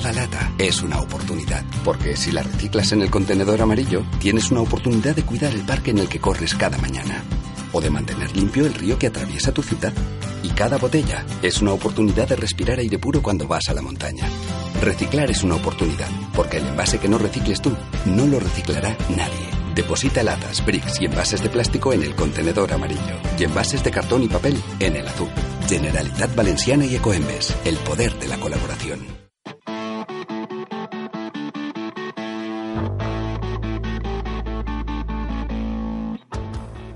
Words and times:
Cada 0.00 0.14
lata 0.14 0.50
es 0.56 0.80
una 0.80 0.98
oportunidad, 0.98 1.62
porque 1.84 2.16
si 2.16 2.32
la 2.32 2.42
reciclas 2.42 2.92
en 2.92 3.02
el 3.02 3.10
contenedor 3.10 3.60
amarillo, 3.60 4.02
tienes 4.18 4.50
una 4.50 4.62
oportunidad 4.62 5.14
de 5.14 5.24
cuidar 5.24 5.52
el 5.52 5.60
parque 5.60 5.90
en 5.90 5.98
el 5.98 6.08
que 6.08 6.18
corres 6.18 6.54
cada 6.54 6.78
mañana, 6.78 7.22
o 7.72 7.82
de 7.82 7.90
mantener 7.90 8.34
limpio 8.34 8.64
el 8.64 8.72
río 8.72 8.98
que 8.98 9.08
atraviesa 9.08 9.52
tu 9.52 9.62
ciudad. 9.62 9.92
Y 10.42 10.48
cada 10.50 10.78
botella 10.78 11.26
es 11.42 11.60
una 11.60 11.74
oportunidad 11.74 12.28
de 12.28 12.36
respirar 12.36 12.78
aire 12.78 12.98
puro 12.98 13.20
cuando 13.20 13.46
vas 13.46 13.68
a 13.68 13.74
la 13.74 13.82
montaña. 13.82 14.26
Reciclar 14.80 15.30
es 15.30 15.44
una 15.44 15.56
oportunidad, 15.56 16.08
porque 16.34 16.56
el 16.56 16.68
envase 16.68 16.98
que 16.98 17.08
no 17.08 17.18
recicles 17.18 17.60
tú, 17.60 17.76
no 18.06 18.26
lo 18.26 18.40
reciclará 18.40 18.96
nadie. 19.10 19.50
Deposita 19.74 20.22
latas, 20.22 20.64
bricks 20.64 20.98
y 21.02 21.04
envases 21.04 21.42
de 21.42 21.50
plástico 21.50 21.92
en 21.92 22.04
el 22.04 22.14
contenedor 22.14 22.72
amarillo 22.72 23.20
y 23.38 23.44
envases 23.44 23.84
de 23.84 23.90
cartón 23.90 24.22
y 24.22 24.28
papel 24.28 24.56
en 24.78 24.96
el 24.96 25.06
azul. 25.06 25.28
Generalitat 25.68 26.34
Valenciana 26.34 26.86
y 26.86 26.96
Ecoembes, 26.96 27.54
el 27.66 27.76
poder 27.76 28.18
de 28.18 28.28
la 28.28 28.38
colaboración. 28.38 29.19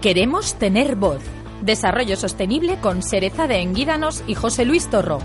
Queremos 0.04 0.56
tener 0.56 0.96
voz. 0.96 1.22
Desarrollo 1.62 2.16
sostenible 2.16 2.76
con 2.78 3.02
Sereza 3.02 3.46
de 3.46 3.62
Enguídanos 3.62 4.22
y 4.26 4.34
José 4.34 4.66
Luis 4.66 4.90
Torro. 4.90 5.18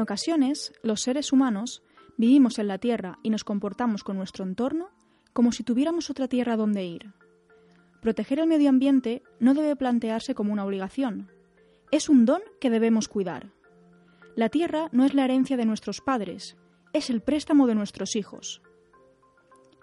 En 0.00 0.04
ocasiones, 0.04 0.72
los 0.82 1.02
seres 1.02 1.30
humanos 1.30 1.82
vivimos 2.16 2.58
en 2.58 2.68
la 2.68 2.78
Tierra 2.78 3.18
y 3.22 3.28
nos 3.28 3.44
comportamos 3.44 4.02
con 4.02 4.16
nuestro 4.16 4.46
entorno 4.46 4.88
como 5.34 5.52
si 5.52 5.62
tuviéramos 5.62 6.08
otra 6.08 6.26
Tierra 6.26 6.56
donde 6.56 6.86
ir. 6.86 7.12
Proteger 8.00 8.38
el 8.38 8.46
medio 8.46 8.70
ambiente 8.70 9.22
no 9.40 9.52
debe 9.52 9.76
plantearse 9.76 10.34
como 10.34 10.54
una 10.54 10.64
obligación. 10.64 11.30
Es 11.90 12.08
un 12.08 12.24
don 12.24 12.40
que 12.62 12.70
debemos 12.70 13.08
cuidar. 13.08 13.52
La 14.36 14.48
Tierra 14.48 14.88
no 14.90 15.04
es 15.04 15.12
la 15.12 15.26
herencia 15.26 15.58
de 15.58 15.66
nuestros 15.66 16.00
padres, 16.00 16.56
es 16.94 17.10
el 17.10 17.20
préstamo 17.20 17.66
de 17.66 17.74
nuestros 17.74 18.16
hijos. 18.16 18.62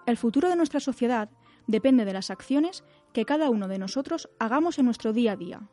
El 0.04 0.16
futuro 0.16 0.48
de 0.48 0.56
nuestra 0.56 0.80
sociedad 0.80 1.30
depende 1.68 2.04
de 2.04 2.14
las 2.14 2.30
acciones 2.30 2.82
que 3.12 3.24
cada 3.24 3.50
uno 3.50 3.68
de 3.68 3.78
nosotros 3.78 4.28
hagamos 4.40 4.80
en 4.80 4.86
nuestro 4.86 5.12
día 5.12 5.34
a 5.34 5.36
día. 5.36 5.68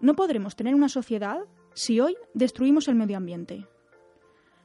No 0.00 0.14
podremos 0.14 0.56
tener 0.56 0.74
una 0.74 0.88
sociedad 0.88 1.44
si 1.74 2.00
hoy 2.00 2.16
destruimos 2.34 2.88
el 2.88 2.94
medio 2.94 3.16
ambiente. 3.16 3.66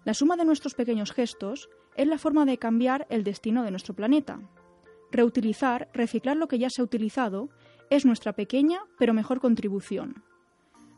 La 0.03 0.13
suma 0.13 0.37
de 0.37 0.45
nuestros 0.45 0.73
pequeños 0.73 1.11
gestos 1.11 1.69
es 1.95 2.07
la 2.07 2.17
forma 2.17 2.45
de 2.45 2.57
cambiar 2.57 3.07
el 3.09 3.23
destino 3.23 3.63
de 3.63 3.71
nuestro 3.71 3.93
planeta. 3.93 4.39
Reutilizar, 5.11 5.89
reciclar 5.93 6.37
lo 6.37 6.47
que 6.47 6.59
ya 6.59 6.69
se 6.69 6.81
ha 6.81 6.85
utilizado 6.85 7.49
es 7.89 8.05
nuestra 8.05 8.33
pequeña 8.33 8.79
pero 8.97 9.13
mejor 9.13 9.39
contribución. 9.39 10.23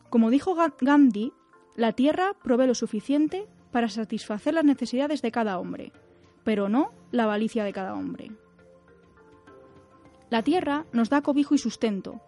Como 0.09 0.29
dijo 0.29 0.55
Gandhi, 0.79 1.33
la 1.75 1.93
Tierra 1.93 2.33
provee 2.43 2.67
lo 2.67 2.75
suficiente 2.75 3.47
para 3.71 3.89
satisfacer 3.89 4.53
las 4.53 4.65
necesidades 4.65 5.21
de 5.21 5.31
cada 5.31 5.59
hombre, 5.59 5.93
pero 6.43 6.67
no 6.69 6.91
la 7.11 7.23
avaricia 7.23 7.63
de 7.63 7.73
cada 7.73 7.93
hombre. 7.93 8.31
La 10.29 10.43
Tierra 10.43 10.85
nos 10.91 11.09
da 11.09 11.21
cobijo 11.21 11.55
y 11.55 11.57
sustento, 11.57 12.21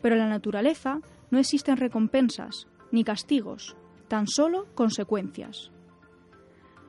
pero 0.00 0.14
en 0.14 0.20
la 0.20 0.28
naturaleza 0.28 1.00
no 1.30 1.38
existen 1.38 1.76
recompensas, 1.76 2.68
ni 2.94 3.04
castigos, 3.04 3.76
tan 4.08 4.26
solo 4.28 4.66
consecuencias. 4.74 5.72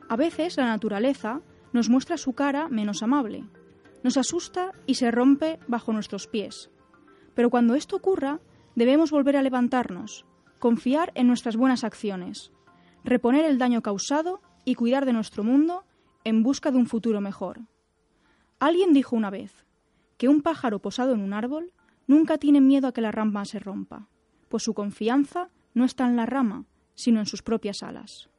A 0.08 0.16
veces 0.16 0.56
la 0.58 0.68
naturaleza 0.68 1.42
nos 1.74 1.90
muestra 1.90 2.18
su 2.18 2.34
cara 2.34 2.70
menos 2.70 3.02
amable, 3.02 3.44
nos 4.04 4.18
asusta 4.18 4.72
y 4.86 4.96
se 4.96 5.10
rompe 5.10 5.60
bajo 5.68 5.92
nuestros 5.92 6.28
pies. 6.28 6.70
Pero 7.34 7.50
cuando 7.50 7.74
esto 7.74 7.96
ocurra, 7.96 8.40
debemos 8.76 9.10
volver 9.10 9.36
a 9.36 9.42
levantarnos, 9.42 10.26
confiar 10.60 11.12
en 11.16 11.28
nuestras 11.28 11.58
buenas 11.58 11.84
acciones, 11.84 12.52
reponer 13.04 13.44
el 13.44 13.58
daño 13.58 13.82
causado 13.82 14.42
y 14.64 14.76
cuidar 14.76 15.06
de 15.06 15.14
nuestro 15.14 15.44
mundo 15.44 15.86
en 16.24 16.44
busca 16.44 16.72
de 16.72 16.78
un 16.78 16.86
futuro 16.86 17.20
mejor. 17.20 17.62
Alguien 18.60 18.94
dijo 18.94 19.16
una 19.16 19.32
vez 19.32 19.66
que 20.18 20.30
un 20.30 20.42
pájaro 20.42 20.80
posado 20.80 21.14
en 21.14 21.22
un 21.22 21.34
árbol 21.34 21.74
nunca 22.08 22.38
tiene 22.38 22.62
miedo 22.62 22.88
a 22.88 22.94
que 22.94 23.02
la 23.02 23.12
rama 23.12 23.44
se 23.46 23.60
rompa, 23.60 24.08
pues 24.50 24.64
su 24.64 24.74
confianza 24.74 25.50
no 25.76 25.86
está 25.86 26.08
en 26.08 26.16
la 26.16 26.26
rama, 26.26 26.66
sino 26.96 27.20
en 27.20 27.28
sus 27.28 27.44
propias 27.44 27.84
alas. 27.84 28.30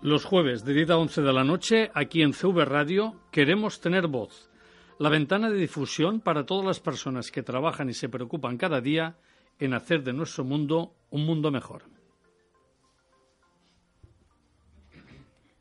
Los 0.00 0.24
jueves 0.24 0.64
de 0.64 0.74
10 0.74 0.90
a 0.90 0.96
11 0.96 1.22
de 1.22 1.32
la 1.32 1.44
noche, 1.44 1.90
aquí 1.92 2.22
en 2.22 2.32
CV 2.32 2.64
Radio, 2.64 3.20
queremos 3.30 3.80
tener 3.80 4.06
voz. 4.06 4.48
La 4.98 5.08
ventana 5.08 5.50
de 5.50 5.58
difusión 5.58 6.20
para 6.20 6.46
todas 6.46 6.64
las 6.64 6.80
personas 6.80 7.30
que 7.30 7.42
trabajan 7.42 7.90
y 7.90 7.94
se 7.94 8.08
preocupan 8.08 8.56
cada 8.56 8.80
día 8.80 9.16
en 9.58 9.74
hacer 9.74 10.04
de 10.04 10.12
nuestro 10.12 10.44
mundo 10.44 10.94
un 11.10 11.26
mundo 11.26 11.50
mejor. 11.50 11.97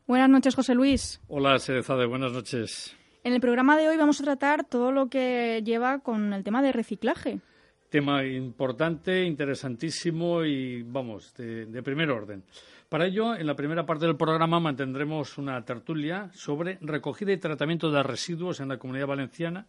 Buenas 0.08 0.30
noches, 0.30 0.56
José 0.56 0.74
Luis. 0.74 1.22
Hola, 1.28 1.60
Serezade, 1.60 2.06
buenas 2.06 2.32
noches. 2.32 2.96
En 3.26 3.34
el 3.34 3.42
programa 3.42 3.76
de 3.76 3.90
hoy 3.90 3.98
vamos 3.98 4.22
a 4.22 4.24
tratar 4.24 4.64
todo 4.64 4.94
lo 4.94 5.10
que 5.10 5.62
lleva 5.66 6.00
con 6.00 6.32
el 6.32 6.46
tema 6.46 6.62
de 6.62 6.72
reciclaje. 6.72 7.42
Tema 7.90 8.26
importante, 8.26 9.26
interesantísimo 9.26 10.46
y, 10.46 10.82
vamos, 10.84 11.34
de, 11.34 11.66
de 11.66 11.84
primer 11.84 12.10
orden. 12.10 12.46
Para 12.88 13.06
ello, 13.06 13.36
en 13.36 13.46
la 13.46 13.58
primera 13.58 13.86
parte 13.86 14.06
del 14.06 14.16
programa 14.16 14.62
mantendremos 14.62 15.38
una 15.38 15.66
tertulia 15.66 16.30
sobre 16.34 16.78
recogida 16.80 17.34
y 17.34 17.38
tratamiento 17.38 17.92
de 17.92 18.02
residuos 18.02 18.62
en 18.62 18.70
la 18.70 18.78
comunidad 18.78 19.08
valenciana, 19.08 19.68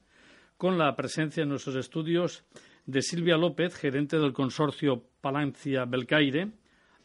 con 0.56 0.78
la 0.78 0.94
presencia 0.94 1.42
en 1.42 1.48
nuestros 1.48 1.74
estudios 1.74 2.44
de 2.86 3.02
Silvia 3.02 3.36
López, 3.36 3.74
gerente 3.74 4.20
del 4.20 4.32
consorcio 4.32 5.02
Palancia 5.20 5.84
Belcaire, 5.84 6.52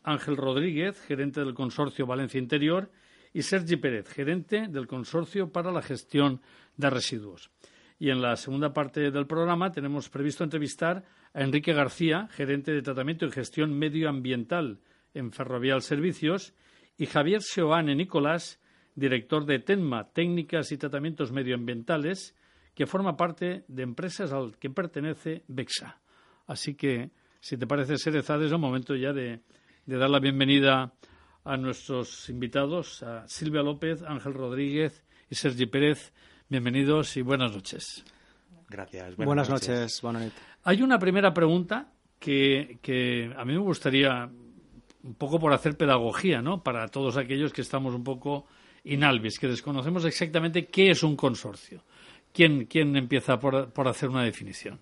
Ángel 0.03 0.37
Rodríguez, 0.37 1.01
gerente 1.01 1.39
del 1.39 1.55
consorcio 1.55 2.05
Valencia 2.05 2.37
Interior, 2.37 2.91
y 3.33 3.41
Sergi 3.41 3.77
Pérez, 3.77 4.07
gerente 4.07 4.67
del 4.69 4.87
Consorcio 4.87 5.51
para 5.51 5.71
la 5.71 5.81
Gestión 5.81 6.39
de 6.77 6.89
Residuos. 6.89 7.49
Y 7.99 8.09
en 8.09 8.21
la 8.21 8.35
segunda 8.35 8.73
parte 8.73 9.11
del 9.11 9.25
programa 9.25 9.71
tenemos 9.71 10.09
previsto 10.09 10.43
entrevistar 10.43 11.03
a 11.33 11.41
Enrique 11.41 11.73
García, 11.73 12.27
gerente 12.31 12.71
de 12.71 12.81
Tratamiento 12.81 13.25
y 13.25 13.31
Gestión 13.31 13.77
Medioambiental 13.77 14.79
en 15.13 15.31
Ferrovial 15.31 15.81
Servicios, 15.81 16.53
y 16.97 17.07
Javier 17.07 17.41
Seoane 17.41 17.95
Nicolás, 17.95 18.59
director 18.93 19.45
de 19.45 19.59
TENMA, 19.59 20.09
Técnicas 20.11 20.71
y 20.71 20.77
Tratamientos 20.77 21.31
Medioambientales, 21.31 22.35
que 22.75 22.85
forma 22.85 23.17
parte 23.17 23.65
de 23.67 23.83
empresas 23.83 24.31
al 24.31 24.57
que 24.57 24.69
pertenece 24.69 25.43
BEXA. 25.47 25.99
Así 26.45 26.75
que, 26.75 27.09
si 27.39 27.57
te 27.57 27.65
parece, 27.65 27.97
Serezade, 27.97 28.45
es 28.45 28.51
el 28.51 28.59
momento 28.59 28.95
ya 28.95 29.11
de 29.11 29.41
dar 29.85 30.09
la 30.09 30.19
bienvenida 30.19 30.93
a 31.45 31.57
nuestros 31.57 32.29
invitados, 32.29 33.03
a 33.03 33.27
Silvia 33.27 33.61
López, 33.61 34.01
Ángel 34.03 34.33
Rodríguez 34.33 35.03
y 35.29 35.35
Sergi 35.35 35.65
Pérez. 35.65 36.13
Bienvenidos 36.47 37.17
y 37.17 37.21
buenas 37.21 37.51
noches. 37.51 38.03
Gracias. 38.69 39.15
Buenas, 39.17 39.49
noches. 39.49 40.01
Hay 40.63 40.81
una 40.81 40.97
primera 40.97 41.33
pregunta 41.33 41.91
que, 42.17 42.79
que, 42.81 43.33
a 43.35 43.43
mí 43.45 43.53
me 43.53 43.59
gustaría, 43.59 44.29
un 45.03 45.15
poco 45.15 45.39
por 45.39 45.53
hacer 45.53 45.77
pedagogía, 45.77 46.41
¿no? 46.41 46.63
Para 46.63 46.87
todos 46.87 47.17
aquellos 47.17 47.51
que 47.51 47.61
estamos 47.61 47.93
un 47.93 48.03
poco 48.03 48.47
inalvis, 48.85 49.37
que 49.37 49.47
desconocemos 49.47 50.05
exactamente 50.05 50.67
qué 50.67 50.91
es 50.91 51.03
un 51.03 51.15
consorcio. 51.15 51.83
¿Quién, 52.31 52.65
quién 52.65 52.95
empieza 52.95 53.37
por, 53.37 53.71
por 53.71 53.87
hacer 53.87 54.09
una 54.09 54.23
definición? 54.23 54.79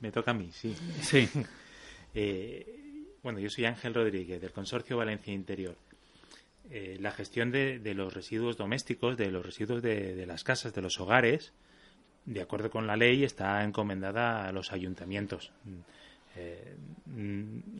Me 0.00 0.10
toca 0.10 0.30
a 0.30 0.34
mí, 0.34 0.50
sí. 0.52 0.74
Sí. 1.00 1.28
Eh, 2.16 2.83
bueno, 3.24 3.38
yo 3.38 3.48
soy 3.48 3.64
Ángel 3.64 3.94
Rodríguez, 3.94 4.38
del 4.38 4.52
Consorcio 4.52 4.98
Valencia 4.98 5.32
Interior. 5.32 5.74
Eh, 6.70 6.98
la 7.00 7.10
gestión 7.10 7.50
de, 7.50 7.80
los 7.94 8.12
residuos 8.12 8.58
domésticos, 8.58 9.16
de 9.16 9.30
los 9.30 9.44
residuos 9.44 9.82
de, 9.82 10.26
las 10.26 10.44
casas, 10.44 10.74
de 10.74 10.82
los 10.82 11.00
hogares, 11.00 11.54
de 12.26 12.42
acuerdo 12.42 12.70
con 12.70 12.86
la 12.86 12.96
ley, 12.96 13.24
está 13.24 13.64
encomendada 13.64 14.46
a 14.46 14.52
los 14.52 14.72
ayuntamientos. 14.72 15.52
Eh, 16.36 16.76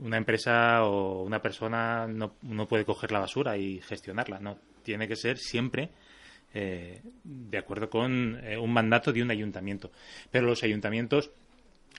una 0.03 0.17
empresa 0.17 0.83
o 0.85 1.23
una 1.23 1.43
persona 1.43 2.07
no, 2.07 2.37
no, 2.41 2.67
puede 2.67 2.87
coger 2.87 3.13
la 3.13 3.21
basura 3.21 3.59
y 3.59 3.83
gestionarla, 3.83 4.41
no. 4.41 4.59
Tiene 4.83 5.07
que 5.07 5.17
ser 5.17 5.37
siempre 5.37 5.91
de 6.55 7.59
acuerdo 7.59 7.91
con 7.91 8.37
un 8.37 8.73
mandato 8.73 9.13
de 9.13 9.23
un 9.23 9.31
ayuntamiento. 9.33 9.91
Pero 10.31 10.47
los 10.47 10.63
ayuntamientos 10.63 11.33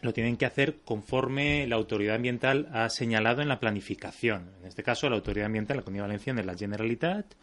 lo 0.02 0.14
tienen 0.14 0.38
que 0.38 0.46
hacer 0.46 0.78
conforme 0.84 1.68
la 1.68 1.76
autoridad 1.76 2.16
ambiental 2.16 2.70
ha 2.72 2.90
señalado 2.90 3.42
en 3.42 3.48
la 3.48 3.60
planificación. 3.60 4.52
En 4.62 4.68
este 4.68 4.84
caso, 4.84 5.10
la 5.10 5.16
autoridad 5.16 5.48
ambiental, 5.48 5.78
la 5.78 5.84
Comunidad 5.84 6.06
Valenciana, 6.06 6.42
es 6.42 6.46
la 6.46 6.58
Generalitat 6.58 7.34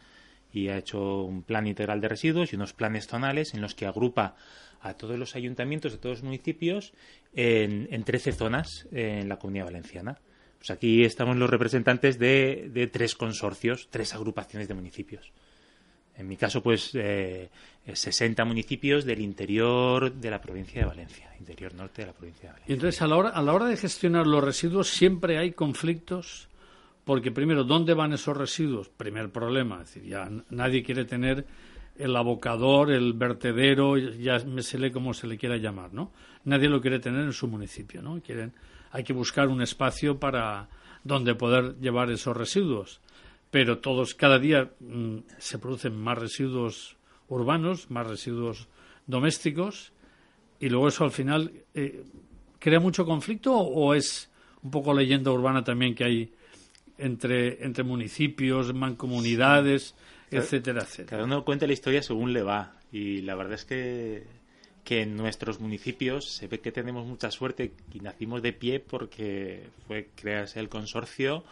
y 0.52 0.69
ha 0.69 0.78
hecho 0.78 1.22
un 1.22 1.43
plan 1.43 1.66
integral 1.66 2.00
de 2.00 2.08
residuos 2.08 2.52
y 2.52 2.56
unos 2.56 2.72
planes 2.72 3.06
zonales 3.06 3.54
en 3.54 3.62
los 3.62 3.75
que 3.75 3.87
agrupa 3.87 4.37
a 4.81 4.94
todos 4.94 5.19
los 5.19 5.37
ayuntamientos 5.37 5.93
de 5.93 5.99
todos 5.99 6.19
los 6.19 6.25
municipios 6.25 6.93
en, 7.32 7.88
en 7.90 8.04
13 8.04 8.32
zonas 8.32 8.87
en 8.93 9.28
la 9.28 9.38
Comunidad 9.38 9.66
Valenciana. 9.66 10.19
Pues 10.58 10.70
aquí 10.70 11.04
estamos 11.04 11.37
los 11.37 11.50
representantes 11.50 12.19
de, 12.19 12.69
de 12.70 12.87
tres 12.87 13.14
consorcios, 13.14 13.88
tres 13.90 14.14
agrupaciones 14.14 14.69
de 14.69 14.75
municipios. 14.75 15.32
En 16.17 16.29
mi 16.29 16.37
caso, 16.37 16.62
pues 16.62 16.91
eh, 16.94 17.49
60 17.93 18.44
municipios 18.44 19.05
del 19.05 19.20
interior 19.20 20.12
de 20.12 20.31
la 20.31 20.41
provincia 20.41 20.81
de 20.81 20.87
Valencia, 20.87 21.31
interior 21.38 21.75
norte 21.75 22.03
de 22.03 22.06
la 22.09 22.12
provincia 22.12 22.49
de 22.49 22.53
Valencia. 22.53 22.70
Y 22.70 22.75
entonces, 22.75 23.03
a 23.03 23.06
la 23.06 23.17
hora, 23.17 23.29
a 23.31 23.43
la 23.43 23.53
hora 23.53 23.67
de 23.67 23.76
gestionar 23.76 24.26
los 24.26 24.44
residuos, 24.44 24.88
siempre 24.88 25.38
hay 25.38 25.53
conflictos, 25.53 26.49
porque 27.05 27.32
primero, 27.32 27.64
¿dónde 27.64 27.94
van 27.94 28.12
esos 28.12 28.37
residuos? 28.37 28.88
Primer 28.88 29.31
problema, 29.31 29.82
es 29.82 29.94
decir, 29.94 30.05
ya 30.05 30.31
nadie 30.50 30.82
quiere 30.82 31.05
tener 31.05 31.47
el 31.99 32.14
abocador, 32.17 32.91
el 32.91 33.14
vertedero, 33.14 33.97
ya 33.99 34.41
se 34.41 34.79
lee 34.79 34.91
como 34.91 35.14
se 35.14 35.26
le 35.26 35.37
quiera 35.38 35.56
llamar, 35.56 35.93
¿no? 35.93 36.12
Nadie 36.44 36.69
lo 36.69 36.81
quiere 36.81 37.00
tener 37.00 37.23
en 37.23 37.32
su 37.32 37.49
municipio, 37.49 38.03
¿no? 38.03 38.20
Quieren, 38.20 38.53
hay 38.91 39.05
que 39.05 39.12
buscar 39.12 39.49
un 39.49 39.62
espacio 39.62 40.19
para 40.19 40.69
donde 41.05 41.35
poder 41.35 41.76
llevar 41.81 42.11
esos 42.11 42.37
residuos 42.37 43.00
pero 43.52 43.81
todos 43.81 44.14
cada 44.14 44.38
día 44.38 44.72
mm, 44.81 45.19
se 45.37 45.58
producen 45.58 45.94
más 45.94 46.16
residuos 46.16 46.96
urbanos, 47.28 47.90
más 47.90 48.06
residuos 48.06 48.66
domésticos 49.06 49.93
y 50.58 50.70
luego 50.70 50.88
eso 50.88 51.04
al 51.04 51.10
final 51.10 51.52
eh, 51.75 52.02
crea 52.58 52.81
mucho 52.81 53.04
conflicto 53.04 53.54
o 53.54 53.93
es 53.93 54.31
un 54.62 54.70
poco 54.70 54.94
leyenda 54.94 55.31
urbana 55.31 55.62
también 55.62 55.94
que 55.94 56.04
hay 56.04 56.32
entre 56.96 57.62
entre 57.62 57.84
municipios, 57.84 58.72
mancomunidades, 58.72 59.94
etcétera, 60.31 60.81
etcétera. 60.82 61.10
Cada 61.10 61.25
uno 61.25 61.44
cuenta 61.44 61.66
la 61.66 61.75
historia 61.75 62.02
según 62.02 62.32
le 62.32 62.43
va 62.43 62.81
y 62.90 63.20
la 63.20 63.34
verdad 63.34 63.54
es 63.54 63.66
que 63.66 64.25
que 64.82 65.02
en 65.02 65.14
nuestros 65.14 65.60
municipios 65.60 66.26
se 66.26 66.49
ve 66.49 66.60
que 66.60 66.72
tenemos 66.72 67.06
mucha 67.06 67.31
suerte 67.31 67.72
y 67.93 68.00
nacimos 68.00 68.40
de 68.40 68.54
pie 68.54 68.81
porque 68.81 69.69
fue 69.87 70.08
crearse 70.16 70.58
el 70.58 70.70
consorcio 70.70 71.44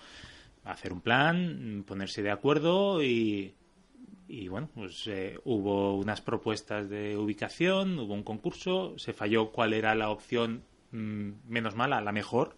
hacer 0.71 0.93
un 0.93 1.01
plan, 1.01 1.85
ponerse 1.87 2.23
de 2.23 2.31
acuerdo 2.31 3.03
y, 3.03 3.55
y 4.29 4.49
bueno, 4.49 4.69
pues 4.75 5.07
eh, 5.09 5.39
hubo 5.45 5.97
unas 5.97 6.21
propuestas 6.21 6.89
de 6.89 7.17
ubicación, 7.17 7.99
hubo 7.99 8.15
un 8.15 8.23
concurso, 8.23 8.97
se 8.97 9.13
falló 9.13 9.51
cuál 9.51 9.73
era 9.73 9.95
la 9.95 10.11
opción 10.11 10.63
mm, 10.93 11.31
menos 11.49 11.75
mala, 11.75 12.01
la 12.01 12.13
mejor 12.13 12.57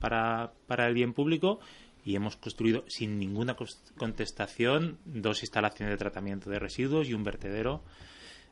para, 0.00 0.52
para 0.66 0.88
el 0.88 0.94
bien 0.94 1.12
público 1.12 1.60
y 2.04 2.16
hemos 2.16 2.36
construido 2.36 2.84
sin 2.88 3.18
ninguna 3.18 3.56
contestación 3.96 4.98
dos 5.04 5.42
instalaciones 5.42 5.94
de 5.94 5.98
tratamiento 5.98 6.50
de 6.50 6.58
residuos 6.58 7.08
y 7.08 7.14
un 7.14 7.22
vertedero 7.22 7.82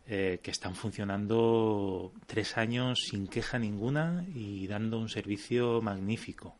eh, 0.06 0.38
que 0.42 0.50
están 0.50 0.74
funcionando 0.74 2.12
tres 2.26 2.56
años 2.56 3.00
sin 3.10 3.26
queja 3.26 3.58
ninguna 3.58 4.24
y 4.34 4.66
dando 4.68 4.98
un 4.98 5.08
servicio 5.08 5.80
magnífico. 5.82 6.56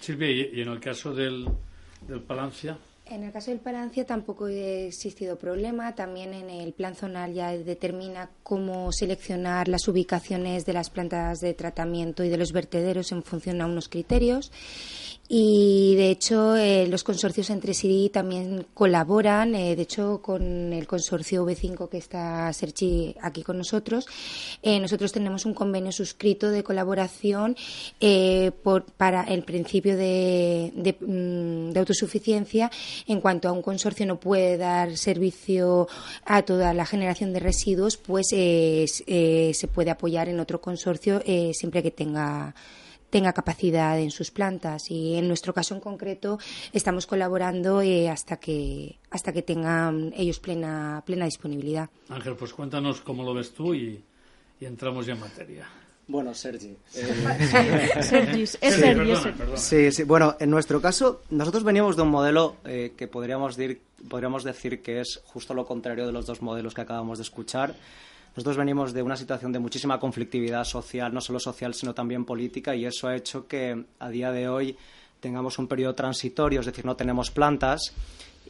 Silvia, 0.00 0.30
y 0.30 0.60
en 0.60 0.68
el 0.68 0.80
caso 0.80 1.12
del, 1.14 1.48
En 3.06 3.24
el 3.24 3.32
caso 3.32 3.50
del 3.50 3.60
Palancia 3.60 4.06
tampoco 4.06 4.46
ha 4.46 4.50
existido 4.50 5.36
problema. 5.36 5.94
También 5.94 6.32
en 6.32 6.48
el 6.48 6.72
plan 6.72 6.94
zonal 6.94 7.34
ya 7.34 7.50
determina 7.52 8.30
cómo 8.42 8.92
seleccionar 8.92 9.68
las 9.68 9.88
ubicaciones 9.88 10.64
de 10.64 10.72
las 10.72 10.88
plantas 10.88 11.40
de 11.40 11.52
tratamiento 11.52 12.24
y 12.24 12.28
de 12.28 12.38
los 12.38 12.52
vertederos 12.52 13.12
en 13.12 13.22
función 13.22 13.60
a 13.60 13.66
unos 13.66 13.88
criterios 13.88 14.52
y 15.28 15.94
de 15.96 16.10
hecho 16.10 16.56
eh, 16.56 16.86
los 16.88 17.04
consorcios 17.04 17.48
entre 17.48 17.72
sí 17.72 18.10
también 18.12 18.66
colaboran, 18.74 19.54
eh, 19.54 19.74
de 19.76 19.82
hecho 19.82 20.20
con 20.20 20.72
el 20.72 20.86
consorcio 20.86 21.46
V5 21.46 21.88
que 21.88 21.96
está 21.96 22.52
Sergi 22.52 23.16
aquí 23.22 23.42
con 23.42 23.56
nosotros, 23.56 24.06
eh, 24.62 24.78
nosotros 24.78 25.10
tenemos 25.10 25.46
un 25.46 25.54
convenio 25.54 25.90
suscrito 25.90 26.50
de 26.50 26.62
colaboración 26.62 27.56
por, 28.62 28.84
para 28.84 29.22
el 29.22 29.42
principio 29.44 29.96
de, 29.96 30.72
mm, 31.00 31.70
de, 31.70 31.80
autosuficiencia. 31.80 32.70
En 33.06 33.20
cuanto 33.20 33.48
a 33.48 33.52
un 33.52 33.62
consorcio 33.62 34.04
no 34.06 34.20
puede 34.20 34.58
dar 34.58 34.96
servicio 34.96 35.88
a 36.26 36.42
toda 36.42 36.74
la 36.74 36.84
generación 36.84 37.32
de 37.32 37.40
residuos, 37.40 37.96
pues 37.96 38.28
se 38.28 39.68
puede 39.72 39.90
apoyar 39.90 40.28
en 40.28 40.40
otro 40.40 40.60
consorcio 40.60 41.22
siempre 41.52 41.82
que 41.82 41.90
tenga 41.90 42.54
tenga 43.12 43.34
capacidad 43.34 44.00
en 44.00 44.10
sus 44.10 44.30
plantas 44.30 44.90
y 44.90 45.16
en 45.16 45.28
nuestro 45.28 45.52
caso 45.52 45.74
en 45.74 45.80
concreto 45.80 46.38
estamos 46.72 47.06
colaborando 47.06 47.82
eh, 47.82 48.08
hasta 48.08 48.38
que 48.38 48.98
hasta 49.10 49.34
que 49.34 49.42
tengan 49.42 50.14
ellos 50.16 50.40
plena 50.40 51.02
plena 51.04 51.26
disponibilidad. 51.26 51.90
Ángel, 52.08 52.36
pues 52.36 52.54
cuéntanos 52.54 53.02
cómo 53.02 53.22
lo 53.22 53.34
ves 53.34 53.52
tú 53.52 53.74
y, 53.74 54.02
entramos 54.62 55.04
ya 55.04 55.12
en 55.12 55.20
materia. 55.20 55.68
Bueno, 56.06 56.32
Sergi. 56.34 56.74
Sergi, 56.90 58.42
es 58.42 58.58
Sergi. 58.58 59.14
Sí, 59.56 59.92
sí. 59.92 60.04
Bueno, 60.04 60.36
en 60.40 60.50
nuestro 60.50 60.80
caso, 60.80 61.22
nosotros 61.30 61.64
veníamos 61.64 61.96
de 61.96 62.02
un 62.02 62.10
modelo 62.10 62.56
eh, 62.64 62.92
que 62.96 63.08
podríamos, 63.08 63.56
decir, 63.56 63.82
podríamos 64.08 64.44
decir 64.44 64.80
que 64.82 65.00
es 65.00 65.20
justo 65.26 65.52
lo 65.52 65.66
contrario 65.66 66.06
de 66.06 66.12
los 66.12 66.24
dos 66.26 66.40
modelos 66.40 66.74
que 66.74 66.80
acabamos 66.80 67.18
de 67.18 67.22
escuchar. 67.22 67.74
Nosotros 68.34 68.56
venimos 68.56 68.92
de 68.92 69.02
una 69.02 69.16
situación 69.16 69.52
de 69.52 69.58
muchísima 69.58 70.00
conflictividad 70.00 70.64
social, 70.64 71.12
no 71.12 71.20
solo 71.20 71.38
social, 71.38 71.74
sino 71.74 71.94
también 71.94 72.24
política, 72.24 72.74
y 72.74 72.86
eso 72.86 73.08
ha 73.08 73.16
hecho 73.16 73.46
que 73.46 73.84
a 73.98 74.08
día 74.08 74.32
de 74.32 74.48
hoy 74.48 74.76
tengamos 75.20 75.58
un 75.58 75.68
periodo 75.68 75.94
transitorio, 75.94 76.60
es 76.60 76.66
decir, 76.66 76.86
no 76.86 76.96
tenemos 76.96 77.30
plantas, 77.30 77.92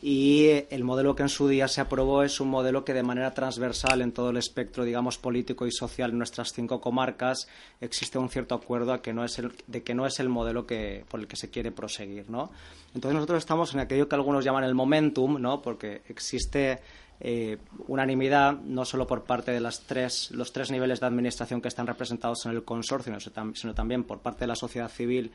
y 0.05 0.49
el 0.71 0.83
modelo 0.83 1.15
que 1.15 1.23
en 1.23 1.29
su 1.29 1.47
día 1.47 1.69
se 1.69 1.81
aprobó 1.81 2.25
es 2.25 2.41
un 2.41 2.49
modelo 2.49 2.85
que 2.85 2.93
de 2.93 3.05
manera 3.05 3.33
transversal 3.33 4.03
en 4.03 4.11
todo 4.11 4.31
el 4.31 4.37
espectro, 4.37 4.85
digamos, 4.85 5.17
político 5.17 5.65
y 5.65 5.71
social 5.71 6.11
en 6.11 6.19
nuestras 6.19 6.53
cinco 6.53 6.81
comarcas 6.81 7.47
existe 7.81 8.19
un 8.19 8.29
cierto 8.29 8.57
acuerdo 8.57 8.93
a 8.93 9.01
que 9.01 9.13
no 9.13 9.25
es 9.25 9.39
el, 9.39 9.53
de 9.69 9.85
que 9.85 9.95
no 9.95 10.05
es 10.05 10.19
el 10.19 10.29
modelo 10.29 10.67
que, 10.67 11.05
por 11.09 11.21
el 11.21 11.29
que 11.29 11.37
se 11.37 11.51
quiere 11.51 11.71
proseguir, 11.71 12.29
¿no? 12.29 12.51
Entonces 12.97 13.15
nosotros 13.15 13.39
estamos 13.39 13.73
en 13.75 13.81
aquello 13.81 14.09
que 14.09 14.17
algunos 14.17 14.45
llaman 14.45 14.65
el 14.65 14.75
momentum, 14.75 15.41
¿no? 15.41 15.63
Porque 15.63 16.03
existe 16.09 16.81
eh, 17.25 17.59
unanimidad, 17.87 18.55
no 18.63 18.85
solo 18.85 19.07
por 19.07 19.23
parte 19.23 19.53
de 19.53 19.61
las 19.61 19.83
tres, 19.83 20.33
los 20.33 20.53
tres 20.53 20.73
niveles 20.73 20.99
de 20.99 21.07
administración 21.07 21.63
que 21.63 21.69
están 21.69 21.87
representados 21.87 22.45
en 22.47 22.51
el 22.51 22.65
consorcio, 22.65 23.17
sino 23.55 23.75
también 23.75 24.03
por 24.03 24.19
parte 24.19 24.41
de 24.41 24.49
la 24.49 24.57
sociedad 24.57 24.89
civil 24.89 25.31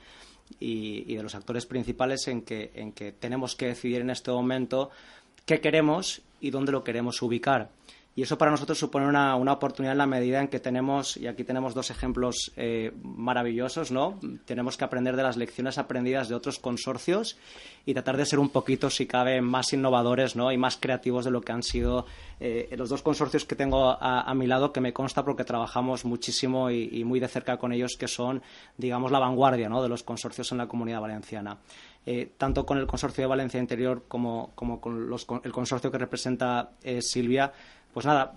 y, 0.59 1.15
de 1.15 1.23
los 1.23 1.33
actores 1.33 1.65
principales 1.65 2.27
en 2.27 2.41
que, 2.41 2.71
en 2.75 2.91
que 2.91 3.13
tenemos 3.13 3.55
que 3.55 3.67
decidir 3.67 4.01
en 4.01 4.09
este 4.09 4.31
momento 4.31 4.89
qué 5.45 5.61
queremos 5.61 6.21
y 6.41 6.49
dónde 6.49 6.73
lo 6.73 6.83
queremos 6.83 7.21
ubicar. 7.21 7.69
Y 8.17 8.23
eso 8.23 8.35
para 8.35 8.49
nosotros 8.49 8.79
supone 8.79 9.07
una, 9.07 9.35
oportunidad 9.35 9.91
en 9.91 9.99
la 9.99 10.07
medida 10.07 10.41
en 10.41 10.47
que 10.47 10.59
tenemos, 10.59 11.17
y 11.17 11.27
aquí 11.27 11.43
tenemos 11.43 11.75
dos 11.75 11.91
ejemplos 11.91 12.51
eh, 12.55 12.91
maravillosos, 13.03 13.91
¿no? 13.91 14.19
Tenemos 14.43 14.75
que 14.75 14.83
aprender 14.83 15.15
de 15.15 15.21
las 15.21 15.37
lecciones 15.37 15.77
aprendidas 15.77 16.27
de 16.27 16.33
otros 16.33 16.57
consorcios 16.57 17.37
y 17.85 17.93
tratar 17.93 18.17
de 18.17 18.25
ser 18.25 18.39
un 18.39 18.49
poquito, 18.49 18.89
si 18.89 19.05
cabe, 19.05 19.39
más 19.41 19.71
innovadores, 19.71 20.35
¿no? 20.35 20.51
Y 20.51 20.57
más 20.57 20.77
creativos 20.77 21.25
de 21.25 21.31
lo 21.31 21.41
que 21.41 21.51
han 21.51 21.61
sido 21.61 22.07
eh, 22.39 22.73
los 22.75 22.89
dos 22.89 23.03
consorcios 23.03 23.45
que 23.45 23.55
tengo 23.55 23.95
a, 24.01 24.33
mi 24.33 24.47
lado, 24.47 24.73
que 24.73 24.81
me 24.81 24.93
consta 24.93 25.23
porque 25.23 25.43
trabajamos 25.43 26.03
muchísimo 26.03 26.71
y, 26.71 27.03
muy 27.03 27.19
de 27.19 27.27
cerca 27.27 27.57
con 27.57 27.71
ellos, 27.71 27.97
que 27.97 28.07
son, 28.07 28.41
digamos, 28.77 29.11
la 29.11 29.19
vanguardia, 29.19 29.69
¿no? 29.69 29.83
De 29.83 29.89
los 29.89 30.01
consorcios 30.01 30.51
en 30.51 30.57
la 30.57 30.67
comunidad 30.67 31.01
valenciana. 31.01 31.59
Eh, 32.03 32.31
tanto 32.37 32.65
con 32.65 32.77
el 32.77 32.87
consorcio 32.87 33.21
de 33.21 33.27
Valencia 33.27 33.59
Interior 33.59 34.05
como, 34.07 34.53
con 34.55 35.41
el 35.43 35.51
consorcio 35.51 35.91
que 35.91 35.97
representa 35.97 36.71
Silvia, 37.01 37.51
pues 37.97 38.05
nada, 38.05 38.33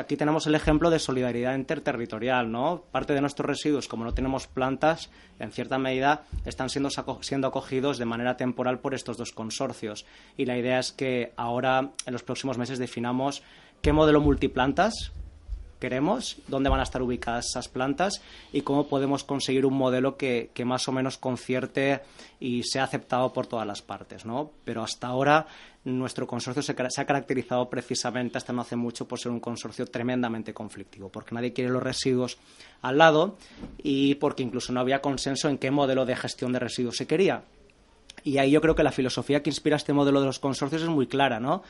aquí 0.00 0.16
tenemos 0.16 0.48
el 0.48 0.56
ejemplo 0.56 0.90
de 0.90 0.98
solidaridad 0.98 1.54
interterritorial, 1.54 2.50
¿no? 2.50 2.82
Parte 2.90 3.14
de 3.14 3.20
nuestros 3.20 3.46
residuos, 3.46 3.86
como 3.86 4.04
no 4.04 4.12
tenemos 4.12 4.48
plantas, 4.48 5.08
en 5.38 5.52
cierta 5.52 5.78
medida 5.78 6.24
están 6.44 6.68
siendo, 6.68 6.90
siendo 7.20 7.46
acogidos 7.46 7.98
de 7.98 8.06
manera 8.06 8.36
temporal 8.36 8.80
por 8.80 8.94
estos 8.94 9.16
dos 9.16 9.30
consorcios. 9.30 10.04
Y 10.36 10.46
la 10.46 10.58
idea 10.58 10.80
es 10.80 10.90
que 10.90 11.32
ahora, 11.36 11.92
en 12.06 12.12
los 12.12 12.24
próximos 12.24 12.58
meses, 12.58 12.80
definamos 12.80 13.44
qué 13.82 13.92
modelo 13.92 14.20
multiplantas 14.20 15.12
queremos, 15.78 16.38
dónde 16.48 16.68
van 16.68 16.80
a 16.80 16.84
estar 16.84 17.02
ubicadas 17.02 17.46
esas 17.46 17.68
plantas 17.68 18.22
y 18.52 18.62
cómo 18.62 18.88
podemos 18.88 19.24
conseguir 19.24 19.66
un 19.66 19.74
modelo 19.74 20.16
que, 20.16 20.50
más 20.64 20.88
o 20.88 20.92
menos 20.92 21.18
concierte 21.18 22.00
y 22.40 22.62
sea 22.64 22.84
aceptado 22.84 23.32
por 23.32 23.46
todas 23.46 23.66
las 23.66 23.82
partes. 23.82 24.24
¿no? 24.24 24.50
Pero 24.64 24.82
hasta 24.82 25.06
ahora 25.06 25.46
nuestro 25.84 26.26
consorcio 26.26 26.62
se, 26.62 26.74
se, 26.74 27.00
ha 27.00 27.06
caracterizado 27.06 27.70
precisamente 27.70 28.38
hasta 28.38 28.52
no 28.52 28.62
hace 28.62 28.76
mucho 28.76 29.08
por 29.08 29.18
ser 29.18 29.32
un 29.32 29.40
consorcio 29.40 29.86
tremendamente 29.86 30.52
conflictivo, 30.52 31.08
porque 31.08 31.34
nadie 31.34 31.52
quiere 31.52 31.70
los 31.70 31.82
residuos 31.82 32.38
al 32.82 32.98
lado 32.98 33.36
y 33.78 34.16
porque 34.16 34.42
incluso 34.42 34.72
no 34.72 34.80
había 34.80 35.00
consenso 35.00 35.48
en 35.48 35.58
qué 35.58 35.70
modelo 35.70 36.04
de 36.04 36.16
gestión 36.16 36.52
de 36.52 36.58
residuos 36.58 36.96
se 36.96 37.06
quería. 37.06 37.42
Y 38.24 38.38
ahí 38.38 38.50
yo 38.50 38.60
creo 38.60 38.74
que 38.74 38.82
la 38.82 38.92
filosofía 38.92 39.42
que 39.42 39.50
inspira 39.50 39.76
este 39.76 39.92
modelo 39.92 40.20
de 40.20 40.26
los 40.26 40.38
consorcios 40.38 40.82
es 40.82 40.88
muy 40.88 41.06
clara, 41.06 41.40
¿no? 41.40 41.62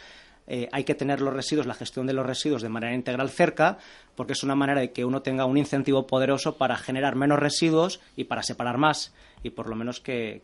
Eh, 0.50 0.68
hay 0.72 0.84
que 0.84 0.94
tener 0.94 1.20
los 1.20 1.34
residuos, 1.34 1.66
la 1.66 1.74
gestión 1.74 2.06
de 2.06 2.14
los 2.14 2.26
residuos 2.26 2.62
de 2.62 2.70
manera 2.70 2.94
integral 2.94 3.28
cerca, 3.28 3.78
porque 4.16 4.32
es 4.32 4.42
una 4.42 4.54
manera 4.54 4.80
de 4.80 4.92
que 4.92 5.04
uno 5.04 5.20
tenga 5.20 5.44
un 5.44 5.58
incentivo 5.58 6.06
poderoso 6.06 6.56
para 6.56 6.76
generar 6.76 7.14
menos 7.16 7.38
residuos 7.38 8.00
y 8.16 8.24
para 8.24 8.42
separar 8.42 8.78
más 8.78 9.12
y 9.42 9.50
por 9.50 9.68
lo 9.68 9.76
menos 9.76 10.00
que, 10.00 10.42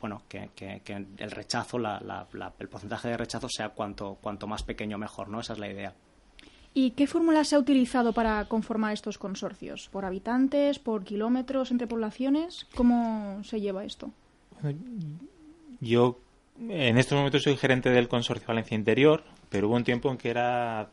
bueno 0.00 0.22
que, 0.28 0.50
el 1.18 1.30
rechazo, 1.30 1.78
el 1.78 2.68
porcentaje 2.68 3.08
de 3.08 3.16
rechazo 3.16 3.48
sea 3.48 3.70
cuanto, 3.70 4.18
cuanto 4.20 4.46
más 4.46 4.62
pequeño 4.62 4.98
mejor, 4.98 5.28
¿no? 5.28 5.40
Esa 5.40 5.54
es 5.54 5.58
la 5.58 5.70
idea. 5.70 5.94
¿Y 6.74 6.90
qué 6.90 7.06
fórmula 7.06 7.42
se 7.44 7.56
ha 7.56 7.58
utilizado 7.58 8.12
para 8.12 8.44
conformar 8.46 8.92
estos 8.92 9.16
consorcios? 9.16 9.88
¿Por 9.88 10.04
habitantes? 10.04 10.78
¿Por 10.78 11.04
kilómetros 11.04 11.70
entre 11.70 11.86
poblaciones? 11.86 12.66
¿Cómo 12.74 13.42
se 13.44 13.62
lleva 13.62 13.84
esto? 13.84 14.10
Yo 15.80 16.18
en 16.58 16.98
estos 16.98 17.16
momentos 17.16 17.42
soy 17.42 17.56
gerente 17.56 17.90
del 17.90 18.08
Consorcio 18.08 18.48
Valencia 18.48 18.74
Interior, 18.74 19.22
pero 19.48 19.68
hubo 19.68 19.76
un 19.76 19.84
tiempo 19.84 20.10
en 20.10 20.16
que 20.16 20.30
era, 20.30 20.88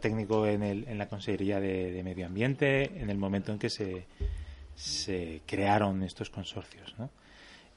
técnico 0.00 0.46
en, 0.46 0.62
el, 0.62 0.88
en 0.88 0.98
la 0.98 1.08
Consejería 1.08 1.60
de, 1.60 2.00
Medio 2.04 2.26
Ambiente, 2.26 3.00
en 3.00 3.10
el 3.10 3.18
momento 3.18 3.52
en 3.52 3.58
que 3.58 3.68
se, 3.70 5.42
crearon 5.46 6.02
estos 6.02 6.30
consorcios. 6.30 6.94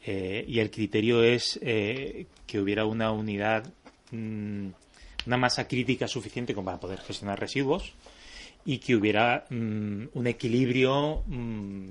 Eh, 0.05 0.45
y 0.47 0.59
el 0.59 0.69
criterio 0.69 1.23
es 1.23 1.59
eh, 1.61 2.27
que 2.45 2.59
hubiera 2.59 2.85
una 2.85 3.11
unidad, 3.11 3.65
mm, 4.11 4.67
una 5.25 5.37
masa 5.37 5.67
crítica 5.67 6.07
suficiente 6.07 6.53
como 6.53 6.65
para 6.65 6.79
poder 6.79 6.99
gestionar 6.99 7.39
residuos 7.39 7.93
y 8.65 8.79
que 8.79 8.95
hubiera 8.95 9.45
mm, 9.49 10.03
un 10.13 10.27
equilibrio 10.27 11.23
mm, 11.25 11.85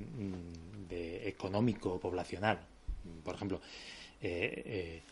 de 0.89 1.29
económico 1.29 1.99
poblacional. 1.99 2.61
Por 3.25 3.35
ejemplo, 3.35 3.61
eh, 4.23 4.63
eh, 4.65 5.03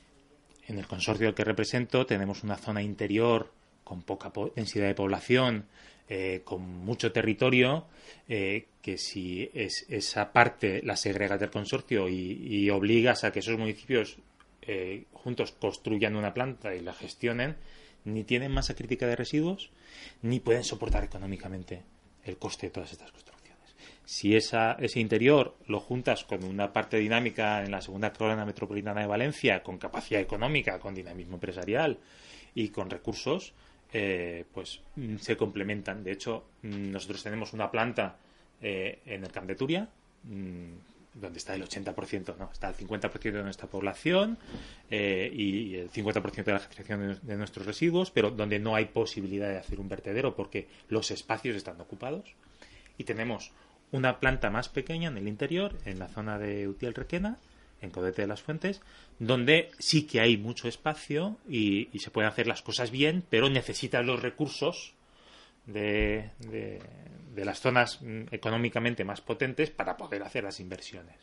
en 0.69 0.79
el 0.79 0.87
consorcio 0.87 1.35
que 1.35 1.43
represento 1.43 2.07
tenemos 2.07 2.45
una 2.45 2.57
zona 2.57 2.81
interior 2.81 3.53
con 3.83 4.03
poca 4.03 4.33
densidad 4.55 4.87
de 4.87 4.95
población, 4.95 5.67
eh, 6.09 6.43
con 6.45 6.63
mucho 6.63 7.11
territorio, 7.11 7.87
que 8.29 8.97
si 8.97 9.51
es, 9.53 9.85
esa 9.89 10.33
parte 10.33 10.81
la 10.85 10.97
segregas 10.97 11.41
del 11.41 11.51
consorcio 11.51 12.09
y, 12.09 12.71
obligas 12.71 13.25
a 13.25 13.33
que 13.33 13.41
esos 13.41 13.59
municipios 13.59 14.19
juntos 15.13 15.53
construyan 15.53 16.15
una 16.15 16.33
planta 16.33 16.73
y 16.77 16.81
la 16.81 16.93
gestionen, 16.93 17.57
ni 18.05 18.23
tienen 18.23 18.53
masa 18.53 18.77
crítica 18.77 19.09
de 19.09 19.17
residuos, 19.17 19.71
ni 20.23 20.39
pueden 20.39 20.63
soportar 20.63 21.03
económicamente 21.03 21.83
el 22.25 22.37
coste 22.37 22.69
de 22.69 22.71
todas 22.71 22.93
estas 22.93 23.11
construcciones. 23.11 23.40
Si 24.11 24.35
esa, 24.35 24.73
ese 24.73 24.99
interior 24.99 25.55
lo 25.69 25.79
juntas 25.79 26.25
con 26.25 26.43
una 26.43 26.73
parte 26.73 26.97
dinámica 26.97 27.63
en 27.63 27.71
la 27.71 27.81
segunda 27.81 28.13
corona 28.13 28.45
metropolitana 28.45 29.03
de 29.03 29.07
Valencia, 29.07 29.63
con 29.63 29.79
capacidad 29.79 30.21
económica, 30.21 30.81
con 30.81 30.97
dinamismo 30.97 31.35
empresarial 31.35 31.97
y 32.53 32.71
con 32.71 32.91
recursos, 32.91 33.53
eh, 33.93 34.47
pues 34.53 34.81
mm, 34.97 35.19
se 35.19 35.37
complementan. 35.37 36.03
De 36.03 36.11
hecho, 36.11 36.43
mm, 36.63 36.91
nosotros 36.91 37.23
tenemos 37.23 37.53
una 37.53 37.71
planta 37.71 38.17
eh, 38.61 38.99
en 39.07 39.23
el 39.23 39.31
Camp 39.31 39.47
de 39.47 39.55
Turia, 39.55 39.89
mm, 40.25 40.73
donde 41.15 41.39
está 41.39 41.55
el 41.55 41.63
80%, 41.63 42.35
no, 42.37 42.51
está 42.53 42.69
el 42.69 42.75
50% 42.75 43.39
de 43.39 43.45
nuestra 43.45 43.69
población 43.69 44.39
eh, 44.91 45.31
y 45.33 45.77
el 45.77 45.89
50% 45.89 46.47
de 46.47 46.53
la 46.53 46.59
gestión 46.59 47.21
de, 47.23 47.37
nuestros 47.37 47.65
residuos, 47.65 48.11
pero 48.11 48.33
donde 48.33 48.59
no 48.59 48.75
hay 48.75 48.87
posibilidad 48.87 49.49
de 49.49 49.59
hacer 49.59 49.79
un 49.79 49.89
vertedero 49.89 50.35
porque 50.35 50.67
los 50.89 51.13
espacios 51.13 51.55
están 51.55 51.81
ocupados. 51.81 52.35
Y 52.99 53.05
tenemos 53.05 53.53
una 53.93 54.21
planta 54.21 54.51
más 54.51 54.69
pequeña 54.69 55.09
en 55.09 55.17
el 55.17 55.29
interior, 55.29 55.77
en 55.85 55.99
la 55.99 56.09
zona 56.09 56.39
de 56.39 56.69
Utiel 56.69 56.95
Requena, 56.95 57.39
en 57.81 57.91
Codete 57.91 58.23
de 58.23 58.29
las 58.29 58.43
Fuentes, 58.43 58.81
donde 59.19 59.71
sí 59.79 60.07
que 60.07 60.21
hay 60.21 60.37
mucho 60.37 60.69
espacio 60.69 61.39
y, 61.49 61.89
se 61.99 62.11
pueden 62.11 62.29
hacer 62.29 62.47
las 62.47 62.63
cosas 62.63 62.91
bien, 62.91 63.25
pero 63.29 63.49
necesitan 63.49 64.07
los 64.07 64.21
recursos 64.21 64.95
de, 65.67 66.31
de, 66.39 67.45
las 67.45 67.61
zonas 67.61 68.01
mm, 68.03 68.23
económicamente 68.33 69.05
más 69.05 69.21
potentes 69.21 69.71
para 69.71 69.97
poder 69.97 70.23
hacer 70.23 70.45
las 70.45 70.61
inversiones. 70.61 71.17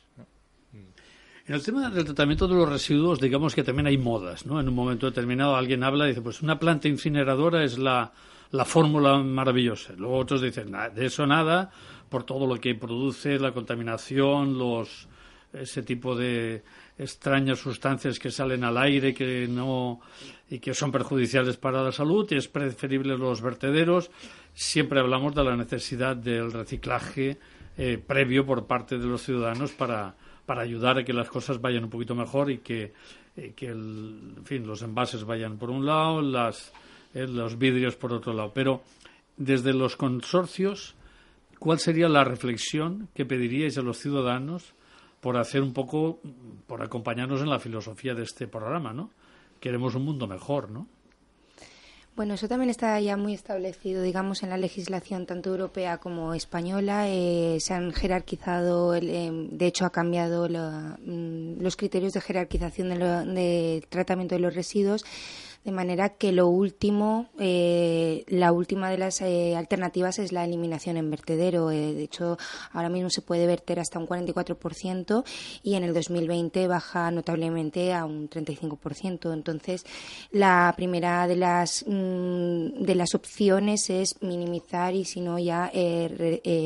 En 1.48 1.56
el 1.56 1.64
tema 1.64 1.90
del 1.90 2.04
tratamiento 2.04 2.48
de 2.48 2.56
los 2.56 2.68
residuos, 2.68 3.22
digamos 3.22 3.56
que 3.56 3.64
también 3.64 3.88
hay 3.88 3.98
modas, 3.98 4.46
¿no? 4.46 4.60
En 4.60 4.68
un 4.68 4.76
momento 4.76 5.06
determinado 5.06 5.56
alguien 5.56 5.82
habla 5.84 6.06
y 6.06 6.10
dice, 6.10 6.22
pues 6.22 6.42
una 6.42 6.60
planta 6.60 6.90
incineradora 6.90 7.64
es 7.64 7.78
la, 7.78 8.12
la 8.52 8.66
fórmula 8.66 9.18
maravillosa. 9.20 9.94
Luego 9.98 10.18
otros 10.18 10.42
dicen, 10.42 10.74
de 10.94 11.06
eso 11.06 11.26
nada, 11.26 11.72
por 12.10 12.24
todo 12.24 12.48
lo 12.48 12.56
que 12.60 12.76
produce, 12.76 13.40
la 13.40 13.52
contaminación, 13.52 14.58
los 14.58 15.08
ese 15.54 15.82
tipo 15.82 16.16
de 16.16 16.64
extrañas 16.98 17.60
sustancias 17.60 18.20
que 18.20 18.32
salen 18.32 18.64
al 18.64 18.78
aire 18.78 19.14
que 19.14 19.48
no 19.48 20.02
y 20.50 20.60
que 20.60 20.74
son 20.74 20.92
perjudiciales 20.92 21.58
para 21.58 21.84
la 21.84 21.92
salud 21.92 22.28
y 22.32 22.36
es 22.36 22.48
preferible 22.48 23.18
los 23.18 23.42
vertederos. 23.42 24.12
Siempre 24.54 25.00
hablamos 25.00 25.36
de 25.36 25.44
la 25.44 25.56
necesidad 25.56 26.16
del 26.16 26.52
reciclaje 26.52 27.38
eh, 27.78 27.98
previo 28.06 28.46
por 28.46 28.66
parte 28.66 28.98
de 28.98 29.06
los 29.06 29.22
ciudadanos 29.22 29.72
para, 29.72 30.16
para 30.46 30.62
ayudar 30.62 30.98
a 30.98 31.04
que 31.04 31.14
las 31.14 31.30
cosas 31.30 31.62
vayan 31.62 31.84
un 31.84 31.90
poquito 31.90 32.16
mejor 32.16 32.50
y 32.50 32.60
que, 32.60 32.94
eh, 33.36 33.54
que 33.56 33.68
el, 33.68 34.34
en 34.38 34.46
fin, 34.46 34.66
los 34.66 34.82
envases 34.82 35.24
vayan 35.24 35.58
por 35.58 35.70
un 35.70 35.86
lado, 35.86 36.22
las, 36.22 36.74
eh, 37.14 37.28
los 37.28 37.58
vidrios 37.58 37.96
por 37.96 38.14
otro 38.14 38.34
lado. 38.34 38.52
Pero 38.54 38.82
desde 39.38 39.74
los 39.74 39.96
consorcios 39.96 40.96
¿Cuál 41.60 41.80
sería 41.80 42.08
la 42.08 42.24
reflexión 42.24 43.10
que 43.14 43.26
pediríais 43.26 43.78
a 43.78 43.82
los 43.82 43.98
ciudadanos 43.98 44.74
por 45.22 45.38
hacer 45.38 45.62
un 45.62 45.74
poco, 45.74 46.20
por 46.68 46.84
acompañarnos 46.84 47.42
en 47.42 47.50
la 47.50 47.60
filosofía 47.60 48.14
de 48.14 48.24
este 48.24 48.48
programa, 48.48 48.94
¿no? 48.94 49.10
Queremos 49.60 49.96
un 49.96 50.06
mundo 50.06 50.28
mejor, 50.28 50.70
¿no? 50.70 50.88
Bueno, 52.18 52.34
eso 52.34 52.48
también 52.48 52.72
está 52.72 53.00
ya 53.00 53.16
muy 53.16 53.36
establecido, 53.36 54.02
digamos, 54.02 54.42
en 54.42 54.50
la 54.50 54.58
legislación 54.58 55.28
tanto 55.28 55.52
europea 55.52 56.00
como 56.00 56.34
española. 56.34 57.08
Eh, 57.08 57.58
se 57.60 57.76
han 57.76 57.94
jerarquizado, 57.94 58.96
eh, 58.96 59.30
de 59.52 59.68
hecho, 59.68 59.86
ha 59.86 59.92
cambiado 59.92 60.50
mm, 60.50 61.62
los 61.62 61.76
criterios 61.76 62.14
de 62.14 62.22
jerarquización 62.22 62.90
del 63.36 63.86
tratamiento 63.88 64.34
de 64.34 64.42
los 64.42 64.56
residuos 64.56 65.06
de 65.68 65.74
manera 65.74 66.08
que 66.12 66.32
lo 66.32 66.48
último, 66.48 67.28
eh, 67.38 68.24
la 68.30 68.54
última 68.54 68.90
de 68.90 68.98
las 68.98 69.20
eh, 69.20 69.54
alternativas 69.54 70.18
es 70.18 70.32
la 70.32 70.46
eliminación 70.46 70.96
en 70.96 71.12
vertedero. 71.12 71.72
Eh, 71.72 71.94
de 71.94 72.04
hecho, 72.04 72.38
ahora 72.72 72.88
mismo 72.88 73.10
se 73.10 73.22
puede 73.22 73.46
verter 73.46 73.82
hasta 73.82 74.00
un 74.00 74.08
44% 74.08 75.26
y 75.64 75.76
en 75.76 75.84
el 75.84 75.94
2020 75.94 76.70
baja 76.70 77.12
notablemente 77.12 77.94
a 77.94 78.06
un 78.06 78.30
35%. 78.30 79.34
Entonces, 79.34 79.84
la 80.32 80.74
primera 80.78 81.28
de 81.28 81.36
las 81.36 81.84
mm, 81.86 82.86
de 82.86 82.96
las 82.96 83.14
opciones 83.14 83.90
es 83.90 84.16
minimizar 84.22 84.96
y 84.96 85.04
si 85.04 85.20
no 85.20 85.38
ya 85.38 85.70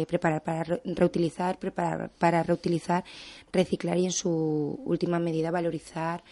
preparar 0.07 0.43
para 0.43 0.79
reutilizar, 0.85 1.57
preparar 1.57 2.11
para 2.19 2.43
reutilizar, 2.43 3.03
reciclar 3.51 3.97
y 3.97 4.05
en 4.05 4.11
su 4.11 4.79
última 4.85 5.17
medida 5.17 5.49
valorizar 5.49 6.23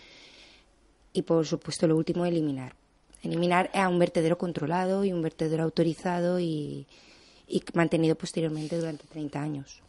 y, 1.14 1.22
por 1.24 1.46
supuesto, 1.46 1.88
lo 1.88 1.98
último, 1.98 2.26
eliminar. 2.26 2.76
Eliminar 3.24 3.70
a 3.74 3.90
un 3.90 4.00
vertedero 4.00 4.38
controlado 4.38 5.04
y 5.04 5.12
un 5.12 5.22
vertedero 5.22 5.64
autorizado 5.64 6.40
y, 6.40 6.86
mantenido 7.74 8.16
posteriormente 8.16 8.78
durante 8.78 9.06
30 9.08 9.42
años. 9.42 9.82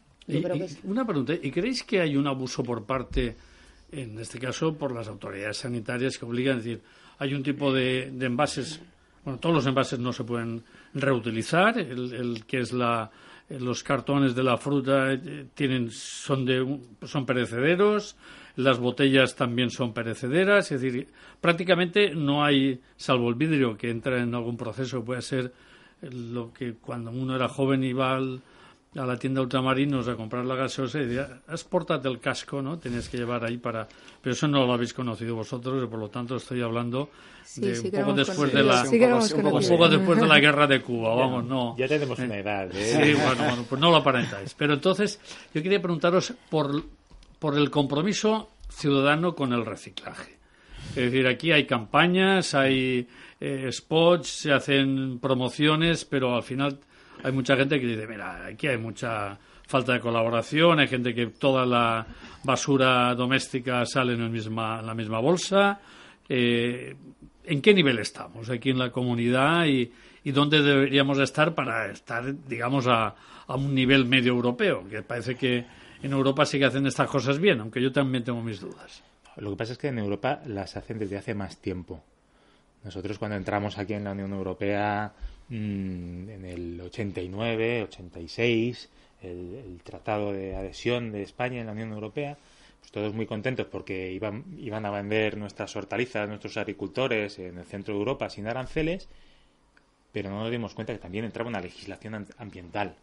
Una 0.84 1.04
pregunta, 1.04 1.34
¿y 1.34 1.50
creéis 1.50 1.82
que 1.82 2.00
hay 2.00 2.16
un 2.16 2.26
abuso 2.26 2.62
por 2.62 2.84
parte, 2.84 3.36
en 3.90 4.18
este 4.18 4.38
caso, 4.38 4.74
por 4.74 4.92
las 4.92 5.08
autoridades 5.08 5.58
sanitarias 5.58 6.18
que 6.18 6.24
obligan 6.24 6.54
a 6.54 6.58
decir, 6.58 6.82
hay 7.18 7.34
un 7.34 7.42
tipo 7.42 7.72
de, 7.72 8.04
envases, 8.04 8.80
bueno, 9.24 9.38
todos 9.38 9.56
los 9.56 9.66
envases 9.66 9.98
no 9.98 10.12
se 10.12 10.24
pueden 10.24 10.62
reutilizar, 10.94 11.78
el, 11.78 12.44
que 12.46 12.60
es 12.60 12.72
la, 12.72 13.10
los 13.50 13.82
cartones 13.82 14.34
de 14.34 14.42
la 14.42 14.56
fruta 14.56 15.12
eh, 15.12 15.46
tienen, 15.54 15.90
son, 15.90 16.44
de, 16.44 16.78
son 17.02 17.26
perecederos, 17.26 18.16
las 18.56 18.78
botellas 18.78 19.36
también 19.36 19.70
son 19.70 19.92
perecederas, 19.92 20.70
es 20.72 20.80
decir, 20.80 21.08
prácticamente 21.40 22.14
no 22.14 22.44
hay, 22.44 22.80
salvo 22.96 23.28
el 23.28 23.34
vidrio 23.34 23.76
que 23.76 23.90
entra 23.90 24.20
en 24.20 24.34
algún 24.34 24.56
proceso, 24.56 25.04
puede 25.04 25.22
ser 25.22 25.52
lo 26.02 26.52
que 26.52 26.74
cuando 26.74 27.10
uno 27.10 27.36
era 27.36 27.48
joven 27.48 27.84
iba 27.84 28.14
al, 28.14 28.40
a 28.96 29.06
la 29.06 29.16
tienda 29.16 29.40
ultramarinos 29.40 30.08
a 30.08 30.16
comprar 30.16 30.44
la 30.44 30.56
gaseosa 30.56 30.98
y 30.98 31.06
decía, 31.06 31.40
exportate 31.48 32.08
el 32.08 32.18
casco, 32.18 32.60
¿no? 32.60 32.78
Tenías 32.78 33.08
que 33.08 33.18
llevar 33.18 33.44
ahí 33.44 33.58
para... 33.58 33.86
Pero 34.20 34.32
eso 34.34 34.48
no 34.48 34.66
lo 34.66 34.72
habéis 34.72 34.92
conocido 34.92 35.36
vosotros 35.36 35.84
y 35.84 35.86
por 35.86 35.98
lo 35.98 36.08
tanto 36.08 36.36
estoy 36.36 36.60
hablando 36.62 37.10
de 37.56 37.80
un 37.80 37.90
poco 37.90 38.12
después 38.14 38.52
de 38.52 38.62
la... 38.62 38.82
un, 38.82 39.42
poco, 39.42 39.88
después 39.88 40.20
de 40.20 40.26
la 40.26 40.40
guerra 40.40 40.66
de 40.66 40.82
Cuba, 40.82 41.14
vamos, 41.14 41.44
no. 41.44 41.76
Ya 41.76 41.86
tenemos 41.86 42.18
una 42.18 42.36
edad, 42.36 42.68
¿eh? 42.74 42.84
Sí, 42.84 43.14
bueno, 43.14 43.44
bueno, 43.44 43.66
pues 43.68 43.80
no 43.80 43.90
lo 43.90 43.96
aparentáis. 43.96 44.54
Pero 44.54 44.74
entonces, 44.74 45.20
yo 45.54 45.62
quería 45.62 45.80
preguntaros 45.80 46.34
por, 46.48 46.82
por 47.40 47.58
el 47.58 47.70
compromiso 47.70 48.50
ciudadano 48.68 49.34
con 49.34 49.52
el 49.52 49.66
reciclaje. 49.66 50.38
Es 50.90 50.96
decir, 50.96 51.26
aquí 51.26 51.50
hay 51.50 51.66
campañas, 51.66 52.54
hay 52.54 53.08
eh, 53.40 53.68
spots, 53.72 54.28
se 54.28 54.52
hacen 54.52 55.18
promociones, 55.18 56.04
pero 56.04 56.36
al 56.36 56.42
final 56.42 56.78
hay 57.22 57.32
mucha 57.32 57.56
gente 57.56 57.80
que 57.80 57.86
dice, 57.86 58.06
mira, 58.06 58.46
aquí 58.46 58.68
hay 58.68 58.78
mucha 58.78 59.38
falta 59.66 59.92
de 59.94 60.00
colaboración, 60.00 60.80
hay 60.80 60.88
gente 60.88 61.14
que 61.14 61.28
toda 61.28 61.64
la 61.64 62.06
basura 62.44 63.14
doméstica 63.14 63.86
sale 63.86 64.14
en, 64.14 64.32
misma, 64.32 64.80
en 64.80 64.86
la 64.86 64.94
misma 64.94 65.20
bolsa. 65.20 65.80
Eh, 66.28 66.94
¿En 67.44 67.62
qué 67.62 67.72
nivel 67.72 67.98
estamos 67.98 68.50
aquí 68.50 68.70
en 68.70 68.78
la 68.78 68.90
comunidad 68.90 69.66
y, 69.66 69.90
dónde 70.24 70.62
deberíamos 70.62 71.18
estar 71.18 71.54
para 71.54 71.90
estar, 71.90 72.34
digamos, 72.46 72.86
a, 72.86 73.14
a 73.46 73.54
un 73.56 73.74
nivel 73.74 74.04
medio 74.04 74.32
europeo? 74.32 74.86
Que 74.88 75.02
parece 75.02 75.36
que 75.36 75.64
en 76.02 76.12
Europa 76.12 76.46
sí 76.46 76.58
que 76.58 76.66
hacen 76.66 76.86
estas 76.86 77.08
cosas 77.08 77.38
bien, 77.38 77.60
aunque 77.60 77.82
yo 77.82 77.92
también 77.92 78.24
tengo 78.24 78.42
mis 78.42 78.60
dudas. 78.60 79.02
Lo 79.36 79.50
que 79.50 79.56
pasa 79.56 79.72
es 79.72 79.78
que 79.78 79.88
en 79.88 79.98
Europa 79.98 80.40
las 80.46 80.76
hacen 80.76 80.98
desde 80.98 81.16
hace 81.16 81.34
más 81.34 81.58
tiempo. 81.58 82.02
Nosotros 82.84 83.18
cuando 83.18 83.36
entramos 83.36 83.76
aquí 83.78 83.94
en 83.94 84.04
la 84.04 84.12
Unión 84.12 84.32
Europea 84.32 85.12
Mm, 85.50 86.28
en 86.30 86.44
el 86.44 86.80
89, 86.80 87.82
86, 87.82 88.88
el, 89.22 89.54
el, 89.56 89.82
tratado 89.82 90.32
de 90.32 90.54
adhesión 90.54 91.10
de 91.10 91.22
España 91.22 91.58
en 91.60 91.66
la 91.66 91.72
Unión 91.72 91.92
Europea, 91.92 92.38
pues 92.78 92.92
todos 92.92 93.12
muy 93.12 93.26
contentos 93.26 93.66
porque 93.66 94.12
iban, 94.12 94.44
iban 94.60 94.86
a 94.86 94.90
vender 94.92 95.36
nuestras 95.36 95.74
hortalizas, 95.74 96.28
nuestros 96.28 96.56
agricultores 96.56 97.40
en 97.40 97.58
el 97.58 97.64
centro 97.64 97.94
de 97.94 97.98
Europa 97.98 98.30
sin 98.30 98.46
aranceles, 98.46 99.08
pero 100.12 100.30
no 100.30 100.40
nos 100.42 100.52
dimos 100.52 100.72
cuenta 100.72 100.92
que 100.92 101.00
también 101.00 101.24
entraba 101.24 101.50
una 101.50 101.60
legislación 101.60 102.28
ambiental 102.38 102.94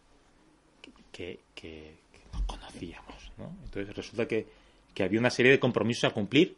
que, 1.12 1.40
que, 1.54 1.96
no 2.38 2.46
conocíamos. 2.46 3.32
¿no? 3.36 3.56
Entonces 3.64 3.94
resulta 3.94 4.26
que, 4.26 4.46
que 4.94 5.02
había 5.02 5.20
una 5.20 5.30
serie 5.30 5.52
de 5.52 5.58
compromisos 5.58 6.10
a 6.10 6.14
cumplir 6.14 6.56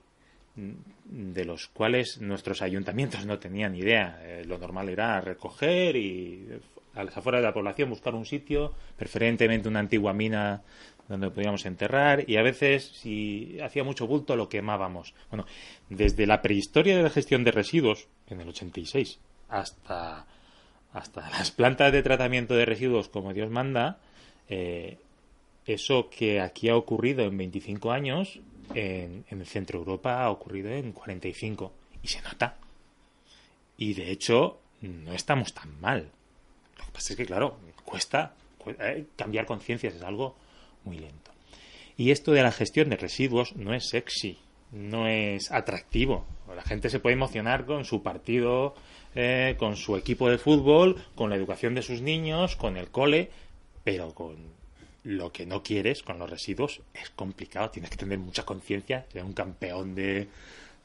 de 0.56 1.44
los 1.44 1.68
cuales 1.68 2.20
nuestros 2.20 2.62
ayuntamientos 2.62 3.24
no 3.26 3.38
tenían 3.38 3.74
idea. 3.74 4.20
Eh, 4.22 4.44
lo 4.46 4.58
normal 4.58 4.88
era 4.88 5.20
recoger 5.20 5.96
y 5.96 6.46
a 6.94 7.04
las 7.04 7.16
afueras 7.16 7.40
de 7.40 7.46
la 7.46 7.54
población 7.54 7.90
buscar 7.90 8.14
un 8.14 8.26
sitio, 8.26 8.74
preferentemente 8.96 9.68
una 9.68 9.80
antigua 9.80 10.12
mina 10.12 10.62
donde 11.08 11.30
podíamos 11.30 11.66
enterrar 11.66 12.28
y 12.28 12.36
a 12.36 12.42
veces 12.42 12.84
si 12.84 13.58
hacía 13.60 13.82
mucho 13.82 14.06
bulto 14.06 14.36
lo 14.36 14.48
quemábamos. 14.48 15.14
Bueno, 15.30 15.46
desde 15.88 16.26
la 16.26 16.42
prehistoria 16.42 16.96
de 16.96 17.02
la 17.02 17.10
gestión 17.10 17.42
de 17.42 17.52
residuos 17.52 18.08
en 18.28 18.40
el 18.40 18.48
86 18.48 19.18
hasta 19.48 20.26
hasta 20.92 21.28
las 21.30 21.52
plantas 21.52 21.92
de 21.92 22.02
tratamiento 22.02 22.54
de 22.54 22.64
residuos 22.64 23.08
como 23.08 23.32
Dios 23.32 23.50
manda, 23.50 23.98
eh, 24.48 24.98
eso 25.66 26.10
que 26.10 26.40
aquí 26.40 26.68
ha 26.68 26.76
ocurrido 26.76 27.24
en 27.24 27.36
25 27.36 27.92
años 27.92 28.40
en, 28.74 29.24
el 29.28 29.46
centro 29.46 29.78
Europa 29.78 30.22
ha 30.22 30.30
ocurrido 30.30 30.70
en 30.70 30.92
45 30.92 31.72
y 32.02 32.08
se 32.08 32.22
nota. 32.22 32.56
Y 33.76 33.94
de 33.94 34.10
hecho, 34.10 34.60
no 34.80 35.12
estamos 35.12 35.54
tan 35.54 35.80
mal. 35.80 36.10
Lo 36.78 36.84
que 36.86 36.92
pasa 36.92 37.12
es 37.12 37.16
que, 37.16 37.26
claro, 37.26 37.58
cuesta, 37.84 38.34
eh, 38.78 39.06
cambiar 39.16 39.46
conciencias, 39.46 39.94
es 39.94 40.02
algo 40.02 40.36
muy 40.84 40.98
lento. 40.98 41.30
Y 41.96 42.10
esto 42.10 42.32
de 42.32 42.42
la 42.42 42.52
gestión 42.52 42.88
de 42.88 42.96
residuos 42.96 43.56
no 43.56 43.74
es 43.74 43.88
sexy, 43.88 44.38
no 44.72 45.06
es 45.06 45.50
atractivo. 45.50 46.24
La 46.54 46.62
gente 46.62 46.90
se 46.90 47.00
puede 47.00 47.14
emocionar 47.14 47.66
con 47.66 47.84
su 47.84 48.02
partido, 48.02 48.74
eh, 49.14 49.56
con 49.58 49.76
su 49.76 49.96
equipo 49.96 50.28
de 50.28 50.38
fútbol, 50.38 51.02
con 51.14 51.30
la 51.30 51.36
educación 51.36 51.74
de 51.74 51.82
sus 51.82 52.00
niños, 52.00 52.56
con 52.56 52.76
el 52.76 52.90
cole, 52.90 53.30
pero 53.84 54.14
con 54.14 54.36
lo 55.04 55.32
que 55.32 55.46
no 55.46 55.62
quieres 55.62 56.02
con 56.02 56.18
los 56.18 56.28
residuos 56.28 56.82
es 56.94 57.10
complicado, 57.10 57.70
tienes 57.70 57.90
que 57.90 57.96
tener 57.96 58.18
mucha 58.18 58.44
conciencia, 58.44 59.06
ser 59.12 59.24
un 59.24 59.32
campeón 59.32 59.94
de, 59.94 60.28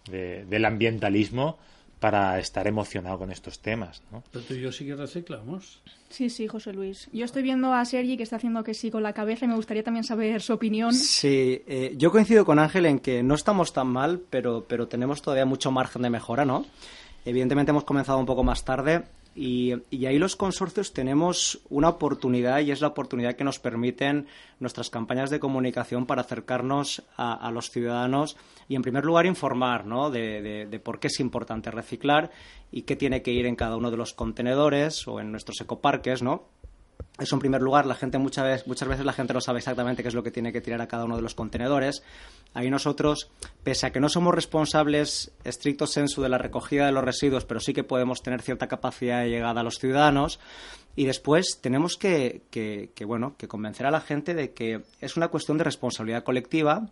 del 0.09 0.65
ambientalismo 0.65 1.57
para 1.99 2.37
estar 2.39 2.67
emocionado 2.67 3.17
con 3.17 3.31
estos 3.31 3.59
temas. 3.59 4.03
¿no? 4.11 4.23
Pero 4.31 4.45
tú 4.45 4.53
y 4.53 4.61
yo 4.61 4.71
sí 4.71 4.85
que 4.85 4.95
reciclamos. 4.95 5.81
Sí, 6.09 6.29
sí, 6.29 6.47
José 6.47 6.73
Luis. 6.73 7.09
Yo 7.11 7.25
estoy 7.25 7.41
viendo 7.41 7.73
a 7.73 7.83
Sergi 7.83 8.15
que 8.15 8.23
está 8.23 8.35
haciendo 8.35 8.63
que 8.63 8.73
sí 8.73 8.91
con 8.91 9.01
la 9.01 9.13
cabeza 9.13 9.45
y 9.45 9.47
me 9.47 9.55
gustaría 9.55 9.83
también 9.83 10.03
saber 10.03 10.41
su 10.41 10.53
opinión. 10.53 10.93
Sí, 10.93 11.63
eh, 11.67 11.93
yo 11.97 12.11
coincido 12.11 12.45
con 12.45 12.59
Ángel 12.59 12.85
en 12.85 12.99
que 12.99 13.23
no 13.23 13.33
estamos 13.33 13.73
tan 13.73 13.87
mal, 13.87 14.21
pero, 14.29 14.65
pero 14.67 14.87
tenemos 14.87 15.21
todavía 15.21 15.45
mucho 15.45 15.71
margen 15.71 16.03
de 16.03 16.09
mejora, 16.09 16.45
¿no? 16.45 16.65
Evidentemente 17.25 17.71
hemos 17.71 17.85
comenzado 17.85 18.19
un 18.19 18.25
poco 18.25 18.43
más 18.43 18.63
tarde 18.63 19.03
y, 19.35 19.73
ahí 20.05 20.17
los 20.17 20.37
consorcios 20.37 20.93
tenemos 20.93 21.59
una 21.69 21.89
oportunidad 21.89 22.61
y 22.61 22.71
es 22.71 22.79
la 22.79 22.87
oportunidad 22.87 23.35
que 23.35 23.43
nos 23.43 23.59
permiten 23.59 24.27
nuestras 24.61 24.89
campañas 24.89 25.29
de 25.29 25.41
comunicación 25.41 26.05
para 26.05 26.21
acercarnos 26.21 27.03
a, 27.17 27.51
los 27.51 27.69
ciudadanos 27.69 28.37
y, 28.69 28.75
en 28.75 28.81
primer 28.81 29.03
lugar, 29.03 29.25
informar 29.25 29.85
¿no? 29.85 30.09
de, 30.09 30.67
de, 30.69 30.79
por 30.79 30.99
qué 30.99 31.07
es 31.07 31.19
importante 31.19 31.69
reciclar 31.69 32.31
y 32.71 32.83
qué 32.83 32.95
tiene 32.95 33.21
que 33.21 33.31
ir 33.31 33.45
en 33.45 33.57
cada 33.57 33.75
uno 33.75 33.91
de 33.91 33.97
los 33.97 34.13
contenedores 34.13 35.05
o 35.05 35.19
en 35.19 35.31
nuestros 35.31 35.59
ecoparques, 35.59 36.23
¿no? 36.23 36.43
Eso 37.17 37.35
en 37.35 37.39
primer 37.39 37.61
lugar, 37.61 37.85
la 37.85 37.95
gente 37.95 38.17
muchas 38.17 38.43
veces, 38.43 38.67
muchas 38.67 38.89
veces 38.89 39.05
la 39.05 39.13
gente 39.13 39.33
no 39.33 39.39
sabe 39.39 39.59
exactamente 39.59 40.01
qué 40.01 40.09
es 40.09 40.15
lo 40.15 40.23
que 40.23 40.31
tiene 40.31 40.51
que 40.51 40.59
tirar 40.59 40.81
a 40.81 40.87
cada 40.87 41.05
uno 41.05 41.15
de 41.15 41.21
los 41.21 41.33
contenedores. 41.33 42.03
Ahí 42.53 42.69
nosotros, 42.69 43.29
pese 43.63 43.87
a 43.87 43.91
que 43.91 44.01
no 44.01 44.09
somos 44.09 44.35
responsables 44.35 45.31
estricto 45.45 45.87
sensu 45.87 46.21
de 46.21 46.29
la 46.29 46.37
recogida 46.37 46.85
de 46.85 46.91
los 46.91 47.05
residuos, 47.05 47.45
pero 47.45 47.61
sí 47.61 47.73
que 47.73 47.85
podemos 47.85 48.21
tener 48.21 48.41
cierta 48.41 48.67
capacidad 48.67 49.21
de 49.21 49.29
llegada 49.29 49.61
a 49.61 49.63
los 49.63 49.79
ciudadanos. 49.79 50.41
Y 50.97 51.05
después 51.05 51.59
tenemos 51.61 51.95
que, 51.95 52.43
que, 52.51 53.05
bueno, 53.05 53.35
que 53.37 53.47
convencer 53.47 53.85
a 53.85 53.91
la 53.91 54.01
gente 54.01 54.33
de 54.33 54.53
que 54.53 54.83
es 54.99 55.15
una 55.15 55.29
cuestión 55.29 55.57
de 55.57 55.63
responsabilidad 55.63 56.23
colectiva, 56.23 56.89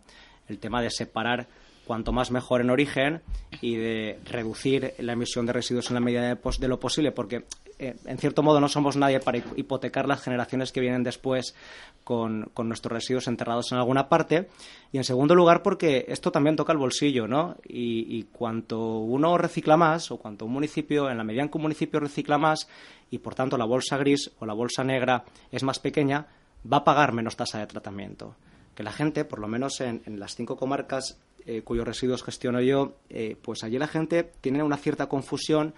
el 0.48 0.58
tema 0.58 0.80
de 0.80 0.90
separar 0.90 1.48
cuanto 1.86 2.12
más 2.12 2.30
mejor 2.30 2.60
en 2.60 2.70
origen 2.70 3.22
y 3.60 3.76
de 3.76 4.18
reducir 4.24 4.94
la 4.98 5.12
emisión 5.12 5.46
de 5.46 5.52
residuos 5.52 5.88
en 5.90 5.94
la 5.94 6.00
medida 6.00 6.34
de, 6.34 6.68
lo 6.68 6.80
posible, 6.80 7.12
porque 7.12 7.44
eh, 7.78 7.96
en 8.04 8.18
cierto 8.18 8.42
modo 8.42 8.60
no 8.60 8.68
somos 8.68 8.96
nadie 8.96 9.20
para 9.20 9.38
hipotecar 9.38 10.08
las 10.08 10.22
generaciones 10.22 10.72
que 10.72 10.80
vienen 10.80 11.02
después 11.02 11.54
con, 12.02 12.50
nuestros 12.56 12.92
residuos 12.92 13.28
enterrados 13.28 13.72
en 13.72 13.78
alguna 13.78 14.08
parte. 14.08 14.48
Y 14.92 14.98
en 14.98 15.04
segundo 15.04 15.34
lugar, 15.34 15.62
porque 15.62 16.04
esto 16.08 16.30
también 16.30 16.56
toca 16.56 16.72
el 16.72 16.78
bolsillo, 16.78 17.26
¿no? 17.26 17.56
Y, 17.66 18.18
y 18.18 18.24
cuanto 18.24 18.98
uno 18.98 19.36
recicla 19.38 19.76
más, 19.76 20.10
o 20.10 20.18
cuanto 20.18 20.44
un 20.44 20.52
municipio, 20.52 21.10
en 21.10 21.18
la 21.18 21.24
medida 21.24 21.42
en 21.42 21.48
que 21.48 21.58
un 21.58 21.62
municipio 21.62 22.00
recicla 22.00 22.38
más, 22.38 22.68
y 23.10 23.18
por 23.18 23.34
tanto 23.34 23.56
la 23.58 23.64
bolsa 23.64 23.96
gris 23.96 24.30
o 24.38 24.46
la 24.46 24.54
bolsa 24.54 24.84
negra 24.84 25.24
es 25.50 25.62
más 25.62 25.78
pequeña, 25.78 26.26
va 26.70 26.78
a 26.78 26.84
pagar 26.84 27.12
menos 27.12 27.36
tasa 27.36 27.58
de 27.58 27.66
tratamiento 27.66 28.36
que 28.74 28.82
la 28.82 28.92
gente, 28.92 29.24
por 29.24 29.38
lo 29.38 29.48
menos 29.48 29.80
en, 29.80 30.02
las 30.18 30.34
cinco 30.34 30.56
comarcas 30.56 31.18
eh, 31.46 31.62
cuyos 31.62 31.86
residuos 31.86 32.22
gestiono 32.22 32.60
yo, 32.60 32.96
eh, 33.08 33.36
pues 33.40 33.64
allí 33.64 33.78
la 33.78 33.86
gente 33.86 34.32
tiene 34.40 34.62
una 34.62 34.76
cierta 34.76 35.08
confusión 35.08 35.74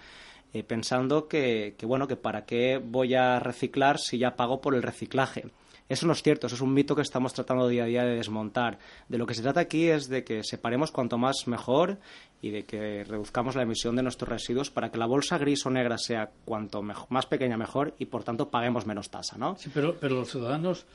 eh, 0.53 0.63
pensando 0.63 1.27
que, 1.27 1.75
que, 1.77 1.85
bueno, 1.85 2.07
que 2.07 2.15
para 2.15 2.45
qué 2.45 2.81
voy 2.83 3.15
a 3.15 3.39
reciclar 3.39 3.99
si 3.99 4.17
ya 4.17 4.35
pago 4.35 4.61
por 4.61 4.75
el 4.75 4.83
reciclaje. 4.83 5.45
Eso 5.89 6.05
no 6.05 6.13
es 6.13 6.21
cierto, 6.21 6.47
eso 6.47 6.55
es 6.55 6.61
un 6.61 6.73
mito 6.73 6.95
que 6.95 7.01
estamos 7.01 7.33
tratando 7.33 7.67
día 7.67 7.83
a 7.83 7.87
día 7.87 8.03
de 8.03 8.15
desmontar. 8.15 8.77
De 9.07 9.17
lo 9.17 9.25
que 9.25 9.33
se 9.33 9.41
trata 9.41 9.61
aquí 9.61 9.87
es 9.87 10.09
de 10.09 10.23
que 10.23 10.43
separemos 10.43 10.91
cuanto 10.91 11.17
más 11.17 11.47
mejor 11.47 11.97
y 12.41 12.49
de 12.49 12.63
que 12.63 13.05
reduzcamos 13.05 13.55
la 13.55 13.63
emisión 13.63 13.95
de 13.95 14.03
nuestros 14.03 14.29
residuos 14.29 14.69
para 14.69 14.91
que 14.91 14.97
la 14.97 15.05
bolsa 15.05 15.37
gris 15.37 15.65
o 15.65 15.69
negra 15.69 15.97
sea 15.97 16.29
cuanto 16.45 16.81
más 16.81 17.25
pequeña 17.25 17.57
mejor 17.57 17.93
y 17.99 18.05
por 18.05 18.23
tanto 18.23 18.49
paguemos 18.49 18.85
menos 18.85 19.09
tasa, 19.09 19.37
¿no? 19.37 19.55
Sí, 19.57 19.71
pero, 19.73 19.95
pero 19.97 20.15
los 20.15 20.29
ciudadanos, 20.29 20.85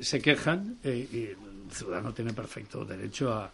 se 0.00 0.22
quejan 0.22 0.78
y 0.84 0.88
el 1.26 1.36
ciudadano 1.70 2.14
tiene 2.14 2.32
perfecto 2.32 2.84
derecho 2.84 3.32
a, 3.32 3.50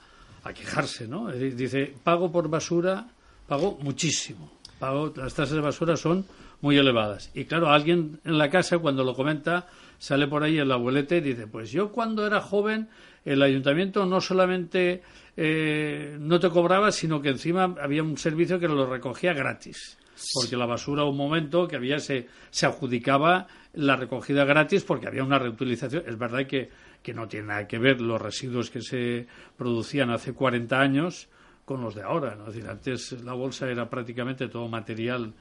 a 0.49 0.55
quejarse, 0.55 1.07
¿no? 1.07 1.31
Dice, 1.31 1.95
pago 2.03 2.33
por 2.33 2.49
basura, 2.49 3.07
pago 3.47 3.79
muchísimo, 3.83 4.51
pago, 4.79 5.13
las 5.17 5.35
tasas 5.35 5.55
de 5.57 5.61
basura 5.61 5.97
son 5.97 6.25
muy 6.61 6.77
elevadas. 6.77 7.31
Y 7.35 7.45
claro, 7.45 7.69
alguien 7.69 8.21
en 8.25 8.39
la 8.39 8.51
casa 8.51 8.79
cuando 8.79 9.05
lo 9.05 9.15
comenta 9.15 9.69
sale 9.99 10.27
por 10.27 10.43
ahí 10.43 10.59
el 10.59 10.71
abuelete 10.73 11.19
y 11.19 11.21
dice, 11.21 11.47
pues 11.47 11.71
yo 11.71 11.93
cuando 11.93 12.27
era 12.27 12.41
joven 12.41 12.89
el 13.25 13.43
ayuntamiento 13.43 14.07
no 14.07 14.21
solamente 14.21 15.03
eh, 15.37 16.17
no 16.19 16.41
te 16.41 16.49
cobraba, 16.49 16.91
sino 16.93 17.21
que 17.21 17.29
encima 17.29 17.77
había 17.81 18.03
un 18.03 18.17
servicio 18.17 18.59
que 18.59 18.69
lo 18.69 18.87
recogía 18.87 19.33
gratis. 19.33 19.99
Porque 20.35 20.57
la 20.57 20.67
basura, 20.67 21.05
un 21.05 21.17
momento 21.17 21.69
que 21.69 21.77
había, 21.77 22.01
se, 22.01 22.27
se 22.51 22.67
adjudicaba 22.67 23.47
la 23.75 23.95
recogida 23.95 24.45
gratis 24.45 24.83
porque 24.83 25.07
había 25.07 25.23
una 25.23 25.39
reutilización. 25.39 26.03
Es 26.07 26.19
verdad 26.19 26.47
que, 26.47 26.71
que 27.03 27.15
no 27.15 27.29
tiene 27.29 27.49
nada 27.49 27.67
que 27.67 27.79
ver 27.79 28.01
los 28.01 28.21
residuos 28.21 28.71
que 28.71 28.83
se 28.83 29.27
producían 29.57 30.11
hace 30.11 30.33
40 30.33 30.81
años 30.81 31.29
con 31.65 31.81
los 31.83 31.95
de 31.95 32.03
ahora. 32.03 32.35
¿no? 32.35 32.49
Es 32.49 32.55
decir, 32.55 32.69
antes 32.69 33.13
la 33.25 33.35
bolsa 33.35 33.69
era 33.71 33.89
prácticamente 33.89 34.49
todo 34.49 34.69
material 34.69 35.33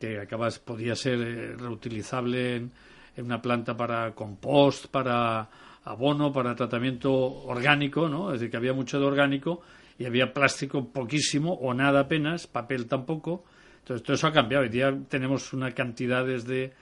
que 0.00 0.20
acabas, 0.20 0.58
podía 0.58 0.94
ser 0.94 1.20
eh, 1.20 1.56
reutilizable 1.56 2.56
en, 2.56 2.72
una 3.18 3.40
planta 3.40 3.76
para 3.76 4.14
compost, 4.14 4.86
para 4.88 5.48
abono, 5.84 6.32
para 6.32 6.54
tratamiento 6.54 7.12
orgánico, 7.12 8.08
¿no? 8.08 8.28
Es 8.28 8.40
decir, 8.40 8.50
que 8.50 8.58
había 8.58 8.74
mucho 8.74 9.00
de 9.00 9.06
orgánico 9.06 9.62
y 9.98 10.04
había 10.04 10.34
plástico 10.34 10.92
poquísimo 10.92 11.54
o 11.54 11.72
nada 11.72 12.00
apenas, 12.00 12.46
papel 12.46 12.86
tampoco. 12.86 13.44
Entonces, 13.78 14.04
todo 14.04 14.16
eso 14.16 14.26
ha 14.26 14.32
cambiado. 14.32 14.64
Hoy 14.64 14.68
día 14.68 14.94
tenemos 15.08 15.54
una 15.54 15.72
cantidades 15.72 16.44
de, 16.44 16.74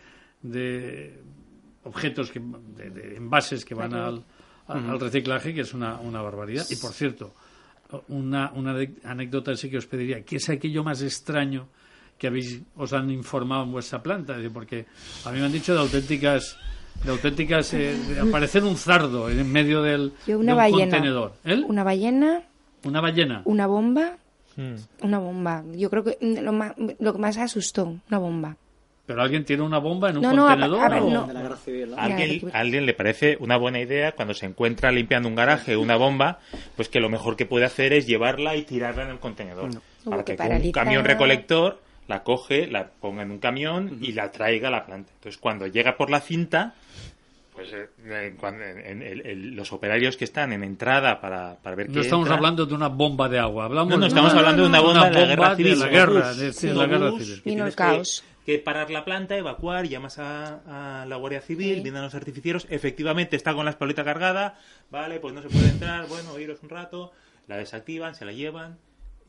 de 0.43 1.21
objetos, 1.85 2.31
que, 2.31 2.41
de, 2.41 3.17
envases 3.17 3.65
que 3.65 3.75
van 3.75 3.95
al, 3.95 4.25
al, 4.67 5.01
reciclaje, 5.01 5.55
que 5.55 5.63
es 5.63 5.75
una, 5.75 6.01
una 6.01 6.23
barbaridad. 6.23 6.65
Y, 6.71 6.77
por 6.77 6.93
cierto, 6.93 7.35
una, 8.09 8.53
una 8.53 8.77
anécdota 9.05 9.55
sí 9.57 9.71
que 9.71 9.79
os 9.79 9.87
pediría. 9.87 10.25
¿Qué 10.25 10.37
es 10.37 10.49
aquello 10.49 10.83
más 10.83 11.03
extraño 11.03 11.69
que 12.19 12.27
habéis, 12.27 12.63
os 12.77 12.93
han 12.93 13.11
informado 13.11 13.65
en 13.65 13.73
vuestra 13.73 14.03
planta? 14.03 14.37
Porque 14.53 14.87
a 15.25 15.31
mí 15.31 15.39
me 15.39 15.47
han 15.47 15.53
dicho 15.53 15.75
de 15.75 15.81
auténticas 15.81 16.57
de 17.03 17.11
auténticas 17.11 17.75
eh, 17.75 17.97
de 18.09 18.21
aparecer 18.21 18.63
un 18.63 18.77
zardo 18.77 19.29
en 19.29 19.51
medio 19.51 19.83
del 19.83 20.13
una 20.29 20.55
de 20.55 20.73
un 20.73 20.81
contenedor. 20.81 21.33
Una 21.67 21.83
ballena. 21.83 22.43
Una 22.85 23.01
ballena. 23.01 23.43
Una 23.45 23.67
bomba. 23.67 24.17
Hmm. 24.57 24.77
Una 25.03 25.19
bomba. 25.19 25.65
Yo 25.73 25.91
creo 25.91 26.05
que 26.05 26.19
lo, 26.21 26.53
más, 26.53 26.75
lo 26.99 27.13
que 27.13 27.19
más 27.19 27.37
asustó, 27.37 27.97
una 28.09 28.19
bomba. 28.19 28.57
¿Pero 29.07 29.21
alguien 29.21 29.45
tiene 29.45 29.63
una 29.63 29.79
bomba 29.79 30.09
en 30.11 30.17
un 30.17 30.25
contenedor? 30.25 30.81
¿A 31.99 32.05
alguien, 32.53 32.87
le 32.87 32.95
parece 32.95 33.37
una 33.39 33.59
buena 33.59 33.81
idea 33.81 34.13
cuando 34.13 34.33
se 34.33 34.47
encuentra 34.47 34.91
limpiando 34.91 35.29
un 35.29 35.35
garaje 35.35 35.77
una 35.77 35.97
bomba, 35.97 36.39
pues 36.77 36.89
que 36.89 37.01
lo 37.01 37.11
mejor 37.11 37.37
que 37.37 37.45
puede 37.45 37.67
hacer 37.67 37.93
es 37.93 38.07
llevarla 38.07 38.57
y 38.57 38.63
tirarla 38.63 39.05
en 39.05 39.11
el 39.11 39.19
contenedor. 39.19 39.71
Para 40.05 40.25
que, 40.25 40.33
un 40.33 40.73
camión 40.73 41.05
recolector 41.05 41.81
la 42.09 42.23
coge, 42.23 42.67
la 42.67 42.89
ponga 42.89 43.23
en 43.23 43.31
un 43.31 43.39
camión 43.39 43.99
y 44.01 44.13
la 44.13 44.31
traiga 44.31 44.69
a 44.69 44.71
la 44.71 44.87
planta. 44.87 45.11
Entonces, 45.15 45.41
cuando 45.41 45.67
llega 45.67 45.97
por 45.97 46.11
la 46.11 46.21
cinta, 46.21 46.75
pues 47.55 47.69
eh, 47.73 48.35
cuando, 48.39 48.65
los 49.55 49.73
operarios 49.73 50.17
que 50.17 50.25
están 50.25 50.53
en 50.53 50.65
entrada 50.65 51.21
para, 51.21 51.57
para 51.63 51.77
ver 51.77 51.89
no 51.89 52.01
estamos 52.01 52.29
hablando 52.29 52.67
de 52.67 52.75
una 52.75 52.89
bomba 52.89 53.29
de 53.29 53.39
agua 53.39 53.67
hablamos 53.67 53.91
no, 53.91 53.99
no 53.99 54.07
estamos 54.07 54.35
hablando 54.35 54.63
de 54.63 54.69
una 54.69 54.81
bomba, 54.81 55.09
de 55.09 55.21
la 55.21 55.27
guerra 55.27 55.57
civil. 55.57 55.79
la 55.79 55.87
guerra, 55.87 56.35
de, 56.35 56.75
la 56.75 56.87
guerra 56.87 57.11
civil. 57.13 57.43
Vino 57.45 57.67
el 57.67 57.75
caos 57.75 58.25
que 58.45 58.59
parar 58.59 58.91
la 58.91 59.05
planta, 59.05 59.37
evacuar, 59.37 59.87
llamas 59.89 60.19
a, 60.19 61.05
la 61.09 61.17
Guardia 61.17 61.41
Civil, 61.41 61.83
vienen 61.83 62.03
los 62.03 62.15
artificieros, 62.15 62.67
efectivamente 62.69 63.37
está 63.37 63.55
con 63.55 63.65
la 63.65 63.71
espoleta 63.71 64.05
cargada, 64.05 64.59
vale, 64.91 65.19
pues 65.19 65.33
no 65.33 65.43
se 65.43 65.49
puede 65.49 65.69
entrar, 65.71 66.07
bueno, 66.09 66.39
iros 66.39 66.63
un 66.63 66.69
rato, 66.69 67.13
la 67.47 67.57
desactivan, 67.57 68.15
se 68.15 68.25
la 68.25 68.33
llevan. 68.33 68.79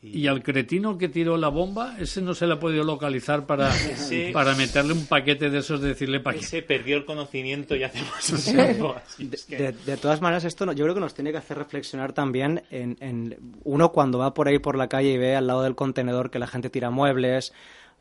Y... 0.01 0.27
al 0.27 0.43
cretino 0.43 0.97
que 0.97 1.09
tiró 1.09 1.35
la 1.35 1.47
bomba, 1.47 1.97
ese 1.99 2.21
no 2.21 2.35
se 2.35 2.45
le 2.45 2.53
ha 2.53 2.59
podido 2.59 2.83
localizar 2.83 3.45
para, 3.45 3.71
para 4.33 4.53
meterle 4.55 4.93
un 4.93 5.07
paquete 5.07 5.49
de 5.49 5.59
esos, 5.59 5.81
de 5.81 5.89
decirle 5.89 6.19
para 6.19 6.37
Ese 6.37 6.61
perdió 6.61 6.97
el 6.97 7.05
conocimiento 7.05 7.75
y 7.75 7.83
hace 7.83 7.99
tiempo. 8.51 8.95
de, 9.17 9.71
de, 9.71 9.97
todas 9.97 10.21
maneras, 10.21 10.43
esto 10.45 10.71
yo 10.73 10.83
creo 10.85 10.93
que 10.93 11.01
nos 11.01 11.15
tiene 11.15 11.31
que 11.31 11.37
hacer 11.37 11.57
reflexionar 11.57 12.13
también 12.13 12.63
en, 12.69 12.97
en 12.99 13.37
uno 13.63 13.91
cuando 13.91 14.19
va 14.19 14.33
por 14.33 14.47
ahí 14.47 14.59
por 14.59 14.77
la 14.77 14.89
calle 14.89 15.13
y 15.13 15.17
ve 15.17 15.35
al 15.35 15.47
lado 15.47 15.63
del 15.63 15.75
contenedor 15.75 16.29
que 16.29 16.39
la 16.39 16.47
gente 16.47 16.69
tira 16.69 16.91
muebles 16.91 17.53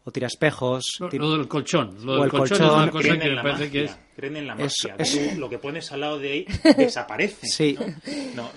o 0.04 0.12
tira 0.12 0.26
espejos. 0.26 0.96
Lo, 1.00 1.08
del 1.08 1.48
colchón. 1.48 1.96
Lo 2.04 2.20
del 2.20 2.30
colchón, 2.30 2.90
creen 2.90 3.22
en 3.22 3.36
la 3.36 3.42
magia, 3.42 3.70
que 3.70 3.84
es... 3.84 3.98
Creen 4.14 4.36
en 4.36 4.46
la 4.46 4.54
magia. 4.54 4.96
lo 5.36 5.48
que 5.48 5.58
pones 5.58 5.90
al 5.92 6.00
lado 6.00 6.18
de 6.18 6.30
ahí 6.30 6.46
desaparece. 6.76 7.46
Sí. 7.46 7.76
¿no? 8.34 8.50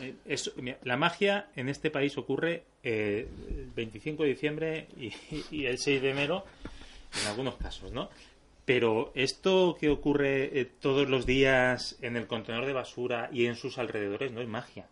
la 0.84 0.98
magia 0.98 1.50
en 1.56 1.70
este 1.70 1.90
país 1.90 2.18
ocurre 2.18 2.66
eh, 2.84 3.28
el 3.50 3.72
25 3.76 4.24
de 4.24 4.30
diciembre 4.30 4.88
y, 4.98 5.66
el 5.66 5.78
6 5.78 6.02
de 6.02 6.12
enero, 6.12 6.46
en 7.22 7.28
algunos 7.30 7.56
casos, 7.56 7.92
¿no? 7.92 8.10
Pero 8.66 9.14
esto 9.16 9.78
que 9.80 9.90
ocurre 9.90 10.60
eh, 10.60 10.66
todos 10.66 11.08
los 11.08 11.26
días 11.26 11.98
en 12.02 12.18
el 12.18 12.28
contenedor 12.28 12.66
de 12.66 12.74
basura 12.74 13.30
y 13.32 13.46
en 13.46 13.56
sus 13.56 13.78
alrededores 13.78 14.34
no 14.34 14.42
es 14.42 14.48
magia. 14.50 14.90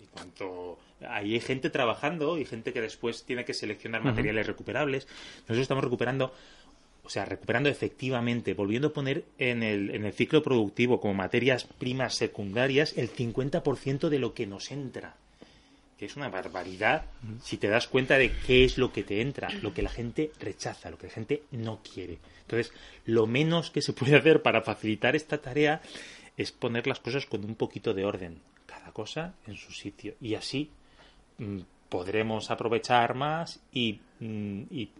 Y 0.00 0.06
cuanto 0.06 0.78
ahí 1.08 1.34
hay 1.34 1.40
gente 1.40 1.70
trabajando 1.70 2.38
y 2.38 2.44
gente 2.44 2.72
que 2.72 2.80
después 2.80 3.24
tiene 3.24 3.44
que 3.44 3.54
seleccionar 3.54 4.02
materiales 4.02 4.46
recuperables. 4.46 5.06
Nosotros 5.40 5.60
estamos 5.60 5.84
recuperando, 5.84 6.32
o 7.04 7.10
sea, 7.10 7.24
recuperando 7.24 7.68
efectivamente, 7.68 8.54
volviendo 8.54 8.88
a 8.88 8.92
poner 8.92 9.24
en 9.38 9.62
el, 9.62 9.90
en 9.90 10.04
el 10.04 10.12
ciclo 10.12 10.42
productivo 10.42 11.00
como 11.00 11.14
materias 11.14 11.64
primas 11.64 12.14
secundarias 12.14 12.94
el 12.96 13.12
50% 13.12 14.08
de 14.08 14.18
lo 14.18 14.34
que 14.34 14.46
nos 14.46 14.70
entra. 14.70 15.16
Que 15.98 16.06
es 16.06 16.16
una 16.16 16.28
barbaridad 16.28 17.04
si 17.42 17.58
te 17.58 17.68
das 17.68 17.86
cuenta 17.86 18.18
de 18.18 18.32
qué 18.46 18.64
es 18.64 18.76
lo 18.76 18.92
que 18.92 19.04
te 19.04 19.20
entra, 19.20 19.48
lo 19.62 19.72
que 19.72 19.82
la 19.82 19.90
gente 19.90 20.32
rechaza, 20.40 20.90
lo 20.90 20.98
que 20.98 21.06
la 21.06 21.12
gente 21.12 21.42
no 21.52 21.80
quiere. 21.82 22.18
Entonces, 22.40 22.72
lo 23.06 23.26
menos 23.26 23.70
que 23.70 23.82
se 23.82 23.92
puede 23.92 24.16
hacer 24.16 24.42
para 24.42 24.62
facilitar 24.62 25.14
esta 25.14 25.38
tarea 25.38 25.80
es 26.36 26.52
poner 26.52 26.86
las 26.86 27.00
cosas 27.00 27.26
con 27.26 27.44
un 27.44 27.54
poquito 27.54 27.94
de 27.94 28.04
orden, 28.04 28.40
cada 28.66 28.92
cosa 28.92 29.34
en 29.46 29.56
su 29.56 29.72
sitio. 29.72 30.14
Y 30.20 30.34
así 30.34 30.70
podremos 31.88 32.50
aprovechar 32.50 33.14
más 33.14 33.60
y, 33.72 34.00
mm, 34.20 34.62
y, 34.70 34.90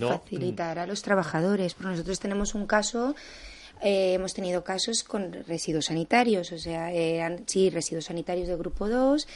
facilitar 0.00 0.78
a 0.78 0.86
los 0.86 1.02
trabajadores. 1.02 1.74
Porque 1.74 1.90
nosotros 1.90 2.20
tenemos 2.20 2.54
un 2.54 2.66
caso 2.66 3.14
eh, 3.82 4.14
hemos 4.14 4.32
tenido 4.32 4.64
casos 4.64 5.02
con 5.02 5.32
residuos 5.46 5.86
sanitarios, 5.86 6.52
o 6.52 6.58
sea, 6.58 6.92
eran, 6.92 7.42
sí, 7.46 7.68
residuos 7.68 8.06
sanitarios 8.06 8.48
de 8.48 8.56
grupo 8.56 8.88
2 8.88 9.26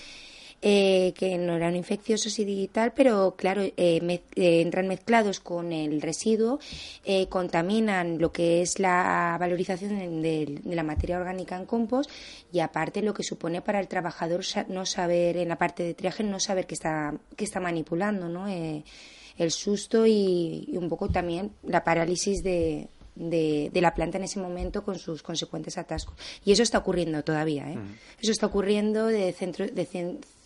eh, 0.63 1.15
que 1.17 1.39
no 1.39 1.57
eran 1.57 1.75
infecciosos 1.75 2.39
y 2.39 2.45
digital, 2.45 2.93
pero 2.95 3.35
claro, 3.37 3.63
eh, 3.63 3.73
eh, 3.77 4.21
entran 4.61 4.89
mezclados 4.89 5.41
con 5.41 5.73
el 5.73 6.03
residuo, 6.03 6.59
contaminan 7.29 8.19
lo 8.19 8.31
que 8.31 8.63
es 8.63 8.79
la 8.79 9.37
valorización 9.41 10.23
de, 10.23 10.61
la 10.65 10.83
materia 10.83 11.19
orgánica 11.19 11.57
en 11.57 11.65
compost 11.65 12.11
y 12.53 12.61
aparte 12.61 13.03
lo 13.03 13.15
que 13.15 13.23
supone 13.23 13.63
para 13.63 13.81
el 13.81 13.89
trabajador 13.89 14.43
no 14.69 14.85
saber, 14.85 15.37
en 15.39 15.49
la 15.49 15.57
parte 15.57 15.83
de 15.83 15.95
triaje, 15.95 16.25
no 16.25 16.39
saber 16.41 16.67
que 16.67 16.75
está, 16.75 17.15
que 17.37 17.45
está 17.45 17.61
manipulando, 17.61 18.29
¿no? 18.29 18.47
el 18.47 19.51
susto 19.51 20.07
y, 20.07 20.69
un 20.75 20.89
poco 20.89 21.09
también 21.09 21.53
la 21.63 21.83
parálisis 21.83 22.43
de, 22.43 22.89
de, 23.15 23.81
la 23.81 23.95
planta 23.95 24.19
en 24.19 24.25
ese 24.25 24.41
momento 24.41 24.83
con 24.85 24.99
sus 24.99 25.23
consecuentes 25.23 25.79
atascos. 25.79 26.17
Y 26.45 26.53
eso 26.53 26.63
está 26.63 26.79
ocurriendo 26.79 27.23
todavía. 27.23 27.71
¿eh? 27.71 27.79
Eso 28.21 28.33
está 28.33 28.47
ocurriendo 28.47 29.07
de, 29.07 29.33
centro, 29.33 29.67
de 29.67 29.85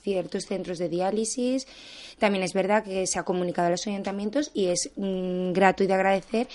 ciertos 0.05 0.45
centros 0.45 0.79
de 0.79 0.89
diálisis. 0.89 1.67
También 2.19 2.45
es 2.45 2.53
verdad 2.53 2.85
que 2.85 3.07
se 3.07 3.19
ha 3.19 3.25
comunicado 3.25 3.69
a 3.69 3.71
los 3.71 3.87
ayuntamientos 3.87 4.51
y 4.55 4.67
es 4.67 4.91
mm, 4.97 5.53
grato 5.53 5.83
y 5.83 5.87
de 5.89 5.95
agradecer 5.95 6.47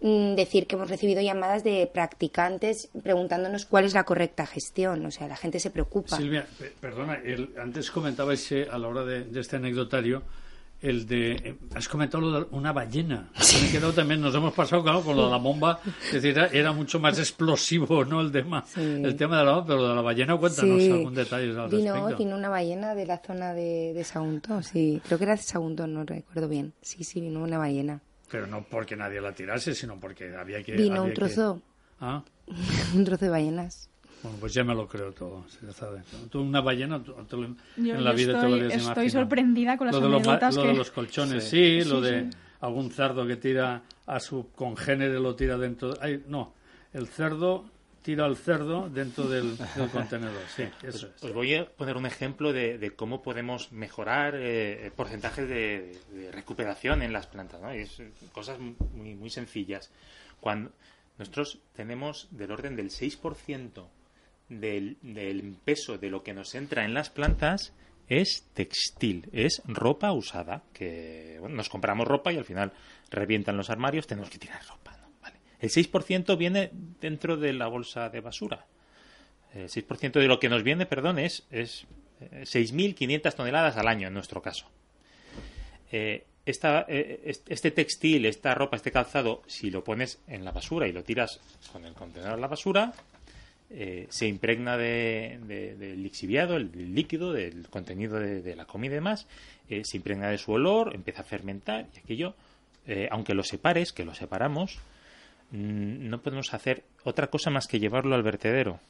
mm, 0.00 0.34
decir 0.34 0.66
que 0.66 0.76
hemos 0.76 0.88
recibido 0.88 1.20
llamadas 1.20 1.64
de 1.64 1.90
practicantes 1.92 2.88
preguntándonos 3.02 3.66
cuál 3.66 3.84
es 3.84 3.92
la 3.92 4.04
correcta 4.04 4.46
gestión. 4.46 5.04
O 5.04 5.10
sea, 5.10 5.28
la 5.28 5.36
gente 5.36 5.60
se 5.60 5.70
preocupa. 5.70 6.16
Silvia, 6.16 6.46
perdona, 6.80 7.20
antes 7.60 7.90
comentabais 7.90 8.52
eh, 8.52 8.68
a 8.70 8.78
la 8.78 8.88
hora 8.88 9.04
de 9.04 9.38
este 9.38 9.56
anecdotario 9.56 10.22
el 10.82 11.06
de 11.06 11.32
eh, 11.32 11.56
has 11.74 11.88
comentado 11.88 12.20
lo 12.20 12.40
de 12.40 12.46
una 12.50 12.72
ballena. 12.72 13.30
Me 13.34 13.68
he 13.68 13.70
quedado 13.70 13.92
también 13.92 14.20
nos 14.20 14.34
hemos 14.34 14.52
pasado 14.52 14.82
claro, 14.82 15.00
con 15.02 15.16
lo 15.16 15.26
de 15.26 15.30
la 15.30 15.38
bomba. 15.38 15.80
Es 16.06 16.20
decir 16.20 16.36
era, 16.52 16.72
mucho 16.72 16.98
más 16.98 17.18
explosivo 17.18 18.04
no 18.04 18.20
el 18.20 18.32
tema 18.32 18.64
el 18.76 19.16
tema 19.16 19.38
de 19.38 19.44
la 19.44 19.52
bomba 19.52 19.66
pero 19.66 19.78
lo 19.80 19.88
de 19.88 19.94
la 19.94 20.00
ballena 20.02 20.36
cuéntanos 20.36 20.82
algún 20.82 21.14
detalle 21.14 21.58
al 21.58 21.70
vino 21.70 22.16
vino 22.16 22.36
una 22.36 22.48
ballena 22.48 22.94
de 22.94 23.06
la 23.06 23.18
zona 23.18 23.54
de, 23.54 23.92
de 23.94 24.04
Sagunto 24.04 24.62
sí. 24.62 25.00
Creo 25.06 25.18
que 25.18 25.24
era 25.24 25.36
de 25.36 25.42
Sagunto 25.42 25.86
no 25.86 26.04
recuerdo 26.04 26.48
bien. 26.48 26.72
Sí 26.82 27.04
sí 27.04 27.20
vino 27.20 27.42
una 27.42 27.58
ballena. 27.58 28.00
Pero 28.30 28.46
no 28.46 28.64
porque 28.64 28.96
nadie 28.96 29.20
la 29.20 29.32
tirase 29.32 29.74
sino 29.74 30.00
porque 30.00 30.34
había 30.34 30.62
que 30.62 30.72
vino 30.72 31.04
un 31.04 31.14
trozo. 31.14 31.62
¿Ah? 32.00 32.24
un 32.94 33.04
trozo 33.04 33.26
de 33.26 33.30
ballenas 33.30 33.91
bueno, 34.22 34.38
pues 34.38 34.54
ya 34.54 34.62
me 34.62 34.74
lo 34.74 34.86
creo 34.86 35.12
todo. 35.12 35.44
Tú 36.30 36.40
una 36.40 36.60
ballena, 36.60 37.02
en 37.76 38.04
la 38.04 38.12
vida 38.12 38.40
te 38.40 38.48
lo 38.48 38.54
habías 38.54 38.74
Estoy 38.74 39.10
sorprendida 39.10 39.76
con 39.76 39.88
las 39.88 39.96
lo 39.96 40.00
de, 40.00 40.08
lo, 40.08 40.62
de 40.62 40.74
los 40.74 40.90
colchones, 40.90 41.44
sí, 41.44 41.82
lo 41.84 42.00
de 42.00 42.30
algún 42.60 42.90
cerdo 42.90 43.26
que 43.26 43.36
tira 43.36 43.82
a 44.06 44.20
su 44.20 44.50
congénere, 44.54 45.18
lo 45.18 45.34
tira 45.34 45.58
dentro... 45.58 45.94
Ay, 46.00 46.22
no, 46.28 46.54
el 46.92 47.08
cerdo 47.08 47.64
tira 48.02 48.24
al 48.24 48.36
cerdo 48.36 48.88
dentro 48.88 49.28
del, 49.28 49.56
contenedor. 49.92 50.42
Sí, 50.54 50.64
pues 50.80 50.96
eso 50.96 51.08
es. 51.08 51.24
Os 51.24 51.32
voy 51.32 51.54
a 51.54 51.66
poner 51.66 51.96
un 51.96 52.06
ejemplo 52.06 52.52
de, 52.52 52.92
cómo 52.94 53.22
podemos 53.22 53.72
mejorar 53.72 54.34
eh, 54.36 54.90
porcentajes 54.94 55.48
de, 55.48 55.98
recuperación 56.32 57.02
en 57.02 57.12
las 57.12 57.26
plantas. 57.26 57.60
¿no? 57.60 57.70
es 57.70 58.00
cosas 58.32 58.58
muy, 58.60 59.14
muy 59.14 59.30
sencillas. 59.30 59.90
Cuando 60.40 60.70
nosotros 61.18 61.60
tenemos 61.74 62.28
del 62.30 62.50
orden 62.52 62.76
del 62.76 62.90
6% 62.90 63.84
del, 64.60 65.56
peso 65.64 65.98
de 65.98 66.10
lo 66.10 66.22
que 66.22 66.34
nos 66.34 66.54
entra 66.54 66.84
en 66.84 66.94
las 66.94 67.10
plantas 67.10 67.72
es 68.08 68.48
textil, 68.54 69.28
es 69.32 69.62
ropa 69.64 70.12
usada, 70.12 70.62
que 70.72 71.40
nos 71.48 71.68
compramos 71.68 72.06
ropa 72.06 72.32
y 72.32 72.36
al 72.36 72.44
final 72.44 72.72
revientan 73.10 73.56
los 73.56 73.70
armarios, 73.70 74.06
tenemos 74.06 74.30
que 74.30 74.38
tirar 74.38 74.62
ropa. 74.66 74.96
Vale. 75.22 75.36
El 75.60 75.70
6% 75.70 76.36
viene 76.36 76.70
dentro 77.00 77.36
de 77.36 77.52
la 77.52 77.68
bolsa 77.68 78.08
de 78.08 78.20
basura. 78.20 78.66
El 79.54 79.68
6% 79.68 80.12
de 80.12 80.26
lo 80.26 80.40
que 80.40 80.48
nos 80.48 80.62
viene, 80.62 80.86
perdón, 80.86 81.18
es, 81.18 81.46
es 81.50 81.86
6.500 82.20 83.26
eh, 83.26 83.32
toneladas 83.36 83.76
al 83.76 83.88
año 83.88 84.08
en 84.08 84.14
nuestro 84.14 84.42
caso. 84.42 84.66
Eh, 85.90 86.24
eh, 86.44 87.32
este 87.46 87.70
textil, 87.70 88.26
esta 88.26 88.54
ropa, 88.54 88.76
este 88.76 88.90
calzado, 88.90 89.42
si 89.46 89.70
lo 89.70 89.84
pones 89.84 90.20
en 90.26 90.44
la 90.44 90.50
basura 90.50 90.88
y 90.88 90.92
lo 90.92 91.04
tiras 91.04 91.40
con 91.70 91.84
el 91.84 91.94
contenedor 91.94 92.34
a 92.34 92.36
la 92.36 92.48
basura, 92.48 92.92
eh, 93.74 94.06
se 94.10 94.26
impregna 94.26 94.76
de, 94.76 95.38
del 95.78 96.02
lixiviado, 96.02 96.56
el, 96.56 96.94
líquido, 96.94 97.32
del 97.32 97.68
contenido 97.68 98.18
de, 98.18 98.56
la 98.56 98.66
comida 98.66 98.92
y 98.92 98.96
demás, 98.96 99.26
eh, 99.68 99.82
se 99.84 99.96
impregna 99.96 100.28
de 100.28 100.38
su 100.38 100.52
olor, 100.52 100.94
empieza 100.94 101.22
a 101.22 101.24
fermentar 101.24 101.86
y 101.94 101.98
aquello, 101.98 102.34
aunque 103.10 103.34
lo 103.34 103.44
separes, 103.44 103.92
que 103.92 104.04
lo 104.04 104.14
separamos, 104.14 104.78
mm, 105.52 106.08
no 106.08 106.20
podemos 106.20 106.52
hacer 106.52 106.84
otra 107.04 107.28
cosa 107.28 107.50
más 107.50 107.66
que 107.66 107.78
llevarlo 107.80 108.14
al 108.14 108.22
vertedero, 108.22 108.80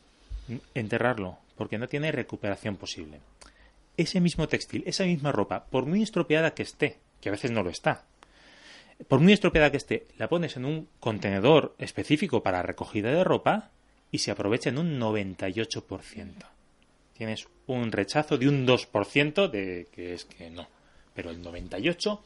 enterrarlo, 0.75 1.39
porque 1.57 1.79
no 1.79 1.87
tiene 1.87 2.11
recuperación 2.11 2.77
posible. 2.77 3.21
Ese 3.97 4.21
mismo 4.21 4.49
textil, 4.49 4.83
esa 4.87 5.05
misma 5.05 5.33
ropa, 5.33 5.67
por 5.67 5.87
muy 5.87 6.03
estropeada 6.03 6.55
que 6.55 6.63
esté, 6.63 6.99
que 7.21 7.29
a 7.29 7.33
veces 7.33 7.51
no 7.51 7.63
lo 7.63 7.71
está. 7.71 8.05
Por 9.09 9.21
muy 9.21 9.33
estropeada 9.33 9.71
que 9.71 9.77
esté, 9.77 10.07
la 10.19 10.29
pones 10.29 10.57
en 10.57 10.65
un 10.65 10.89
contenedor 11.01 11.75
específico 11.79 12.43
para 12.43 12.63
recogida 12.63 13.11
de 13.11 13.25
ropa 13.25 13.71
y 14.13 14.19
se 14.19 14.31
aprovecha 14.31 14.69
en 14.69 14.79
un 14.79 15.01
98%. 15.01 16.29
Tienes 17.15 17.49
un 17.67 17.91
rechazo 17.91 18.39
de 18.39 18.49
un 18.49 18.67
2% 18.67 19.51
de 19.51 19.89
que 19.91 20.15
es 20.15 20.25
que 20.27 20.51
no. 20.51 20.69
Pero 21.15 21.31
el 21.31 21.43
98% 21.43 22.21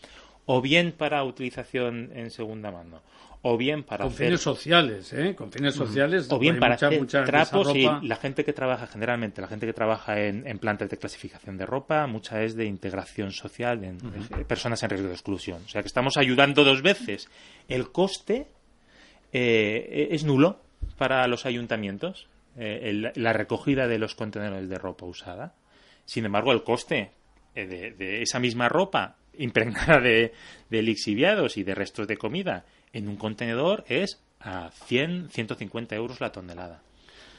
o 0.46 0.62
bien 0.62 0.92
para 0.92 1.22
utilización 1.24 2.10
en 2.14 2.30
segunda 2.30 2.70
mano, 2.70 3.02
o 3.42 3.56
bien 3.56 3.82
para 3.82 4.04
con 4.04 4.14
fines 4.14 4.40
sociales, 4.40 5.12
¿eh? 5.12 5.34
Con 5.34 5.52
fines 5.52 5.74
sociales. 5.74 6.28
O 6.30 6.38
bien 6.38 6.58
para 6.58 6.76
hacer 6.76 7.04
trapos 7.06 7.74
y 7.74 7.86
la 8.02 8.16
gente 8.16 8.44
que 8.44 8.52
trabaja 8.52 8.86
generalmente, 8.86 9.40
la 9.40 9.48
gente 9.48 9.66
que 9.66 9.72
trabaja 9.72 10.20
en, 10.20 10.46
en, 10.46 10.58
plantas 10.58 10.88
de 10.88 10.96
clasificación 10.96 11.56
de 11.56 11.66
ropa, 11.66 12.06
mucha 12.06 12.42
es 12.42 12.56
de 12.56 12.64
integración 12.64 13.32
social, 13.32 13.84
en, 13.84 13.98
personas 14.46 14.82
en 14.82 14.90
riesgo 14.90 15.08
de 15.08 15.14
exclusión. 15.14 15.62
O 15.64 15.68
sea 15.68 15.82
que 15.82 15.88
estamos 15.88 16.16
ayudando 16.16 16.64
dos 16.64 16.80
veces. 16.82 17.28
El 17.68 17.90
coste 17.90 18.46
eh, 19.32 20.08
es 20.12 20.24
nulo 20.24 20.60
para 20.96 21.26
los 21.26 21.46
ayuntamientos, 21.46 22.28
eh, 22.56 23.12
la 23.14 23.32
recogida 23.32 23.86
de 23.86 23.98
los 23.98 24.14
contenedores 24.14 24.68
de 24.68 24.78
ropa 24.78 25.06
usada. 25.06 25.54
Sin 26.04 26.24
embargo, 26.24 26.52
el 26.52 26.62
coste 26.62 27.12
eh, 27.54 27.66
de, 27.66 27.90
de 27.92 28.22
esa 28.22 28.38
misma 28.38 28.68
ropa 28.68 29.16
impregnada 29.38 30.00
de, 30.00 30.32
de 30.70 30.82
lixiviados 30.82 31.56
y 31.56 31.62
de 31.62 31.74
restos 31.74 32.06
de 32.06 32.16
comida 32.16 32.64
en 32.92 33.08
un 33.08 33.16
contenedor 33.16 33.84
es 33.88 34.22
a 34.40 34.70
100, 34.70 35.30
150 35.30 35.94
euros 35.96 36.20
la 36.20 36.32
tonelada. 36.32 36.82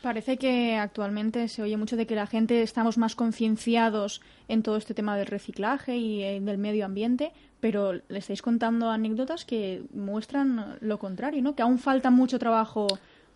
Parece 0.01 0.37
que 0.37 0.75
actualmente 0.75 1.47
se 1.47 1.63
oye 1.63 1.75
mucho 1.75 1.95
de 1.95 2.05
que 2.05 2.15
la 2.15 2.27
gente 2.27 2.61
estamos 2.61 2.97
más 2.97 3.15
concienciados 3.15 4.21
en 4.47 4.61
todo 4.61 4.77
este 4.77 4.93
tema 4.93 5.17
del 5.17 5.25
reciclaje 5.25 5.97
y 5.97 6.23
eh, 6.23 6.39
del 6.39 6.57
medio 6.57 6.85
ambiente, 6.85 7.31
pero 7.59 7.93
le 7.93 8.19
estáis 8.19 8.41
contando 8.41 8.91
anécdotas 8.91 9.43
que 9.43 9.81
muestran 9.93 10.77
lo 10.81 10.99
contrario, 10.99 11.41
¿no? 11.41 11.55
Que 11.55 11.63
aún 11.63 11.79
falta 11.79 12.11
mucho 12.11 12.37
trabajo 12.37 12.87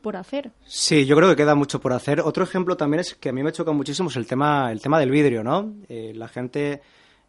por 0.01 0.15
hacer. 0.15 0.51
Sí, 0.65 1.05
yo 1.05 1.15
creo 1.15 1.29
que 1.29 1.35
queda 1.35 1.55
mucho 1.55 1.79
por 1.79 1.93
hacer. 1.93 2.21
Otro 2.21 2.43
ejemplo 2.43 2.75
también 2.75 3.01
es 3.01 3.15
que 3.15 3.29
a 3.29 3.33
mí 3.33 3.43
me 3.43 3.51
choca 3.51 3.71
muchísimo 3.71 4.09
es 4.09 4.15
el 4.15 4.27
tema, 4.27 4.71
el 4.71 4.81
tema 4.81 4.99
del 4.99 5.11
vidrio, 5.11 5.43
¿no? 5.43 5.73
Eh, 5.89 6.13
la 6.15 6.27
gente 6.27 6.81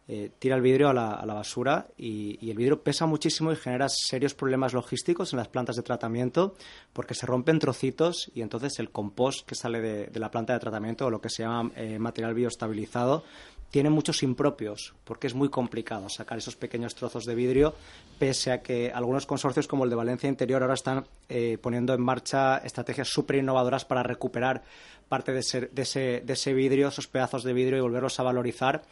eh, 0.05 0.31
tira 0.37 0.57
el 0.57 0.61
vidrio 0.61 0.89
a 0.89 0.93
la, 0.93 1.33
basura 1.33 1.87
y, 1.97 2.49
el 2.49 2.57
vidrio 2.57 2.81
pesa 2.83 3.05
muchísimo 3.05 3.53
y 3.53 3.55
genera 3.55 3.87
serios 3.87 4.33
problemas 4.33 4.73
logísticos 4.73 5.31
en 5.31 5.37
las 5.37 5.47
plantas 5.47 5.77
de 5.77 5.81
tratamiento 5.81 6.55
porque 6.91 7.13
se 7.13 7.25
rompen 7.25 7.57
trocitos 7.57 8.29
y 8.35 8.41
entonces 8.41 8.79
el 8.79 8.89
compost 8.89 9.47
que 9.47 9.55
sale 9.55 9.79
de, 9.79 10.19
la 10.19 10.29
planta 10.29 10.51
de 10.51 10.59
tratamiento 10.59 11.05
o 11.05 11.09
lo 11.09 11.21
que 11.21 11.29
se 11.29 11.43
llama 11.43 11.71
eh, 11.77 11.99
material 11.99 12.33
bioestabilizado 12.33 13.23
tiene 13.71 13.89
muchos 13.89 14.21
impropios 14.23 14.93
porque 15.05 15.27
es 15.27 15.33
muy 15.33 15.49
complicado 15.49 16.09
sacar 16.09 16.37
esos 16.37 16.57
pequeños 16.57 16.95
trozos 16.95 17.23
de 17.23 17.33
vidrio 17.33 17.73
pese 18.19 18.51
a 18.51 18.61
que 18.61 18.91
algunos 18.91 19.25
consorcios 19.25 19.67
como 19.67 19.85
el 19.85 19.89
de 19.89 19.95
Valencia 19.95 20.27
Interior 20.27 20.61
ahora 20.61 20.75
están 20.75 21.07
eh, 21.29 21.57
poniendo 21.61 21.93
en 21.93 22.01
marcha 22.01 22.57
estrategias 22.57 23.07
súper 23.07 23.37
innovadoras 23.37 23.85
para 23.85 24.03
recuperar 24.03 24.63
parte 25.09 25.31
de 25.31 25.39
ese, 25.39 25.61
de, 25.61 25.81
ese, 25.81 26.21
de 26.25 26.33
ese 26.33 26.53
vidrio, 26.53 26.89
esos 26.89 27.07
pedazos 27.07 27.43
de 27.43 27.53
vidrio 27.53 27.77
y 27.77 27.81
volverlos 27.81 28.19
a 28.19 28.23
valorizar 28.23 28.83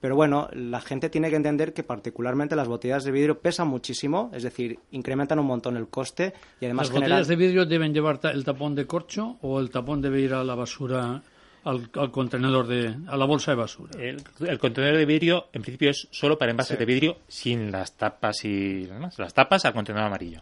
pero 0.00 0.16
bueno, 0.16 0.48
la 0.52 0.80
gente 0.80 1.10
tiene 1.10 1.28
que 1.28 1.36
entender 1.36 1.74
que 1.74 1.82
particularmente 1.82 2.56
las 2.56 2.68
botellas 2.68 3.04
de 3.04 3.10
vidrio 3.10 3.38
pesan 3.38 3.68
muchísimo, 3.68 4.30
es 4.34 4.42
decir, 4.42 4.78
incrementan 4.92 5.38
un 5.38 5.46
montón 5.46 5.76
el 5.76 5.88
coste 5.88 6.32
y 6.60 6.64
además 6.64 6.88
¿Las 6.88 6.94
botellas 6.94 7.28
de 7.28 7.36
vidrio 7.36 7.66
deben 7.66 7.92
llevar 7.92 8.20
el 8.24 8.44
tapón 8.44 8.74
de 8.74 8.86
corcho 8.86 9.36
o 9.42 9.60
el 9.60 9.70
tapón 9.70 10.00
debe 10.00 10.20
ir 10.20 10.32
a 10.32 10.42
la 10.42 10.54
basura 10.54 11.22
al, 11.64 11.90
contenedor 11.90 12.66
de 12.66 12.96
a 13.06 13.16
la 13.18 13.26
bolsa 13.26 13.50
de 13.50 13.56
basura. 13.58 13.90
El, 14.00 14.58
contenedor 14.58 14.96
de 14.96 15.04
vidrio 15.04 15.48
en 15.52 15.60
principio 15.60 15.90
es 15.90 16.08
solo 16.10 16.38
para 16.38 16.50
envases 16.50 16.78
de 16.78 16.86
vidrio 16.86 17.18
sin 17.28 17.70
las 17.70 17.92
tapas 17.92 18.44
y 18.44 18.86
demás. 18.86 19.18
Las 19.18 19.34
tapas 19.34 19.66
al 19.66 19.74
contenedor 19.74 20.06
amarillo. 20.06 20.40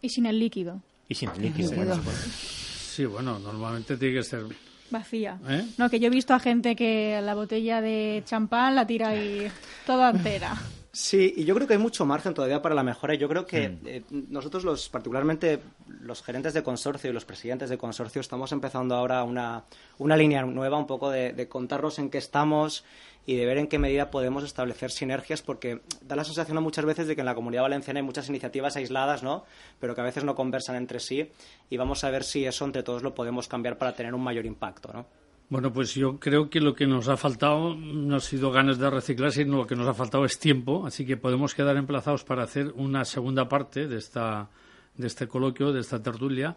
Y 0.00 0.08
sin 0.08 0.26
el 0.26 0.38
líquido. 0.38 0.80
Y 1.08 1.14
sin 1.16 1.30
el 1.30 1.42
líquido. 1.42 2.00
sí, 2.44 3.04
bueno, 3.06 3.40
normalmente 3.40 3.96
tiene 3.96 4.14
que 4.14 4.22
ser 4.22 4.44
Vacía. 4.90 5.38
¿Eh? 5.48 5.64
No, 5.78 5.88
que 5.88 6.00
yo 6.00 6.08
he 6.08 6.10
visto 6.10 6.34
a 6.34 6.40
gente 6.40 6.76
que 6.76 7.20
la 7.22 7.34
botella 7.34 7.80
de 7.80 8.22
champán 8.26 8.74
la 8.74 8.86
tira 8.86 9.08
ahí 9.08 9.50
toda 9.86 10.10
entera. 10.10 10.56
Sí, 10.92 11.32
y 11.36 11.44
yo 11.44 11.54
creo 11.54 11.68
que 11.68 11.74
hay 11.74 11.78
mucho 11.78 12.04
margen 12.04 12.34
todavía 12.34 12.60
para 12.60 12.74
la 12.74 12.82
mejora. 12.82 13.14
Yo 13.14 13.28
creo 13.28 13.46
que 13.46 13.68
mm. 13.68 13.78
eh, 13.86 14.02
nosotros, 14.10 14.64
los, 14.64 14.88
particularmente 14.88 15.60
los 16.00 16.22
gerentes 16.22 16.52
de 16.52 16.64
consorcio 16.64 17.10
y 17.10 17.12
los 17.12 17.24
presidentes 17.24 17.70
de 17.70 17.78
consorcio, 17.78 18.20
estamos 18.20 18.50
empezando 18.50 18.96
ahora 18.96 19.22
una, 19.22 19.64
una 19.98 20.16
línea 20.16 20.42
nueva, 20.42 20.78
un 20.78 20.88
poco 20.88 21.10
de, 21.10 21.32
de 21.32 21.48
contarnos 21.48 22.00
en 22.00 22.10
qué 22.10 22.18
estamos 22.18 22.84
y 23.26 23.36
de 23.36 23.46
ver 23.46 23.58
en 23.58 23.66
qué 23.66 23.78
medida 23.78 24.10
podemos 24.10 24.44
establecer 24.44 24.90
sinergias, 24.90 25.42
porque 25.42 25.80
da 26.02 26.16
la 26.16 26.24
sensación 26.24 26.62
muchas 26.62 26.84
veces 26.84 27.06
de 27.06 27.14
que 27.14 27.20
en 27.20 27.26
la 27.26 27.34
comunidad 27.34 27.62
valenciana 27.62 28.00
hay 28.00 28.06
muchas 28.06 28.28
iniciativas 28.28 28.76
aisladas, 28.76 29.22
¿no? 29.22 29.44
pero 29.78 29.94
que 29.94 30.00
a 30.00 30.04
veces 30.04 30.24
no 30.24 30.34
conversan 30.34 30.76
entre 30.76 31.00
sí, 31.00 31.30
y 31.68 31.76
vamos 31.76 32.02
a 32.04 32.10
ver 32.10 32.24
si 32.24 32.44
eso 32.44 32.64
entre 32.64 32.82
todos 32.82 33.02
lo 33.02 33.14
podemos 33.14 33.48
cambiar 33.48 33.78
para 33.78 33.94
tener 33.94 34.14
un 34.14 34.22
mayor 34.22 34.46
impacto. 34.46 34.92
¿no? 34.92 35.06
Bueno, 35.50 35.72
pues 35.72 35.94
yo 35.94 36.18
creo 36.18 36.48
que 36.48 36.60
lo 36.60 36.74
que 36.74 36.86
nos 36.86 37.08
ha 37.08 37.16
faltado 37.16 37.74
no 37.74 38.16
ha 38.16 38.20
sido 38.20 38.50
ganas 38.52 38.78
de 38.78 38.88
reciclar, 38.88 39.32
sino 39.32 39.58
lo 39.58 39.66
que 39.66 39.76
nos 39.76 39.88
ha 39.88 39.94
faltado 39.94 40.24
es 40.24 40.38
tiempo, 40.38 40.86
así 40.86 41.04
que 41.04 41.16
podemos 41.16 41.54
quedar 41.54 41.76
emplazados 41.76 42.24
para 42.24 42.44
hacer 42.44 42.72
una 42.76 43.04
segunda 43.04 43.48
parte 43.48 43.86
de, 43.86 43.98
esta, 43.98 44.48
de 44.96 45.08
este 45.08 45.26
coloquio, 45.26 45.72
de 45.72 45.80
esta 45.80 46.00
tertulia, 46.02 46.56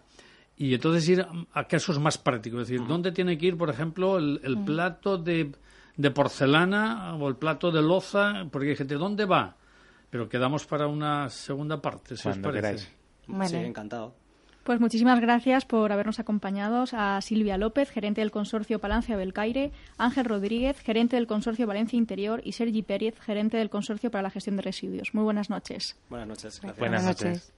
y 0.56 0.76
entonces 0.76 1.10
ir 1.10 1.26
a 1.54 1.68
casos 1.68 2.00
más 2.00 2.20
prácticos, 2.20 2.62
es 2.62 2.68
decir, 2.68 2.88
¿dónde 2.88 3.12
tiene 3.12 3.36
que 3.38 3.48
ir, 3.48 3.58
por 3.58 3.72
ejemplo, 3.72 4.20
el, 4.20 4.40
el 4.44 4.64
plato 4.64 5.18
de 5.18 5.52
de 5.96 6.12
porcelana 6.12 7.16
o 7.16 7.28
el 7.28 7.36
plato 7.36 7.72
de 7.72 7.82
loza, 7.82 8.46
porque 8.52 8.70
hay 8.70 8.76
gente, 8.76 8.96
¿dónde 8.96 9.26
va? 9.26 9.56
Pero 10.10 10.30
quedamos 10.30 10.66
para 10.66 10.88
una 10.88 11.30
segunda 11.30 11.82
parte, 11.82 12.18
si 12.18 12.30
os 12.30 12.38
parece. 12.38 12.88
Sí, 13.48 13.56
encantado. 13.56 14.16
Pues 14.64 14.80
muchísimas 14.80 15.20
gracias 15.20 15.66
por 15.66 15.92
habernos 15.92 16.20
acompañado 16.20 16.86
a 16.94 17.20
Silvia 17.22 17.58
López, 17.58 17.90
gerente 17.90 18.22
del 18.22 18.32
consorcio 18.32 18.80
Palancia 18.80 19.18
Belcaire, 19.18 19.74
Ángel 19.98 20.24
Rodríguez, 20.24 20.80
gerente 20.80 21.18
del 21.18 21.28
consorcio 21.28 21.68
Valencia 21.68 21.98
Interior 21.98 22.42
y 22.46 22.54
Sergi 22.54 22.82
Pérez, 22.82 23.20
gerente 23.20 23.58
del 23.58 23.70
consorcio 23.70 24.10
para 24.10 24.22
la 24.22 24.30
gestión 24.30 24.56
de 24.56 24.62
residuos. 24.62 25.14
Muy 25.14 25.26
buenas 25.26 25.50
noches. 25.50 25.98
Buenas 26.10 26.30
noches. 26.30 26.62
Buenas 26.78 27.04
noches. 27.04 27.54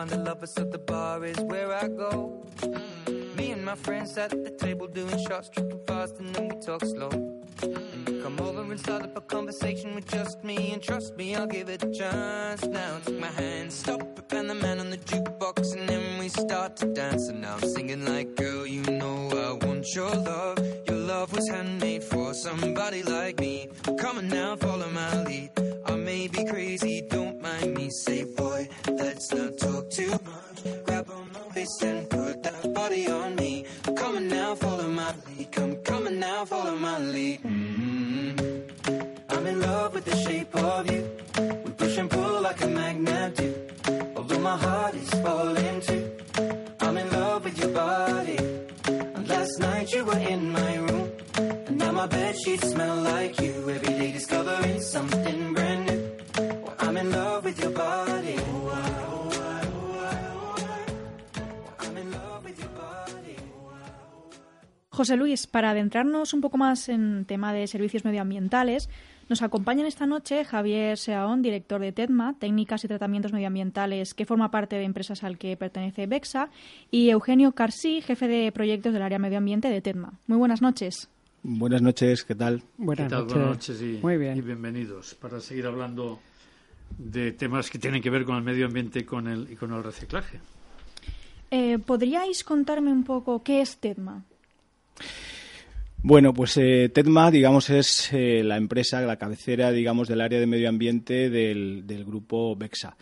Find 0.00 0.10
the 0.10 0.30
lovers, 0.30 0.50
so 0.50 0.64
the 0.64 0.78
bar 0.78 1.22
is 1.26 1.38
where 1.40 1.74
I 1.74 1.86
go. 1.86 2.42
Me 3.36 3.50
and 3.50 3.62
my 3.62 3.74
friends 3.74 4.16
at 4.16 4.30
the 4.30 4.50
table 4.50 4.86
doing 4.86 5.18
shots, 5.26 5.50
tripping 5.50 5.80
fast, 5.86 6.18
and 6.20 6.34
then 6.34 6.48
we 6.48 6.56
talk 6.56 6.82
slow. 6.84 7.10
And 8.06 8.22
come 8.22 8.40
over 8.40 8.62
and 8.62 8.80
start 8.80 9.02
up 9.02 9.14
a 9.16 9.20
conversation 9.20 9.94
with 9.94 10.06
just 10.06 10.42
me, 10.42 10.72
and 10.72 10.80
trust 10.82 11.16
me, 11.18 11.34
I'll 11.34 11.46
give 11.46 11.68
it 11.68 11.82
a 11.84 11.90
chance. 11.92 12.64
Now 12.64 12.98
take 13.04 13.20
my 13.20 13.32
hand, 13.42 13.70
stop 13.70 14.00
it, 14.00 14.32
and 14.32 14.48
the 14.48 14.54
man 14.54 14.80
on 14.80 14.88
the 14.88 15.00
jukebox, 15.10 15.76
and 15.76 15.86
then 15.86 16.18
we 16.18 16.28
start 16.30 16.76
to 16.76 16.86
dance. 16.86 17.28
And 17.28 17.42
now 17.42 17.56
I'm 17.56 17.68
singing 17.68 18.06
like, 18.06 18.36
girl, 18.36 18.66
you 18.66 18.82
know 19.00 19.28
I 19.32 19.39
want 19.64 19.94
your 19.94 20.14
love. 20.14 20.58
Your 20.88 20.96
love 20.96 21.32
was 21.32 21.48
handmade 21.48 22.04
for 22.04 22.34
somebody 22.34 23.02
like 23.02 23.38
me. 23.40 23.68
Come 23.98 24.18
on 24.18 24.28
now, 24.28 24.56
follow 24.56 24.88
my 24.90 25.22
lead. 25.24 25.50
I 25.86 25.94
may 25.96 26.28
be 26.28 26.44
crazy, 26.44 27.02
don't 27.08 27.40
mind 27.40 27.74
me. 27.74 27.90
Say, 27.90 28.24
boy, 28.24 28.68
let's 28.88 29.32
not 29.32 29.58
talk 29.58 29.90
too 29.90 30.10
much. 30.10 30.84
Grab 30.84 31.10
on 31.10 31.30
my 31.32 31.40
waist 31.54 31.82
and 31.82 32.08
put 32.08 32.42
that 32.42 32.74
body 32.74 33.08
on 33.10 33.36
me. 33.36 33.64
Come 33.96 34.16
on 34.16 34.28
now, 34.28 34.54
follow 34.54 34.88
my 34.88 35.14
lead. 35.26 35.52
Come, 35.52 35.76
come 35.76 36.06
on 36.06 36.18
now, 36.18 36.44
follow 36.44 36.76
my 36.76 36.98
lead. 36.98 37.42
Mm-hmm. 37.42 39.10
I'm 39.30 39.46
in 39.46 39.60
love 39.60 39.94
with 39.94 40.04
the 40.04 40.16
shape 40.16 40.54
of 40.54 40.90
you. 40.90 41.08
We 41.64 41.70
push 41.72 41.96
and 41.96 42.10
pull 42.10 42.40
like 42.42 42.62
a 42.62 42.68
magnet 42.68 43.36
do. 43.36 43.54
Although 44.16 44.40
my 44.40 44.56
heart 44.56 44.94
is 44.94 45.10
falling 45.10 45.80
too. 45.80 46.10
I'm 46.80 46.96
in 46.96 47.10
love 47.10 47.44
with 47.44 47.58
your 47.58 47.70
body. 47.70 48.38
And 48.86 49.28
last 49.28 49.58
night 49.60 49.92
you 49.92 50.04
were 50.04 50.18
in 50.18 50.50
my 50.50 50.76
room. 50.76 51.10
And 51.66 51.76
now 51.78 51.92
my 51.92 52.06
bed 52.06 52.34
sheets 52.36 52.70
smell 52.70 52.96
like 52.96 53.40
you. 53.40 53.70
Every 53.70 53.94
day 54.00 54.12
discovering 54.12 54.80
something 54.80 55.54
brand 55.54 55.86
new. 55.86 56.00
Well, 56.62 56.74
I'm 56.78 56.96
in 56.96 57.10
love 57.10 57.44
with 57.44 57.60
your 57.60 57.70
body. 57.70 58.36
José 65.00 65.16
Luis, 65.16 65.46
para 65.46 65.70
adentrarnos 65.70 66.34
un 66.34 66.42
poco 66.42 66.58
más 66.58 66.90
en 66.90 67.24
tema 67.24 67.54
de 67.54 67.66
servicios 67.66 68.04
medioambientales, 68.04 68.90
nos 69.30 69.42
acompañan 69.42 69.86
esta 69.86 70.06
noche 70.06 70.44
Javier 70.44 70.98
Seaón, 70.98 71.40
director 71.40 71.80
de 71.80 71.92
TEDMA, 71.92 72.34
Técnicas 72.38 72.84
y 72.84 72.88
Tratamientos 72.88 73.32
Medioambientales, 73.32 74.12
que 74.12 74.26
forma 74.26 74.50
parte 74.50 74.74
de 74.74 74.82
empresas 74.82 75.22
al 75.22 75.38
que 75.38 75.56
pertenece 75.56 76.08
BEXA, 76.08 76.50
y 76.90 77.10
Eugenio 77.10 77.52
Carsí, 77.52 78.02
jefe 78.02 78.26
de 78.26 78.50
proyectos 78.50 78.92
del 78.92 79.02
área 79.02 79.20
medioambiente 79.20 79.68
de 79.68 79.80
TEDMA. 79.80 80.14
Muy 80.26 80.36
buenas 80.36 80.60
noches. 80.60 81.08
Buenas 81.44 81.80
noches, 81.80 82.24
¿qué 82.24 82.34
tal? 82.34 82.64
Buenas 82.76 83.10
noches. 83.10 83.32
Buenas 83.32 83.50
noches 83.50 83.80
y, 83.80 84.00
Muy 84.02 84.18
bien. 84.18 84.36
y 84.36 84.40
bienvenidos 84.40 85.14
para 85.14 85.38
seguir 85.40 85.66
hablando 85.66 86.18
de 86.98 87.30
temas 87.30 87.70
que 87.70 87.78
tienen 87.78 88.02
que 88.02 88.10
ver 88.10 88.24
con 88.24 88.34
el 88.34 88.42
medio 88.42 88.66
ambiente 88.66 88.98
y 88.98 89.04
con 89.04 89.28
el, 89.28 89.48
y 89.48 89.54
con 89.54 89.72
el 89.72 89.84
reciclaje. 89.84 90.40
Eh, 91.52 91.78
¿Podríais 91.78 92.42
contarme 92.42 92.90
un 92.90 93.04
poco 93.04 93.44
qué 93.44 93.60
es 93.60 93.78
TEDMA? 93.78 94.24
Bueno, 96.02 96.32
pues 96.32 96.56
eh, 96.56 96.88
TEDMA, 96.88 97.30
digamos, 97.30 97.68
es 97.68 98.10
eh, 98.14 98.42
la 98.42 98.56
empresa, 98.56 99.02
la 99.02 99.18
cabecera, 99.18 99.70
digamos, 99.70 100.08
del 100.08 100.22
área 100.22 100.40
de 100.40 100.46
medio 100.46 100.70
ambiente 100.70 101.28
del, 101.28 101.84
grupo 102.06 102.56
BEXA. 102.56 102.96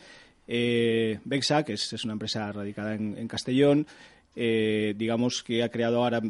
Eh, 0.49 1.21
BEXA, 1.25 1.63
que 1.63 1.75
es, 1.75 2.05
una 2.05 2.15
empresa 2.15 2.51
radicada 2.51 2.95
en, 2.97 3.29
Castellón, 3.29 3.87
digamos 4.35 5.45
que 5.45 5.63
ha 5.63 5.69
creado 5.69 6.03
ahora, 6.03 6.21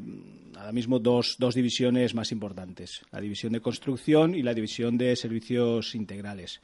ahora 0.56 0.72
mismo 0.72 0.98
dos, 0.98 1.36
dos, 1.38 1.54
divisiones 1.54 2.14
más 2.14 2.32
importantes, 2.32 3.00
la 3.12 3.20
división 3.22 3.54
de 3.54 3.60
construcción 3.60 4.34
y 4.34 4.42
la 4.42 4.52
división 4.52 4.98
de 4.98 5.16
servicios 5.16 5.94
integrales. 5.94 6.60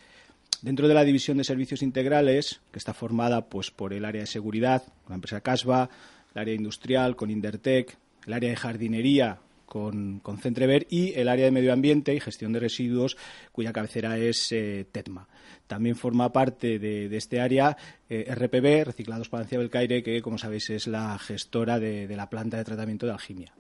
Dentro 0.61 0.87
de 0.87 0.95
la 0.95 1.05
división 1.05 1.39
de 1.39 1.45
servicios 1.45 1.83
integrales, 1.83 2.61
que 2.73 2.79
está 2.79 2.93
formada 2.93 3.47
pues, 3.47 3.71
por 3.71 3.95
el 3.95 4.05
área 4.05 4.21
de 4.21 4.27
seguridad, 4.27 4.83
la 5.09 5.15
empresa 5.15 5.41
CASBA, 5.41 5.89
el 6.35 6.41
área 6.41 6.55
industrial 6.55 7.17
con 7.17 7.31
Indertec, 7.31 7.97
el 8.27 8.33
área 8.35 8.51
de 8.51 8.57
jardinería 8.57 9.39
con, 9.67 10.21
con 10.21 10.39
Centrever 10.39 10.87
y 10.91 11.13
el 11.15 11.29
área 11.29 11.47
de 11.47 11.51
medio 11.51 11.73
ambiente 11.73 12.15
y 12.15 12.21
gestión 12.21 12.53
de 12.53 12.61
residuos, 12.61 13.17
cuya 13.53 13.73
cabecera 13.73 14.19
es 14.19 14.53
eh, 14.53 14.87
TETMA. 14.91 15.29
También 15.67 15.97
forma 15.97 16.31
parte 16.31 16.79
de, 16.79 17.15
este 17.17 17.41
área 17.41 17.77
eh, 18.09 18.33
RPB, 18.35 18.87
Reciclados 18.87 19.29
Palancia 19.29 19.59
Belcaire, 19.59 20.03
que, 20.03 20.21
como 20.21 20.37
sabéis, 20.37 20.71
es 20.71 20.87
la 20.87 21.19
gestora 21.19 21.79
de, 21.79 22.07
la 22.15 22.29
planta 22.29 22.59
de 22.59 22.65
tratamiento 22.65 23.07
de 23.07 23.13
algimia. 23.13 23.53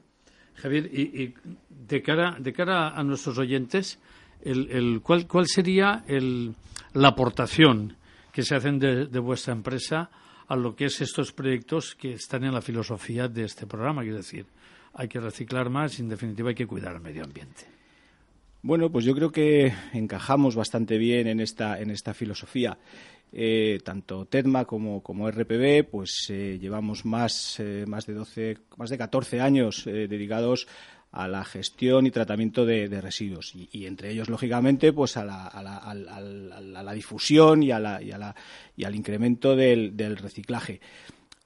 Javier, 0.54 0.90
y, 0.92 1.34
de, 1.68 2.02
cara, 2.02 2.36
de 2.38 2.52
cara 2.52 2.90
a 2.90 3.02
nuestros 3.02 3.38
oyentes, 3.38 3.98
el, 4.42 5.00
¿cuál, 5.02 5.26
¿cuál 5.26 5.46
sería 5.46 6.04
la 6.92 7.08
aportación 7.08 7.96
que 8.32 8.42
se 8.42 8.54
hacen 8.54 8.78
de, 8.78 9.06
de 9.06 9.18
vuestra 9.18 9.54
empresa 9.54 10.10
a 10.46 10.56
lo 10.56 10.76
que 10.76 10.86
es 10.86 11.00
estos 11.00 11.32
proyectos 11.32 11.94
que 11.94 12.12
están 12.12 12.44
en 12.44 12.52
la 12.52 12.60
filosofía 12.60 13.28
de 13.28 13.44
este 13.44 13.66
programa? 13.66 14.02
Quiero 14.02 14.18
decir, 14.18 14.46
hay 14.94 15.09
que 15.09 15.20
reciclar 15.20 15.70
más 15.70 15.98
y, 15.98 16.02
en 16.02 16.09
definitiva, 16.09 16.48
hay 16.50 16.54
que 16.54 16.66
cuidar 16.66 16.94
el 16.94 17.00
medio 17.00 17.24
ambiente. 17.24 17.64
Bueno, 18.62 18.90
pues 18.90 19.04
yo 19.04 19.14
creo 19.14 19.30
que 19.30 19.74
encajamos 19.92 20.57
bastante 20.57 20.96
bien 20.96 21.26
en 21.26 21.40
esta, 21.40 21.78
en 21.78 21.90
esta 21.90 22.14
filosofía. 22.14 22.78
Eh, 23.30 23.80
tanto 23.85 24.26
TEDMA 24.26 24.64
como, 24.64 25.02
como 25.02 25.28
RPB, 25.28 25.90
pues 25.90 26.30
eh, 26.30 26.59
llevamos 26.59 27.04
más, 27.04 27.59
eh, 27.59 27.85
más 27.87 28.07
de 28.07 28.14
12, 28.14 28.59
más 28.76 28.90
de 28.90 28.96
14 28.96 29.40
años 29.40 29.85
dedicados 29.85 30.68
a 31.11 31.28
la 31.28 31.44
gestión 31.44 32.07
y 32.07 32.11
tratamiento 32.11 32.64
de, 32.64 32.88
residuos 33.00 33.52
y, 33.54 33.87
entre 33.87 34.11
ellos 34.11 34.28
lógicamente 34.28 34.92
pues 34.92 35.16
a 35.16 35.24
la, 35.24 35.46
a 35.46 35.62
la, 35.62 35.76
a 35.76 36.83
la, 36.83 36.92
difusión 36.92 37.62
y, 37.62 37.68
la, 37.68 38.02
y, 38.02 38.11
y 38.76 38.85
al 38.85 38.94
incremento 38.94 39.54
del, 39.54 39.96
del 39.96 40.16
reciclaje. 40.16 40.80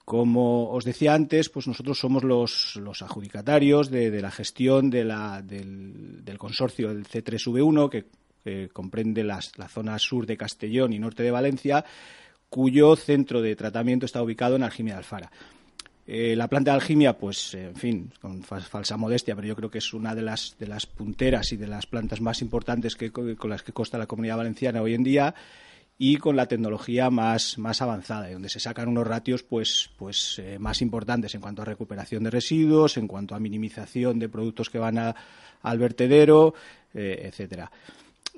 Como 0.09 0.71
os 0.71 0.87
decía 0.87 1.13
antes, 1.13 1.51
pues 1.51 1.69
nosotros 1.69 1.99
somos 1.99 2.25
los, 2.25 3.03
adjudicatarios 3.03 3.91
de, 3.91 4.23
la 4.23 4.31
gestión 4.31 4.89
del, 4.89 5.13
consorcio 6.39 6.89
del 6.89 7.05
C3V1, 7.05 7.91
que, 7.91 8.69
comprende 8.73 9.23
la 9.23 9.43
zona 9.69 9.99
sur 9.99 10.25
de 10.25 10.39
Castellón 10.39 10.95
y 10.95 10.99
norte 10.99 11.23
de 11.23 11.31
Valencia, 11.31 11.85
cuyo 12.49 12.97
centro 12.97 13.43
de 13.43 13.55
tratamiento 13.55 14.07
está 14.07 14.23
ubicado 14.23 14.57
en 14.57 14.63
Algimia 14.63 14.95
de 14.95 14.99
Alfara. 14.99 15.31
Eh, 16.07 16.35
la 16.35 16.49
planta 16.49 16.71
de 16.71 16.77
Algimia, 16.77 17.19
pues, 17.19 17.53
en 17.53 17.77
fin, 17.77 18.11
con 18.19 18.43
falsa 18.43 18.97
modestia, 18.97 19.37
pero 19.37 19.49
yo 19.49 19.57
creo 19.57 19.71
que 19.71 19.77
es 19.77 19.93
una 19.93 20.15
de 20.15 20.23
las, 20.23 20.57
de 20.59 20.69
las 20.69 20.87
punteras 20.87 21.53
y 21.53 21.59
de 21.59 21.67
las 21.67 21.85
plantas 21.85 22.23
más 22.23 22.41
importantes 22.41 22.97
con 22.97 23.51
las 23.51 23.63
que 23.63 23.75
consta 23.75 23.99
la 23.99 24.07
comunidad 24.07 24.39
valenciana 24.39 24.81
hoy 24.81 24.95
en 24.95 25.03
día 25.03 25.35
y 26.01 26.17
con 26.17 26.37
la 26.37 26.47
tecnología 26.47 27.11
más, 27.11 27.59
más 27.59 27.83
avanzada, 27.83 28.31
donde 28.31 28.49
se 28.49 28.61
sacan 28.61 28.89
unos 28.89 29.07
ratios 29.07 29.43
pues, 29.43 29.91
pues 29.97 30.39
eh, 30.39 30.57
más 30.61 30.81
importantes 30.81 31.35
en 31.35 31.41
cuanto 31.41 31.63
a 31.63 31.65
recuperación 31.65 32.23
de 32.23 32.31
residuos, 32.31 32.97
en 32.97 33.09
cuanto 33.09 33.35
a 33.35 33.41
minimización 33.41 34.21
de 34.21 34.29
productos 34.29 34.71
que 34.71 34.79
van 34.79 34.97
al 34.99 35.79
vertedero, 35.79 36.55
eh, 36.95 37.23
etcétera. 37.25 37.71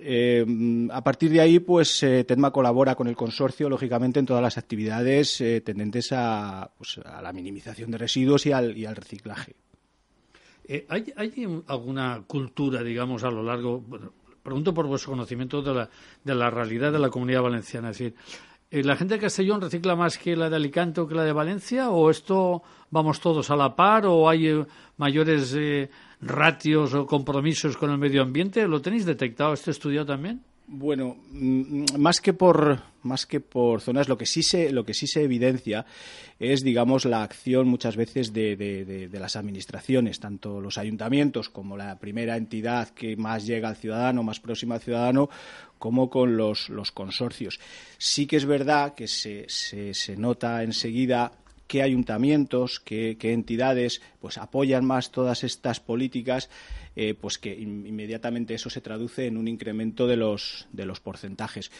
Eh, 0.02 0.88
a 0.90 1.04
partir 1.04 1.30
de 1.30 1.42
ahí, 1.42 1.58
pues 1.58 1.98
TEDMA 2.00 2.50
colabora 2.50 2.94
con 2.94 3.08
el 3.08 3.16
consorcio, 3.16 3.68
lógicamente, 3.68 4.18
en 4.18 4.24
todas 4.24 4.42
las 4.42 4.56
actividades 4.56 5.44
tendentes 5.62 6.12
a, 6.12 6.70
pues, 6.78 6.98
a, 7.04 7.20
la 7.20 7.34
minimización 7.34 7.90
de 7.90 7.98
residuos 7.98 8.46
y 8.46 8.52
al, 8.52 8.74
y 8.78 8.86
al 8.86 8.96
reciclaje. 8.96 9.54
¿hay, 10.88 11.12
¿hay, 11.16 11.62
alguna 11.66 12.24
cultura, 12.26 12.82
digamos, 12.82 13.22
a 13.24 13.30
lo 13.30 13.42
largo, 13.42 13.84
pregunto 14.42 14.72
por 14.74 14.86
vuestro 14.86 15.12
conocimiento 15.12 15.62
de 15.62 15.74
la, 15.74 15.90
de 16.24 16.34
la 16.34 16.50
realidad 16.50 16.92
de 16.92 16.98
la 16.98 17.10
comunidad 17.10 17.42
valenciana. 17.42 17.90
Es 17.90 17.98
decir, 17.98 18.14
eh, 18.70 18.84
¿la 18.84 18.96
gente 18.96 19.14
de 19.14 19.20
Castellón 19.20 19.60
recicla 19.60 19.96
más 19.96 20.16
que 20.16 20.36
la 20.36 20.48
de 20.48 20.56
Alicante 20.56 21.00
o 21.00 21.08
que 21.08 21.14
la 21.14 21.24
de 21.24 21.32
Valencia? 21.32 21.90
¿O 21.90 22.08
esto 22.08 22.62
vamos 22.90 23.20
todos 23.20 23.50
a 23.50 23.56
la 23.56 23.74
par? 23.74 24.06
¿O 24.06 24.28
hay 24.28 24.46
eh, 24.46 24.66
mayores 24.96 25.54
eh, 25.58 25.90
ratios 26.20 26.94
o 26.94 27.04
compromisos 27.04 27.76
con 27.76 27.90
el 27.90 27.98
medio 27.98 28.22
ambiente? 28.22 28.66
¿Lo 28.68 28.80
tenéis 28.80 29.06
detectado, 29.06 29.52
este 29.52 29.72
estudiado 29.72 30.06
también? 30.06 30.42
Bueno, 30.72 31.16
mm, 31.32 31.98
más 31.98 32.20
que 32.20 32.32
por 32.32 32.80
más 33.02 33.26
que 33.26 33.40
por 33.40 33.80
zonas, 33.80 34.08
lo 34.08 34.16
que 34.16 34.24
sí 34.24 34.44
se 34.44 34.70
lo 34.70 34.84
que 34.84 34.94
sí 34.94 35.08
se 35.08 35.24
evidencia 35.24 35.84
es, 36.38 36.62
digamos, 36.62 37.06
la 37.06 37.24
acción 37.24 37.66
muchas 37.66 37.96
veces 37.96 38.32
de, 38.32 38.54
de, 38.56 39.18
las 39.18 39.34
administraciones, 39.34 40.20
tanto 40.20 40.60
los 40.60 40.78
ayuntamientos 40.78 41.48
como 41.48 41.76
la 41.76 41.98
primera 41.98 42.36
entidad 42.36 42.90
que 42.90 43.16
más 43.16 43.46
llega 43.46 43.68
al 43.68 43.76
ciudadano, 43.76 44.22
más 44.22 44.38
próxima 44.38 44.76
al 44.76 44.80
ciudadano, 44.80 45.28
como 45.78 46.08
con 46.08 46.36
los, 46.36 46.68
los 46.68 46.92
consorcios. 46.92 47.58
Sí 47.98 48.28
que 48.28 48.36
es 48.36 48.44
verdad 48.44 48.94
que 48.94 49.08
se, 49.08 49.46
se, 49.48 49.92
se 49.92 50.16
nota 50.16 50.62
enseguida 50.62 51.32
qué 51.70 51.84
ayuntamientos, 51.84 52.80
qué, 52.80 53.16
entidades 53.22 54.02
pues 54.20 54.38
apoyan 54.38 54.84
más 54.84 55.12
todas 55.12 55.44
estas 55.44 55.78
políticas, 55.78 56.50
eh, 56.96 57.14
pues 57.14 57.38
que 57.38 57.54
inmediatamente 57.54 58.54
eso 58.54 58.70
se 58.70 58.80
traduce 58.80 59.28
en 59.28 59.36
un 59.36 59.46
incremento 59.46 60.08
de 60.08 60.16
los, 60.16 60.66
de 60.72 60.84
los 60.84 60.98
porcentajes. 60.98 61.70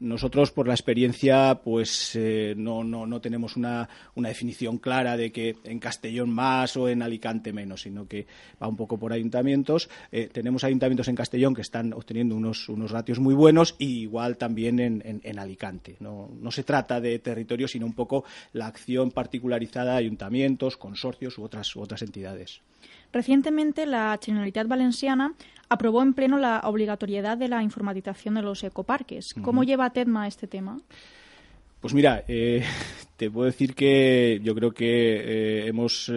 Nosotros, 0.00 0.50
por 0.50 0.66
la 0.66 0.72
experiencia, 0.72 1.60
pues 1.62 2.16
eh, 2.16 2.54
no, 2.56 2.82
no, 2.82 3.06
no, 3.06 3.20
tenemos 3.20 3.56
una, 3.56 3.86
una, 4.14 4.30
definición 4.30 4.78
clara 4.78 5.14
de 5.14 5.30
que 5.30 5.56
en 5.62 5.78
Castellón 5.78 6.30
más 6.30 6.74
o 6.78 6.88
en 6.88 7.02
Alicante 7.02 7.52
menos, 7.52 7.82
sino 7.82 8.08
que 8.08 8.26
va 8.62 8.66
un 8.66 8.76
poco 8.76 8.98
por 8.98 9.12
ayuntamientos. 9.12 9.90
Eh, 10.10 10.30
tenemos 10.32 10.64
ayuntamientos 10.64 11.08
en 11.08 11.16
Castellón 11.16 11.54
que 11.54 11.60
están 11.60 11.92
obteniendo 11.92 12.34
unos, 12.34 12.70
unos 12.70 12.90
ratios 12.90 13.18
muy 13.18 13.34
buenos 13.34 13.76
y 13.78 14.00
igual 14.00 14.38
también 14.38 14.80
en, 14.80 15.02
en, 15.04 15.38
Alicante. 15.38 15.96
No, 16.00 16.30
no, 16.40 16.50
se 16.50 16.64
trata 16.64 16.98
de 16.98 17.18
territorio, 17.18 17.68
sino 17.68 17.84
un 17.84 17.94
poco 17.94 18.24
la 18.54 18.68
acción 18.68 19.10
particularizada 19.10 19.92
de 19.92 19.98
ayuntamientos, 19.98 20.78
consorcios 20.78 21.36
u 21.36 21.42
otras, 21.42 21.76
u 21.76 21.82
otras 21.82 22.00
entidades. 22.00 22.62
Recientemente, 23.12 23.86
la 23.86 24.18
Generalitat 24.22 24.68
Valenciana 24.68 25.34
aprobó 25.68 26.02
en 26.02 26.14
pleno 26.14 26.38
la 26.38 26.60
obligatoriedad 26.64 27.36
de 27.36 27.48
la 27.48 27.62
informatización 27.62 28.34
de 28.34 28.42
los 28.42 28.62
ecoparques. 28.64 29.34
¿Cómo 29.34 29.64
lleva 29.64 29.90
TEDMA 29.90 30.26
este 30.26 30.46
tema? 30.46 30.80
Pues 31.80 31.94
mira, 31.94 32.24
eh, 32.28 32.62
te 33.16 33.30
puedo 33.30 33.46
decir 33.46 33.74
que 33.74 34.40
yo 34.42 34.54
creo 34.54 34.72
que 34.72 34.84
eh, 34.86 35.66
hemos, 35.66 36.12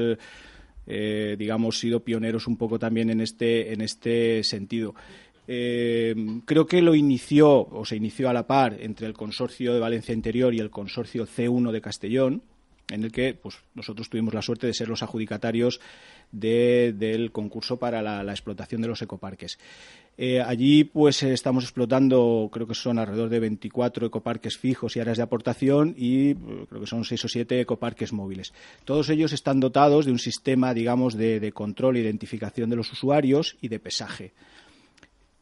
eh, 0.88 1.36
digamos, 1.38 1.80
sido 1.80 2.02
pioneros 2.02 2.48
un 2.48 2.58
poco 2.58 2.78
también 2.78 3.10
en 3.10 3.22
este, 3.22 3.74
en 3.74 3.82
este 3.82 4.44
sentido. 4.44 4.94
creo 5.46 6.66
que 6.68 6.82
lo 6.82 6.96
inició 6.96 7.68
o 7.68 7.86
se 7.86 7.96
inició 7.96 8.30
a 8.30 8.34
la 8.34 8.48
par 8.48 8.78
entre 8.80 9.08
el 9.08 9.14
consorcio 9.14 9.74
de 9.74 9.80
Valencia 9.80 10.14
Interior 10.14 10.54
y 10.54 10.60
el 10.60 10.70
consorcio 10.70 11.26
C1 11.26 11.72
de 11.72 11.82
Castellón, 11.82 12.44
en 12.90 13.04
el 13.04 13.12
que 13.12 13.34
pues, 13.34 13.56
nosotros 13.76 14.10
tuvimos 14.10 14.34
la 14.34 14.42
suerte 14.42 14.68
de 14.68 14.74
ser 14.74 14.90
los 14.90 15.04
adjudicatarios 15.04 15.80
del 16.32 17.32
concurso 17.32 17.78
para 17.78 18.02
la, 18.02 18.32
explotación 18.32 18.82
de 18.82 18.88
los 18.88 19.02
ecoparques. 19.02 19.60
Eh, 20.18 20.42
allí 20.42 20.84
pues 20.84 21.24
estamos 21.24 21.64
explotando, 21.64 22.50
creo 22.52 22.68
que 22.68 22.76
son 22.76 23.00
alrededor 23.00 23.30
de 23.30 23.40
24 23.40 24.08
ecoparques 24.08 24.58
fijos 24.58 24.96
y 24.96 25.00
áreas 25.00 25.18
de 25.18 25.24
aportación 25.24 25.96
y 25.98 26.32
eh, 26.32 26.38
creo 26.70 26.82
que 26.82 26.88
son 26.88 27.04
6 27.04 27.26
o 27.26 27.28
7 27.28 27.62
ecoparques 27.62 28.14
móviles. 28.14 28.54
Todos 28.84 29.10
ellos 29.10 29.34
están 29.34 29.60
dotados 29.60 30.06
de 30.06 30.12
un 30.12 30.20
sistema, 30.20 30.74
digamos, 30.74 31.16
de, 31.16 31.40
de 31.40 31.52
control 31.52 31.98
e 31.98 32.02
identificación 32.02 32.70
de 32.70 32.76
los 32.76 32.92
usuarios 32.92 33.58
y 33.62 33.68
de 33.68 33.80
pesaje. 33.80 34.34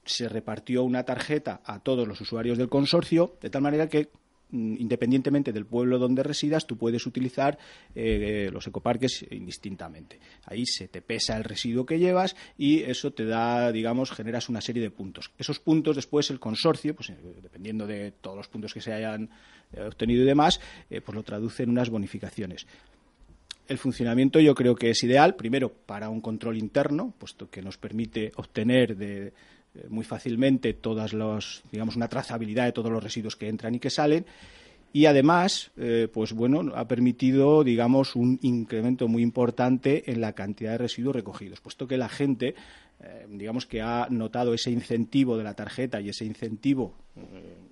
Se 0.05 0.27
repartió 0.27 0.83
una 0.83 1.03
tarjeta 1.03 1.61
a 1.63 1.79
todos 1.79 2.07
los 2.07 2.19
usuarios 2.19 2.57
del 2.57 2.69
consorcio, 2.69 3.35
de 3.41 3.49
tal 3.49 3.61
manera 3.61 3.87
que 3.87 4.09
independientemente 4.51 5.51
del 5.51 5.65
pueblo 5.65 5.97
donde 5.99 6.23
residas, 6.23 6.67
tú 6.67 6.77
puedes 6.77 7.05
utilizar 7.05 7.57
eh, 7.95 8.49
los 8.51 8.67
ecoparques 8.67 9.25
indistintamente. 9.31 10.19
Ahí 10.45 10.65
se 10.65 10.87
te 10.87 11.01
pesa 11.01 11.37
el 11.37 11.43
residuo 11.43 11.85
que 11.85 11.99
llevas 11.99 12.35
y 12.57 12.81
eso 12.81 13.11
te 13.11 13.25
da, 13.25 13.71
digamos, 13.71 14.11
generas 14.11 14.49
una 14.49 14.61
serie 14.61 14.81
de 14.81 14.91
puntos. 14.91 15.31
Esos 15.37 15.59
puntos 15.59 15.95
después 15.95 16.29
el 16.29 16.39
consorcio, 16.39 16.95
pues 16.95 17.11
dependiendo 17.41 17.87
de 17.87 18.11
todos 18.11 18.37
los 18.37 18.47
puntos 18.47 18.73
que 18.73 18.81
se 18.81 18.93
hayan 18.93 19.29
obtenido 19.87 20.23
y 20.23 20.25
demás, 20.25 20.59
pues 20.89 21.15
lo 21.15 21.23
traduce 21.23 21.63
en 21.63 21.69
unas 21.69 21.89
bonificaciones. 21.89 22.67
El 23.71 23.77
funcionamiento 23.77 24.41
yo 24.41 24.53
creo 24.53 24.75
que 24.75 24.89
es 24.89 25.01
ideal, 25.01 25.35
primero 25.35 25.69
para 25.69 26.09
un 26.09 26.19
control 26.19 26.57
interno, 26.57 27.13
puesto 27.17 27.49
que 27.49 27.61
nos 27.61 27.77
permite 27.77 28.33
obtener 28.35 28.97
de, 28.97 29.27
eh, 29.27 29.33
muy 29.89 30.03
fácilmente 30.03 30.73
todas 30.73 31.13
los, 31.13 31.63
digamos, 31.71 31.95
una 31.95 32.07
trazabilidad 32.07 32.65
de 32.65 32.71
todos 32.71 32.91
los 32.91 33.03
residuos 33.03 33.35
que 33.35 33.47
entran 33.47 33.75
y 33.75 33.79
que 33.79 33.89
salen. 33.89 34.25
Y 34.93 35.05
además, 35.05 35.71
eh, 35.77 36.09
pues 36.11 36.33
bueno, 36.33 36.73
ha 36.75 36.87
permitido, 36.87 37.63
digamos, 37.63 38.15
un 38.15 38.39
incremento 38.41 39.07
muy 39.07 39.23
importante 39.23 40.11
en 40.11 40.19
la 40.19 40.33
cantidad 40.33 40.71
de 40.71 40.79
residuos 40.79 41.15
recogidos, 41.15 41.61
puesto 41.61 41.87
que 41.87 41.97
la 41.97 42.09
gente 42.09 42.55
eh, 43.03 43.25
digamos 43.29 43.65
que 43.65 43.81
ha 43.81 44.07
notado 44.09 44.53
ese 44.53 44.69
incentivo 44.69 45.37
de 45.37 45.43
la 45.43 45.55
tarjeta 45.55 45.99
y 45.99 46.09
ese 46.09 46.25
incentivo 46.25 46.93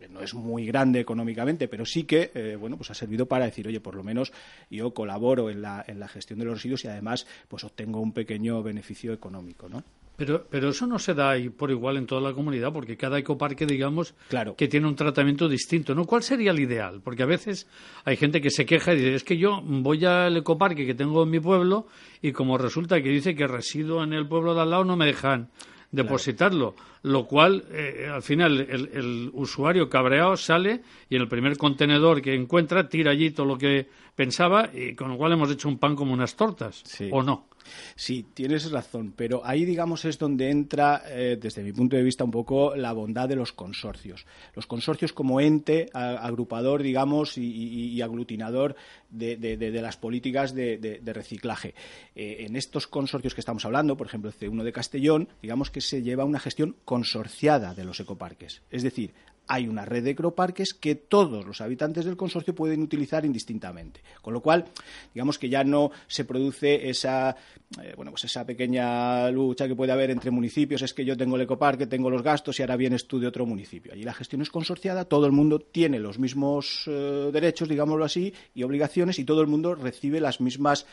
no 0.09 0.21
es 0.21 0.33
muy 0.33 0.65
grande 0.65 0.99
económicamente, 0.99 1.67
pero 1.67 1.85
sí 1.85 2.03
que 2.03 2.31
eh, 2.33 2.55
bueno 2.55 2.77
pues 2.77 2.89
ha 2.89 2.95
servido 2.95 3.27
para 3.27 3.45
decir 3.45 3.67
oye 3.67 3.79
por 3.79 3.93
lo 3.93 4.03
menos 4.03 4.33
yo 4.71 4.91
colaboro 4.91 5.51
en 5.51 5.61
la, 5.61 5.85
en 5.87 5.99
la 5.99 6.07
gestión 6.07 6.39
de 6.39 6.45
los 6.45 6.55
residuos 6.55 6.83
y 6.83 6.87
además 6.87 7.27
pues 7.47 7.63
obtengo 7.63 7.99
un 7.99 8.11
pequeño 8.11 8.63
beneficio 8.63 9.13
económico, 9.13 9.69
¿no? 9.69 9.83
Pero, 10.19 10.45
pero 10.49 10.69
eso 10.69 10.85
no 10.85 10.99
se 10.99 11.13
da 11.13 11.35
por 11.57 11.71
igual 11.71 11.95
en 11.95 12.05
toda 12.05 12.19
la 12.19 12.33
comunidad, 12.33 12.73
porque 12.73 12.97
cada 12.97 13.17
ecoparque, 13.17 13.65
digamos, 13.65 14.15
que 14.57 14.67
tiene 14.67 14.85
un 14.85 14.95
tratamiento 14.95 15.47
distinto, 15.47 15.95
¿no? 15.95 16.03
¿Cuál 16.03 16.23
sería 16.23 16.51
el 16.51 16.59
ideal? 16.59 16.99
Porque 17.01 17.23
a 17.23 17.25
veces 17.25 17.67
hay 18.03 18.17
gente 18.17 18.41
que 18.41 18.49
se 18.49 18.65
queja 18.65 18.93
y 18.93 18.97
dice, 18.97 19.15
es 19.15 19.23
que 19.23 19.37
yo 19.37 19.61
voy 19.63 20.03
al 20.03 20.35
ecoparque 20.35 20.85
que 20.85 20.93
tengo 20.93 21.23
en 21.23 21.29
mi 21.29 21.39
pueblo 21.39 21.87
y 22.21 22.33
como 22.33 22.57
resulta 22.57 23.01
que 23.01 23.07
dice 23.07 23.33
que 23.33 23.47
resido 23.47 24.03
en 24.03 24.11
el 24.11 24.27
pueblo 24.27 24.53
de 24.53 24.61
al 24.61 24.71
lado, 24.71 24.83
no 24.83 24.97
me 24.97 25.05
dejan 25.05 25.47
depositarlo, 25.91 26.75
lo 27.03 27.25
cual 27.25 27.63
eh, 27.71 28.09
al 28.11 28.21
final 28.21 28.59
el, 28.59 29.29
usuario 29.33 29.89
cabreado 29.89 30.37
sale 30.37 30.81
y 31.09 31.15
en 31.15 31.21
el 31.21 31.27
primer 31.27 31.57
contenedor 31.57 32.21
que 32.21 32.35
encuentra 32.35 32.89
tira 32.89 33.11
allí 33.11 33.31
todo 33.31 33.45
lo 33.45 33.57
que 33.57 33.87
pensaba 34.15 34.69
y 34.73 34.95
con 34.95 35.09
lo 35.09 35.17
cual 35.17 35.31
hemos 35.31 35.49
hecho 35.49 35.69
un 35.69 35.79
pan 35.79 35.95
como 35.95 36.13
unas 36.13 36.35
tortas, 36.35 36.83
¿o 37.11 37.23
no? 37.23 37.47
Sí, 37.95 38.25
tienes 38.33 38.71
razón, 38.71 39.13
pero 39.15 39.41
ahí, 39.45 39.65
digamos, 39.65 40.05
es 40.05 40.17
donde 40.17 40.49
entra, 40.49 41.03
eh, 41.07 41.37
desde 41.39 41.63
mi 41.63 41.73
punto 41.73 41.95
de 41.95 42.03
vista, 42.03 42.23
un 42.23 42.31
poco 42.31 42.75
la 42.75 42.93
bondad 42.93 43.27
de 43.29 43.35
los 43.35 43.51
consorcios. 43.51 44.25
Los 44.55 44.65
consorcios 44.65 45.13
como 45.13 45.41
ente 45.41 45.89
agrupador, 45.93 46.83
digamos, 46.83 47.37
y, 47.37 48.01
aglutinador 48.01 48.75
de, 49.09 49.81
las 49.81 49.97
políticas 49.97 50.53
de, 50.53 51.01
reciclaje. 51.05 51.73
Eh, 52.15 52.45
en 52.47 52.55
estos 52.55 52.87
consorcios 52.87 53.33
que 53.33 53.41
estamos 53.41 53.65
hablando, 53.65 53.97
por 53.97 54.07
ejemplo, 54.07 54.29
el 54.29 54.35
C1 54.35 54.63
de 54.63 54.71
Castellón, 54.71 55.29
digamos 55.41 55.71
que 55.71 55.81
se 55.81 56.01
lleva 56.01 56.23
una 56.23 56.39
gestión 56.39 56.75
consorciada 56.85 57.73
de 57.73 57.83
los 57.83 57.99
ecoparques. 57.99 58.61
Es 58.69 58.83
decir, 58.83 59.13
hay 59.49 59.67
una 59.67 59.83
red 59.83 60.03
de 60.03 60.11
ecoparques 60.11 60.75
que 60.75 60.93
todos 60.93 61.43
los 61.43 61.59
habitantes 61.59 62.05
del 62.05 62.15
consorcio 62.15 62.53
pueden 62.53 62.83
utilizar 62.83 63.25
indistintamente. 63.25 64.01
Con 64.21 64.35
lo 64.35 64.41
cual, 64.41 64.65
digamos 65.11 65.39
que 65.39 65.49
ya 65.49 65.63
no 65.63 65.89
se 66.07 66.23
produce 66.23 66.87
esa, 66.87 67.35
eh, 67.81 67.93
bueno, 67.95 68.11
pues 68.11 68.25
esa 68.25 68.45
pequeña 68.45 69.31
lucha 69.31 69.67
que 69.67 69.75
puede 69.75 69.91
haber 69.91 70.11
entre 70.11 70.29
municipios. 70.29 70.83
Es 70.83 70.93
que 70.93 71.03
yo 71.03 71.17
tengo 71.17 71.35
el 71.35 71.41
ecoparque, 71.41 71.87
tengo 71.87 72.11
los 72.11 72.21
gastos 72.21 72.59
y 72.59 72.61
ahora 72.61 72.75
vienes 72.75 73.07
tú 73.07 73.19
de 73.19 73.25
otro 73.25 73.47
municipio. 73.47 73.91
Allí 73.91 74.03
la 74.03 74.13
gestión 74.13 74.43
es 74.43 74.51
consorciada, 74.51 75.05
todo 75.05 75.25
el 75.25 75.31
mundo 75.31 75.57
tiene 75.57 75.97
los 75.97 76.19
mismos 76.19 76.83
eh, 76.85 77.31
derechos, 77.33 77.67
digámoslo 77.67 78.05
así, 78.05 78.31
y 78.53 78.61
obligaciones 78.61 79.17
y 79.17 79.23
todo 79.23 79.41
el 79.41 79.47
mundo 79.47 79.73
recibe 79.73 80.21
las 80.21 80.41
mismas 80.41 80.85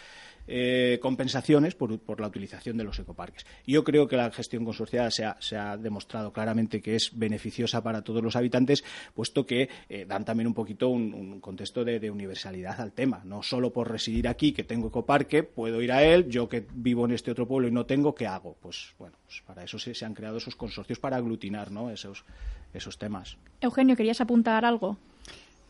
eh, 0.46 0.98
compensaciones 1.00 1.74
por, 1.74 2.20
la 2.20 2.26
utilización 2.26 2.76
de 2.76 2.84
los 2.84 2.98
ecoparques. 2.98 3.46
Yo 3.66 3.84
creo 3.84 4.06
que 4.06 4.16
la 4.16 4.30
gestión 4.30 4.64
consorciada 4.64 5.10
se 5.10 5.56
ha, 5.56 5.76
demostrado 5.76 6.32
claramente 6.32 6.80
que 6.80 6.96
es 6.96 7.10
beneficiosa 7.18 7.82
para 7.82 8.02
todos 8.02 8.22
los 8.22 8.36
habitantes, 8.36 8.84
puesto 9.14 9.46
que 9.46 9.68
eh, 9.88 10.04
dan 10.06 10.24
también 10.24 10.46
un 10.46 10.54
poquito 10.54 10.88
un, 10.88 11.40
contexto 11.40 11.84
de, 11.84 12.10
universalidad 12.10 12.80
al 12.80 12.92
tema. 12.92 13.22
No 13.24 13.42
solo 13.42 13.72
por 13.72 13.90
residir 13.90 14.28
aquí, 14.28 14.52
que 14.52 14.64
tengo 14.64 14.88
ecoparque, 14.88 15.42
puedo 15.42 15.82
ir 15.82 15.92
a 15.92 16.02
él, 16.02 16.28
yo 16.28 16.48
que 16.48 16.64
vivo 16.72 17.04
en 17.04 17.12
este 17.12 17.30
otro 17.30 17.46
pueblo 17.46 17.68
y 17.68 17.72
no 17.72 17.86
tengo, 17.86 18.14
¿qué 18.14 18.26
hago? 18.26 18.56
Pues 18.60 18.94
bueno, 18.98 19.16
pues 19.24 19.42
para 19.46 19.64
eso 19.64 19.78
se, 19.78 20.04
han 20.04 20.14
creado 20.14 20.38
esos 20.38 20.56
consorcios 20.56 20.98
para 20.98 21.16
aglutinar 21.16 21.70
¿no? 21.70 21.90
esos, 21.90 22.24
esos 22.72 22.98
temas. 22.98 23.36
Eugenio, 23.60 23.96
¿querías 23.96 24.20
apuntar 24.20 24.64
algo? 24.64 24.98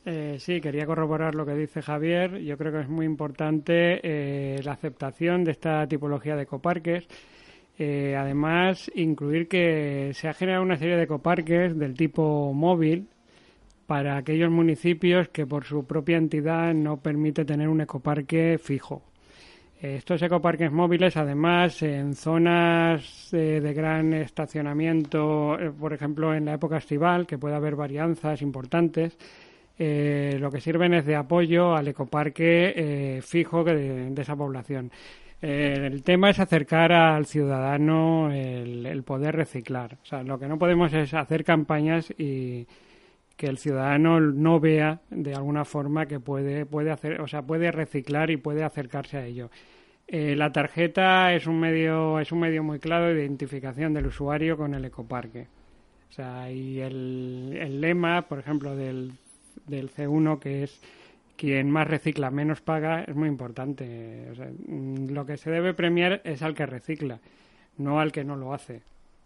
Eh, 0.08 0.36
sí, 0.38 0.60
quería 0.60 0.86
corroborar 0.86 1.34
lo 1.34 1.44
que 1.44 1.54
dice 1.56 1.82
Javier. 1.82 2.38
Yo 2.38 2.56
creo 2.56 2.70
que 2.70 2.78
es 2.82 2.88
muy 2.88 3.04
importante 3.04 3.98
eh, 4.04 4.62
la 4.62 4.70
aceptación 4.70 5.42
de 5.42 5.50
esta 5.50 5.84
tipología 5.88 6.36
de 6.36 6.44
ecoparques. 6.44 7.08
Eh, 7.76 8.14
además, 8.16 8.88
incluir 8.94 9.48
que 9.48 10.12
se 10.14 10.28
ha 10.28 10.32
generado 10.32 10.62
una 10.62 10.76
serie 10.76 10.96
de 10.96 11.02
ecoparques 11.02 11.76
del 11.76 11.94
tipo 11.94 12.52
móvil 12.52 13.08
para 13.88 14.16
aquellos 14.16 14.48
municipios 14.48 15.28
que 15.30 15.44
por 15.44 15.64
su 15.64 15.84
propia 15.84 16.18
entidad 16.18 16.72
no 16.72 16.98
permite 16.98 17.44
tener 17.44 17.68
un 17.68 17.80
ecoparque 17.80 18.58
fijo. 18.62 19.02
Estos 19.82 20.22
ecoparques 20.22 20.70
móviles, 20.70 21.16
además, 21.16 21.82
en 21.82 22.14
zonas 22.14 23.28
de 23.30 23.74
gran 23.74 24.14
estacionamiento, 24.14 25.58
por 25.78 25.92
ejemplo, 25.92 26.32
en 26.32 26.46
la 26.46 26.54
época 26.54 26.78
estival, 26.78 27.26
que 27.26 27.36
puede 27.36 27.56
haber 27.56 27.76
varianzas 27.76 28.40
importantes, 28.40 29.18
eh, 29.78 30.36
lo 30.40 30.50
que 30.50 30.60
sirven 30.60 30.94
es 30.94 31.04
de 31.04 31.16
apoyo 31.16 31.74
al 31.74 31.88
ecoparque 31.88 32.72
eh, 32.76 33.22
fijo 33.22 33.62
de, 33.62 34.12
esa 34.16 34.34
población. 34.36 34.90
Eh, 35.42 35.74
el 35.92 36.02
tema 36.02 36.30
es 36.30 36.38
acercar 36.38 36.92
al 36.92 37.26
ciudadano 37.26 38.30
el, 38.32 39.02
poder 39.04 39.36
reciclar. 39.36 39.98
O 40.02 40.06
sea, 40.06 40.22
lo 40.22 40.38
que 40.38 40.48
no 40.48 40.58
podemos 40.58 40.92
es 40.94 41.12
hacer 41.12 41.44
campañas 41.44 42.12
y 42.16 42.66
que 43.36 43.48
el 43.48 43.58
ciudadano 43.58 44.18
no 44.18 44.60
vea 44.60 45.00
de 45.10 45.34
alguna 45.34 45.66
forma 45.66 46.06
que 46.06 46.20
puede, 46.20 46.64
puede 46.64 46.90
hacer, 46.90 47.20
o 47.20 47.28
sea, 47.28 47.42
puede 47.42 47.70
reciclar 47.70 48.30
y 48.30 48.38
puede 48.38 48.64
acercarse 48.64 49.18
a 49.18 49.26
ello. 49.26 49.50
la 50.08 50.52
tarjeta 50.52 51.34
es 51.34 51.46
un 51.46 51.60
medio 51.60 52.18
es 52.20 52.32
un 52.32 52.40
medio 52.40 52.62
muy 52.62 52.78
claro 52.78 53.06
de 53.06 53.20
identificación 53.20 53.92
del 53.92 54.06
usuario 54.06 54.56
con 54.56 54.74
el 54.74 54.86
ecoparque. 54.86 55.48
O 56.08 56.12
sea, 56.12 56.50
y 56.50 56.80
el 56.80 57.80
lema, 57.80 58.22
por 58.22 58.38
ejemplo, 58.38 58.74
del 58.74 59.12
del 59.66 59.90
C1, 59.90 60.38
que 60.38 60.64
es 60.64 60.80
quien 61.36 61.70
más 61.70 61.86
recicla, 61.86 62.30
menos 62.30 62.60
paga, 62.60 63.02
es 63.02 63.14
muy 63.14 63.28
importante. 63.28 64.32
Mm, 64.66 65.10
lo 65.12 65.26
que 65.26 65.36
se 65.36 65.50
debe 65.50 65.74
premiar 65.74 66.20
es 66.24 66.42
al 66.42 66.54
que 66.54 66.66
recicla, 66.66 67.20
no 67.78 68.00
al 68.00 68.12
que 68.12 68.24
no 68.24 68.36
lo 68.36 68.54
hace. 68.54 68.82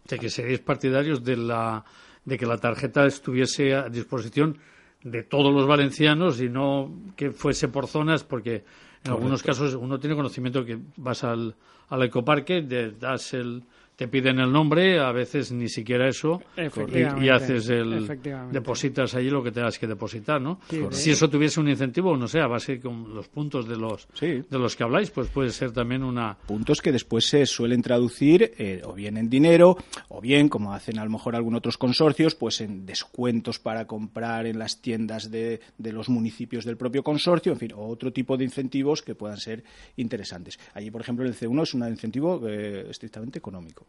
De 0.07 0.19
que 0.19 0.29
seréis 0.29 0.59
partidarios 0.59 1.23
de, 1.23 1.37
la, 1.37 1.83
de 2.25 2.37
que 2.37 2.45
la 2.45 2.57
tarjeta 2.57 3.05
estuviese 3.05 3.73
a 3.73 3.87
disposición 3.87 4.57
de 5.03 5.23
todos 5.23 5.53
los 5.53 5.67
valencianos 5.67 6.41
y 6.41 6.49
no 6.49 6.91
que 7.15 7.31
fuese 7.31 7.69
por 7.69 7.87
zonas, 7.87 8.23
porque 8.23 8.63
en 9.03 9.11
algunos 9.11 9.41
casos 9.41 9.73
uno 9.73 9.99
tiene 9.99 10.15
conocimiento 10.15 10.63
que 10.65 10.77
vas 10.97 11.23
al, 11.23 11.55
al 11.89 12.03
ecoparque, 12.03 12.61
das 12.99 13.33
el, 13.33 13.63
te 14.01 14.07
piden 14.07 14.39
el 14.39 14.51
nombre, 14.51 14.99
a 14.99 15.11
veces 15.11 15.51
ni 15.51 15.69
siquiera 15.69 16.09
eso, 16.09 16.41
y, 16.57 17.29
haces 17.29 17.69
el 17.69 18.07
depositas 18.51 19.13
allí 19.13 19.29
lo 19.29 19.43
que 19.43 19.51
tengas 19.51 19.77
que 19.77 19.85
depositar, 19.85 20.41
¿no? 20.41 20.59
si 20.89 21.11
eso 21.11 21.29
tuviese 21.29 21.59
un 21.59 21.69
incentivo, 21.69 22.17
no 22.17 22.27
sé, 22.27 22.39
a 22.39 22.47
base 22.47 22.79
con 22.79 23.13
los 23.13 23.27
puntos 23.27 23.67
de 23.69 23.77
los 23.77 24.07
de 24.19 24.57
los 24.57 24.75
que 24.75 24.83
habláis, 24.83 25.11
pues 25.11 25.27
puede 25.27 25.51
ser 25.51 25.71
también 25.71 26.01
una 26.01 26.35
puntos 26.47 26.81
que 26.81 26.91
después 26.91 27.29
se 27.29 27.45
suelen 27.45 27.83
traducir 27.83 28.55
eh, 28.57 28.81
o 28.83 28.93
bien 28.93 29.17
en 29.17 29.29
dinero 29.29 29.77
o 30.07 30.19
bien 30.19 30.49
como 30.49 30.73
hacen 30.73 30.97
a 30.97 31.05
lo 31.05 31.11
mejor 31.11 31.35
algunos 31.35 31.59
otros 31.59 31.77
consorcios, 31.77 32.33
pues 32.33 32.59
en 32.61 32.87
descuentos 32.87 33.59
para 33.59 33.85
comprar 33.85 34.47
en 34.47 34.57
las 34.57 34.81
tiendas 34.81 35.29
de, 35.29 35.61
de 35.77 35.91
los 35.93 36.09
municipios 36.09 36.65
del 36.65 36.75
propio 36.75 37.03
consorcio, 37.03 37.51
en 37.51 37.59
fin, 37.59 37.71
o 37.75 37.85
otro 37.85 38.11
tipo 38.11 38.35
de 38.35 38.45
incentivos 38.45 39.03
que 39.03 39.13
puedan 39.13 39.37
ser 39.37 39.63
interesantes. 39.97 40.57
Allí, 40.73 40.89
por 40.89 41.01
ejemplo, 41.01 41.23
el 41.23 41.35
C1 41.35 41.61
es 41.61 41.73
un 41.75 41.87
incentivo 41.87 42.41
eh, 42.47 42.87
estrictamente 42.89 43.37
económico. 43.37 43.85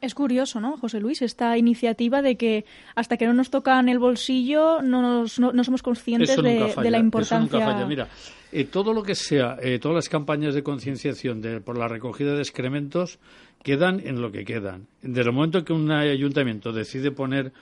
Es 0.00 0.14
curioso, 0.14 0.60
¿no, 0.60 0.78
José 0.78 0.98
Luis? 0.98 1.20
Esta 1.20 1.58
iniciativa 1.58 2.22
de 2.22 2.36
que 2.36 2.64
hasta 2.94 3.18
que 3.18 3.26
no 3.26 3.34
nos 3.34 3.50
tocan 3.50 3.88
el 3.90 3.98
bolsillo 3.98 4.80
no, 4.80 5.24
no, 5.24 5.64
somos 5.64 5.82
conscientes 5.82 6.36
de, 6.36 6.90
la 6.90 6.98
importancia. 6.98 7.58
Eso 7.58 7.58
nunca 7.58 7.72
falla. 7.72 7.86
Mira, 7.86 8.08
eh, 8.50 8.64
todo 8.64 8.94
lo 8.94 9.02
que 9.02 9.14
sea, 9.14 9.58
eh, 9.60 9.78
todas 9.78 9.96
las 9.96 10.08
campañas 10.08 10.54
de 10.54 10.62
concienciación 10.62 11.42
por 11.62 11.76
la 11.76 11.86
recogida 11.86 12.34
de 12.34 12.40
excrementos 12.40 13.18
quedan 13.62 14.00
en 14.00 14.22
lo 14.22 14.32
que 14.32 14.46
quedan. 14.46 14.86
Desde 15.02 15.28
el 15.28 15.32
momento 15.34 15.64
que 15.64 15.74
un 15.74 15.90
ayuntamiento 15.90 16.72
decide 16.72 17.10
poner 17.10 17.52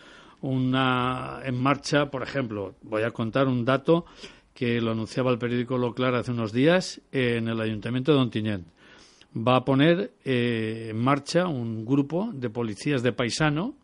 una 0.41 1.41
en 1.45 1.61
marcha, 1.61 2.09
por 2.09 2.22
ejemplo, 2.22 2.76
voy 2.82 3.03
a 3.03 3.11
contar 3.11 3.49
un 3.49 3.64
dato 3.64 4.07
que 4.55 4.80
lo 4.80 4.93
anunciaba 4.93 5.32
el 5.32 5.39
periódico 5.39 5.76
Lo 5.76 5.93
Claro 5.93 6.18
hace 6.18 6.30
unos 6.30 6.53
días 6.53 7.01
en 7.11 7.49
el 7.49 7.61
ayuntamiento 7.61 8.12
de 8.12 8.18
Ontinyent 8.18 8.78
va 9.37 9.57
a 9.57 9.64
poner 9.64 10.12
eh, 10.24 10.89
en 10.91 10.99
marcha 10.99 11.47
un 11.47 11.85
grupo 11.85 12.31
de 12.33 12.51
policías 12.51 13.03
de 13.03 13.12
paisano 13.12 13.74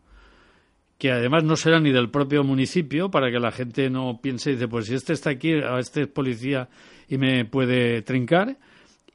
que 0.97 1.11
además 1.11 1.43
no 1.43 1.55
será 1.55 1.79
ni 1.79 1.91
del 1.91 2.09
propio 2.09 2.43
municipio, 2.43 3.11
para 3.11 3.29
que 3.29 3.39
la 3.39 3.51
gente 3.51 3.89
no 3.89 4.19
piense 4.21 4.51
y 4.51 4.53
dice, 4.53 4.67
pues 4.67 4.85
si 4.85 4.95
este 4.95 5.13
está 5.13 5.31
aquí, 5.31 5.53
este 5.77 6.03
es 6.03 6.07
policía 6.07 6.69
y 7.09 7.17
me 7.17 7.43
puede 7.45 8.01
trincar, 8.01 8.57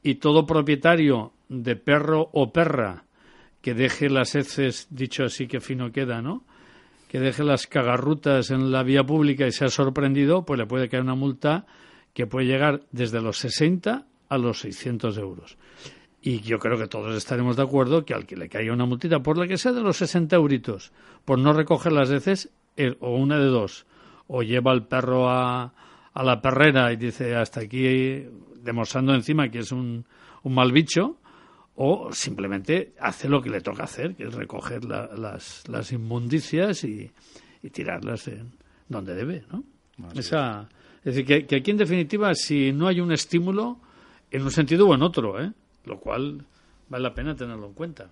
y 0.03 0.15
todo 0.15 0.45
propietario 0.45 1.33
de 1.49 1.75
perro 1.75 2.29
o 2.33 2.51
perra 2.51 3.05
que 3.61 3.73
deje 3.73 4.09
las 4.09 4.35
heces, 4.35 4.87
dicho 4.89 5.23
así 5.23 5.47
que 5.47 5.59
fino 5.59 5.91
queda, 5.91 6.21
¿no? 6.21 6.43
Que 7.07 7.19
deje 7.19 7.43
las 7.43 7.67
cagarrutas 7.67 8.51
en 8.51 8.71
la 8.71 8.83
vía 8.83 9.03
pública 9.03 9.45
y 9.45 9.51
sea 9.51 9.69
sorprendido, 9.69 10.45
pues 10.45 10.59
le 10.59 10.65
puede 10.65 10.89
caer 10.89 11.03
una 11.03 11.15
multa 11.15 11.65
que 12.13 12.25
puede 12.25 12.47
llegar 12.47 12.83
desde 12.91 13.21
los 13.21 13.37
60 13.37 14.05
a 14.29 14.37
los 14.37 14.59
600 14.61 15.17
euros. 15.17 15.57
Y 16.21 16.41
yo 16.41 16.59
creo 16.59 16.77
que 16.77 16.87
todos 16.87 17.15
estaremos 17.15 17.55
de 17.55 17.63
acuerdo 17.63 18.05
que 18.05 18.13
al 18.13 18.27
que 18.27 18.35
le 18.35 18.47
caiga 18.47 18.73
una 18.73 18.85
multita, 18.85 19.23
por 19.23 19.37
la 19.37 19.47
que 19.47 19.57
sea 19.57 19.71
de 19.71 19.81
los 19.81 19.97
60 19.97 20.35
euritos, 20.35 20.91
por 21.25 21.39
no 21.39 21.51
recoger 21.51 21.91
las 21.91 22.11
heces, 22.11 22.51
o 22.99 23.15
una 23.15 23.39
de 23.39 23.45
dos, 23.45 23.87
o 24.27 24.43
lleva 24.43 24.71
al 24.71 24.87
perro 24.87 25.29
a, 25.29 25.73
a 26.13 26.23
la 26.23 26.41
perrera 26.41 26.93
y 26.93 26.95
dice 26.95 27.35
hasta 27.35 27.61
aquí, 27.61 28.23
demostrando 28.61 29.13
encima 29.15 29.49
que 29.49 29.59
es 29.59 29.71
un, 29.71 30.05
un 30.43 30.53
mal 30.53 30.71
bicho, 30.71 31.17
o 31.75 32.11
simplemente 32.11 32.93
hace 32.99 33.27
lo 33.27 33.41
que 33.41 33.49
le 33.49 33.61
toca 33.61 33.83
hacer, 33.83 34.15
que 34.15 34.25
es 34.25 34.33
recoger 34.33 34.85
las, 34.85 35.67
las 35.67 35.91
inmundicias 35.91 36.83
y, 36.83 37.09
y, 37.63 37.69
tirarlas 37.71 38.27
en 38.27 38.51
donde 38.87 39.15
debe, 39.15 39.45
¿no? 39.51 39.63
Esa, 40.15 40.67
es 40.99 41.15
decir, 41.15 41.25
que, 41.25 41.45
que, 41.45 41.57
aquí 41.57 41.71
en 41.71 41.77
definitiva, 41.77 42.33
si 42.35 42.71
no 42.71 42.87
hay 42.87 42.99
un 43.01 43.11
estímulo, 43.11 43.79
en 44.29 44.43
un 44.43 44.51
sentido 44.51 44.87
o 44.87 44.95
en 44.95 45.01
otro, 45.01 45.41
¿eh? 45.41 45.51
Lo 45.85 45.99
cual 45.99 46.45
vale 46.89 47.03
la 47.03 47.13
pena 47.13 47.35
tenerlo 47.35 47.67
en 47.67 47.73
cuenta. 47.73 48.09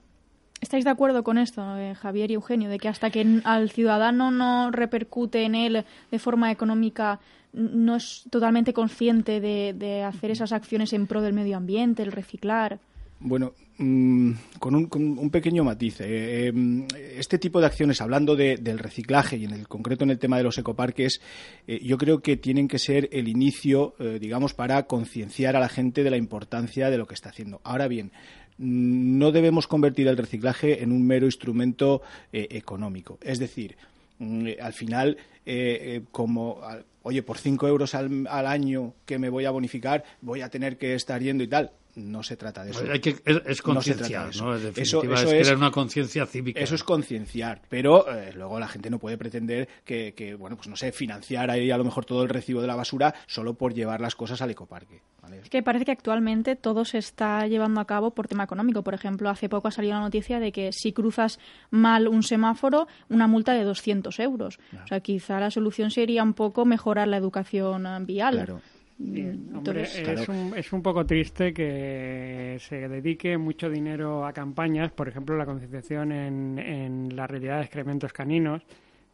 ¿Estáis 0.62 0.84
de 0.84 0.90
acuerdo 0.90 1.24
con 1.24 1.38
esto, 1.38 1.78
eh, 1.78 1.96
Javier 1.96 2.32
y 2.32 2.34
Eugenio, 2.34 2.70
de 2.70 2.80
que 2.80 2.90
hasta 2.90 3.10
que 3.10 3.42
al 3.46 3.70
ciudadano 3.70 4.30
no 4.30 4.72
repercute 4.72 5.44
en 5.44 5.56
él 5.56 5.86
de 6.12 6.20
forma 6.20 6.52
económica, 6.52 7.20
no 7.54 7.96
es 7.96 8.26
totalmente 8.30 8.74
consciente 8.74 9.40
de, 9.40 9.74
de 9.74 10.04
hacer 10.04 10.32
esas 10.32 10.52
acciones 10.52 10.92
en 10.92 11.08
pro 11.08 11.22
del 11.22 11.34
medio 11.34 11.56
ambiente, 11.56 12.04
el 12.04 12.12
reciclar? 12.12 12.80
Bueno, 13.22 13.54
mm, 13.78 14.32
con, 14.60 14.76
un, 14.76 14.86
con, 14.86 15.20
un, 15.20 15.30
pequeño 15.30 15.66
matiz. 15.66 16.00
Eh, 16.00 16.54
eh, 16.54 16.88
este 17.18 17.38
tipo 17.38 17.60
de 17.60 17.66
acciones, 17.66 18.00
hablando 18.00 18.38
de, 18.38 18.56
del 18.56 18.80
reciclaje 18.80 19.36
y 19.36 19.44
en 19.44 19.52
el 19.52 19.68
concreto 19.68 20.06
en 20.06 20.12
el 20.12 20.20
tema 20.20 20.38
de 20.38 20.44
los 20.44 20.58
ecoparques, 20.58 21.20
eh, 21.68 21.82
yo 21.84 21.98
creo 21.98 22.22
que 22.22 22.38
tienen 22.38 22.70
que 22.70 22.80
ser 22.80 23.10
el 23.12 23.28
inicio, 23.28 23.94
eh, 24.00 24.20
digamos, 24.22 24.54
para 24.54 24.84
concienciar 24.84 25.58
a 25.58 25.60
la 25.60 25.68
gente 25.68 26.04
de 26.04 26.12
la 26.12 26.18
importancia 26.18 26.90
de 26.90 26.98
lo 26.98 27.08
que 27.08 27.14
está 27.14 27.30
haciendo. 27.30 27.60
Ahora 27.66 27.90
bien, 27.90 28.14
no 28.58 29.34
debemos 29.34 29.68
convertir 29.68 30.08
el 30.08 30.16
reciclaje 30.16 30.82
en 30.82 30.94
un 30.94 31.06
mero 31.06 31.26
instrumento 31.26 32.02
económico. 32.32 33.18
Es 33.22 33.40
decir, 33.40 33.78
mm, 34.20 34.48
al 34.62 34.74
final, 34.74 35.18
eh, 35.46 36.04
como, 36.12 36.62
oye, 37.04 37.24
por 37.24 37.38
cinco 37.38 37.68
euros 37.68 37.96
al, 37.96 38.28
al 38.28 38.48
año 38.48 38.94
que 39.06 39.20
me 39.20 39.30
voy 39.30 39.44
a 39.44 39.52
bonificar, 39.52 40.04
voy 40.22 40.42
a 40.42 40.50
tener 40.50 40.78
que 40.78 40.94
estar 40.94 41.22
yendo 41.22 41.44
y 41.44 41.48
tal 41.48 41.72
no 41.96 42.24
se 42.24 42.38
trata 42.38 42.64
de 42.64 42.72
eso. 42.72 42.84
Hay 42.92 43.00
que, 43.00 43.18
es, 43.26 43.42
es 43.46 43.62
concienciar, 43.62 44.36
no, 44.38 44.56
eso. 44.56 44.70
eso, 44.76 45.04
eso 45.04 45.14
es, 45.14 45.24
es 45.24 45.48
crear 45.48 45.58
una 45.58 45.72
conciencia 45.72 46.26
cívica. 46.26 46.60
Eso 46.60 46.76
es 46.76 46.84
concienciar, 46.84 47.62
pero 47.70 48.10
eh, 48.12 48.34
luego 48.34 48.60
la 48.60 48.68
gente 48.68 48.90
no 48.90 49.00
puede 49.00 49.18
pretender 49.18 49.68
que, 49.84 50.14
que, 50.14 50.36
bueno, 50.36 50.56
pues 50.56 50.68
no 50.68 50.76
sé, 50.76 50.92
financiar 50.92 51.50
ahí 51.50 51.72
a 51.72 51.78
lo 51.78 51.84
mejor 51.84 52.06
todo 52.06 52.24
el 52.24 52.30
recibo 52.30 52.62
de 52.62 52.68
la 52.68 52.76
basura 52.76 53.14
solo 53.28 53.54
por 53.54 53.74
llevar 53.74 54.02
las 54.02 54.16
cosas 54.16 54.42
al 54.42 54.52
ecoparque. 54.52 55.02
¿vale? 55.22 55.40
Es 55.40 55.50
que 55.50 55.64
parece 55.64 55.86
que 55.86 55.92
actualmente 55.92 56.56
todo 56.56 56.86
se 56.86 56.98
está 56.98 57.48
llevando 57.48 57.82
a 57.82 57.86
cabo 57.86 58.12
por 58.12 58.28
tema 58.28 58.44
económico. 58.44 58.84
Por 58.84 58.94
ejemplo, 58.94 59.30
hace 59.30 59.50
poco 59.50 59.68
ha 59.68 59.72
salido 59.72 59.96
la 59.96 60.02
noticia 60.02 60.40
de 60.40 60.52
que 60.52 60.72
si 60.72 60.94
cruzas 60.94 61.40
mal 61.70 62.08
un 62.08 62.24
semáforo, 62.24 62.88
una 63.10 63.28
multa 63.28 63.54
de 63.54 63.64
200 63.64 64.20
euros. 64.20 64.58
Claro. 64.70 64.86
O 64.86 64.88
sea, 64.88 65.00
quizá 65.00 65.40
la 65.40 65.52
solución 65.52 65.92
sería 65.92 66.24
un 66.24 66.34
poco 66.34 66.66
mejorar 66.66 67.08
la 67.08 67.18
educación 67.18 67.88
vial. 68.06 68.36
Claro. 68.36 68.62
Bien, 69.02 69.50
hombre, 69.56 69.86
Entonces, 69.86 69.96
es, 69.96 70.26
claro. 70.26 70.42
un, 70.42 70.58
es, 70.58 70.74
un, 70.74 70.82
poco 70.82 71.06
triste 71.06 71.54
que 71.54 72.58
se 72.60 72.90
dedique 72.90 73.38
mucho 73.38 73.70
dinero 73.70 74.26
a 74.26 74.34
campañas, 74.34 74.92
por 74.92 75.08
ejemplo, 75.08 75.38
la 75.38 75.46
concienciación 75.46 76.12
en, 76.12 76.60
en 76.60 77.16
la 77.16 77.26
realidad 77.26 77.60
de 77.60 77.64
excrementos 77.64 78.12
caninos. 78.12 78.62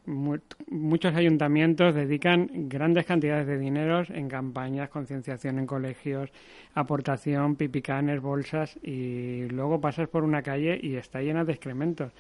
Muchos 0.08 1.16
ayuntamientos 1.16 1.94
dedican 1.94 2.50
grandes 2.68 3.06
cantidades 3.06 3.46
de 3.46 3.60
dinero 3.60 4.04
en 4.10 4.28
campañas, 4.28 4.90
concienciación 4.90 5.60
en 5.60 5.68
colegios, 5.68 6.32
aportación, 6.74 7.56
pipicanes, 7.56 8.22
bolsas 8.22 8.78
y 8.82 9.48
luego 9.50 9.82
pasas 9.82 10.08
por 10.08 10.24
una 10.24 10.42
calle 10.42 10.80
y 10.82 10.96
está 10.96 11.22
llena 11.22 11.46
de 11.46 11.54
excrementos. 11.54 12.12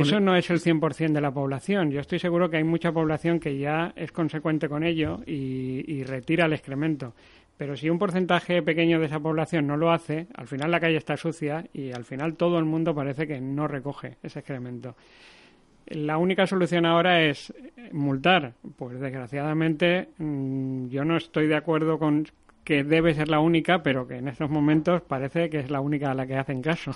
Eso 0.00 0.20
no 0.20 0.36
es 0.36 0.50
el 0.50 0.60
100% 0.60 1.12
de 1.12 1.20
la 1.20 1.32
población. 1.32 1.90
Yo 1.90 2.00
estoy 2.00 2.18
seguro 2.18 2.50
que 2.50 2.58
hay 2.58 2.64
mucha 2.64 2.92
población 2.92 3.40
que 3.40 3.58
ya 3.58 3.92
es 3.96 4.12
consecuente 4.12 4.68
con 4.68 4.84
ello 4.84 5.20
y, 5.26 5.84
y, 5.86 6.04
retira 6.04 6.46
el 6.46 6.52
excremento. 6.52 7.14
Pero 7.56 7.76
si 7.76 7.88
un 7.88 7.98
porcentaje 7.98 8.62
pequeño 8.62 9.00
de 9.00 9.06
esa 9.06 9.20
población 9.20 9.66
no 9.66 9.76
lo 9.76 9.90
hace, 9.90 10.26
al 10.34 10.46
final 10.46 10.70
la 10.70 10.80
calle 10.80 10.96
está 10.96 11.16
sucia 11.16 11.64
y 11.72 11.92
al 11.92 12.04
final 12.04 12.36
todo 12.36 12.58
el 12.58 12.64
mundo 12.66 12.94
parece 12.94 13.26
que 13.26 13.40
no 13.40 13.66
recoge 13.66 14.16
ese 14.22 14.40
excremento. 14.40 14.94
La 15.86 16.18
única 16.18 16.46
solución 16.46 16.84
ahora 16.84 17.22
es 17.22 17.52
multar. 17.92 18.54
Pues 18.76 19.00
desgraciadamente 19.00 20.08
mm, 20.18 20.88
yo 20.88 21.04
no 21.04 21.16
estoy 21.16 21.46
de 21.46 21.56
acuerdo 21.56 21.98
con 21.98 22.26
que 22.66 22.82
debe 22.82 23.14
ser 23.14 23.28
la 23.28 23.38
única, 23.38 23.80
pero 23.80 24.08
que 24.08 24.16
en 24.16 24.26
estos 24.26 24.50
momentos 24.50 25.00
parece 25.00 25.48
que 25.48 25.60
es 25.60 25.70
la 25.70 25.80
única 25.80 26.10
a 26.10 26.14
la 26.14 26.26
que 26.26 26.34
hacen 26.34 26.60
caso. 26.60 26.90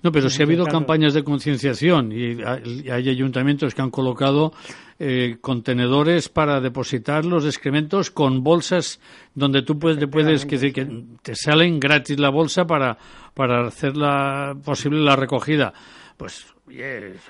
No, 0.00 0.12
pero 0.12 0.30
si 0.30 0.40
ha 0.40 0.46
habido 0.46 0.64
campañas 0.66 1.14
de 1.14 1.24
concienciación 1.24 2.12
y 2.12 2.40
hay 2.88 3.08
ayuntamientos 3.08 3.74
que 3.74 3.82
han 3.82 3.90
colocado 3.90 4.52
eh, 5.00 5.38
contenedores 5.40 6.28
para 6.28 6.60
depositar 6.60 7.24
los 7.24 7.44
excrementos 7.44 8.12
con 8.12 8.44
bolsas 8.44 9.00
donde 9.34 9.62
tú 9.62 9.80
puedes, 9.80 9.98
te 9.98 10.06
puedes 10.06 10.46
que, 10.46 10.72
que 10.72 10.86
te 11.22 11.34
salen 11.34 11.80
gratis 11.80 12.20
la 12.20 12.30
bolsa 12.30 12.64
para, 12.64 12.96
para 13.34 13.66
hacer 13.66 13.96
la, 13.96 14.56
posible 14.64 15.00
la 15.00 15.16
recogida. 15.16 15.74
Pues 16.16 16.46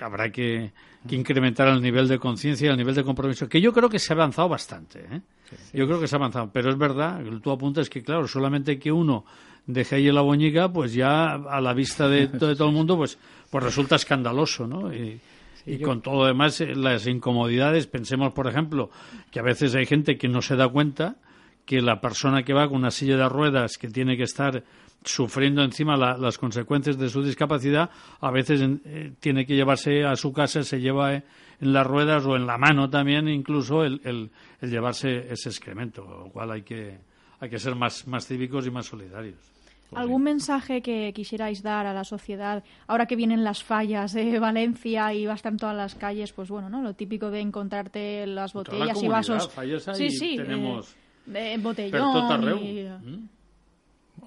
habrá 0.01 0.31
que, 0.31 0.73
que 1.07 1.17
incrementar 1.17 1.69
el 1.69 1.81
nivel 1.81 2.09
de 2.09 2.19
conciencia 2.19 2.67
y 2.67 2.71
el 2.71 2.77
nivel 2.77 2.95
de 2.95 3.05
compromiso, 3.05 3.49
que 3.49 3.61
yo 3.61 3.73
creo 3.73 3.89
que 3.89 3.99
se 3.99 4.13
ha 4.13 4.17
avanzado 4.17 4.49
bastante. 4.49 5.01
¿eh? 5.01 5.21
Sí. 5.49 5.79
Yo 5.79 5.87
creo 5.87 6.01
que 6.01 6.09
se 6.09 6.17
ha 6.17 6.19
avanzado, 6.19 6.51
pero 6.53 6.71
es 6.71 6.79
verdad, 6.79 7.23
tú 7.43 7.51
apuntas 7.51 7.89
que, 7.89 8.03
claro, 8.03 8.27
solamente 8.27 8.79
que 8.79 8.91
uno 8.91 9.25
deje 9.67 9.97
ahí 9.97 10.11
la 10.13 10.23
boñiga, 10.23 10.73
pues 10.73 10.95
ya 10.95 11.35
a 11.35 11.61
la 11.61 11.75
vista 11.75 12.09
de, 12.09 12.27
de 12.33 12.57
todo 12.57 12.69
el 12.69 12.75
mundo, 12.75 12.97
pues, 12.97 13.19
pues 13.51 13.65
resulta 13.65 13.97
escandaloso, 13.97 14.67
¿no? 14.67 14.93
Y, 14.95 15.21
y 15.67 15.81
con 15.81 16.01
todo 16.01 16.21
lo 16.21 16.27
demás, 16.27 16.61
las 16.61 17.07
incomodidades, 17.09 17.89
pensemos, 17.89 18.33
por 18.33 18.47
ejemplo, 18.47 18.89
que 19.33 19.41
a 19.41 19.43
veces 19.43 19.75
hay 19.75 19.85
gente 19.85 20.17
que 20.17 20.29
no 20.29 20.41
se 20.41 20.55
da 20.55 20.69
cuenta 20.69 21.17
que 21.65 21.83
la 21.83 22.01
persona 22.01 22.45
que 22.45 22.55
va 22.55 22.69
con 22.69 22.79
una 22.79 22.93
silla 22.93 23.17
de 23.17 23.29
ruedas, 23.29 23.77
que 23.77 23.89
tiene 23.89 24.17
que 24.17 24.23
estar 24.23 24.63
sufriendo 25.05 25.63
encima 25.63 25.97
la, 25.97 26.17
las 26.17 26.39
consecuencias 26.39 26.99
de 26.99 27.09
su 27.09 27.23
discapacidad, 27.23 27.91
a 28.21 28.31
veces 28.31 28.61
eh, 28.85 29.13
tiene 29.21 29.47
que 29.47 29.55
llevarse 29.55 30.05
a 30.05 30.17
su 30.17 30.33
casa, 30.33 30.63
se 30.63 30.81
lleva 30.81 31.15
eh, 31.15 31.23
en 31.61 31.73
las 31.73 31.87
ruedas 31.87 32.25
o 32.27 32.37
en 32.37 32.47
la 32.47 32.59
mano 32.59 32.91
también 32.91 33.29
incluso 33.29 33.85
el, 33.85 34.01
el, 34.05 34.31
el 34.61 34.71
llevarse 34.71 35.33
ese 35.33 35.49
excremento, 35.49 36.05
lo 36.05 36.31
cual 36.31 36.51
hay 36.51 36.63
que, 36.63 36.99
hay 37.41 37.49
que 37.49 37.59
ser 37.59 37.75
más, 37.75 38.07
más 38.07 38.27
cívicos 38.27 38.67
y 38.67 38.71
más 38.71 38.87
solidarios. 38.87 39.57
¿Algún 39.95 40.23
mensaje 40.23 40.83
que 40.83 41.13
quisierais 41.13 41.63
dar 41.63 41.87
a 41.87 41.95
la 41.95 42.03
sociedad 42.03 42.65
ahora 42.89 43.07
que 43.07 43.15
vienen 43.15 43.45
las 43.45 43.63
fallas 43.63 44.13
de 44.13 44.39
Valencia 44.41 45.15
y 45.15 45.27
vas 45.27 45.45
en 45.45 45.57
todas 45.57 45.77
las 45.77 45.95
calles? 45.95 46.33
Pues 46.33 46.49
bueno, 46.49 46.69
¿no? 46.69 46.83
Lo 46.83 46.95
típico 46.95 47.31
de 47.31 47.41
encontrarte 47.41 48.27
las 48.27 48.53
botellas 48.53 49.01
y 49.03 49.09
vasos. 49.09 49.49
Fallas 49.51 49.89
sí, 49.95 50.11
sí. 50.11 50.37
Tenemos... 50.37 50.97
Eh, 51.33 51.59
botellón. 51.61 52.65
Y... 52.65 52.85
¿Mm? 52.85 53.29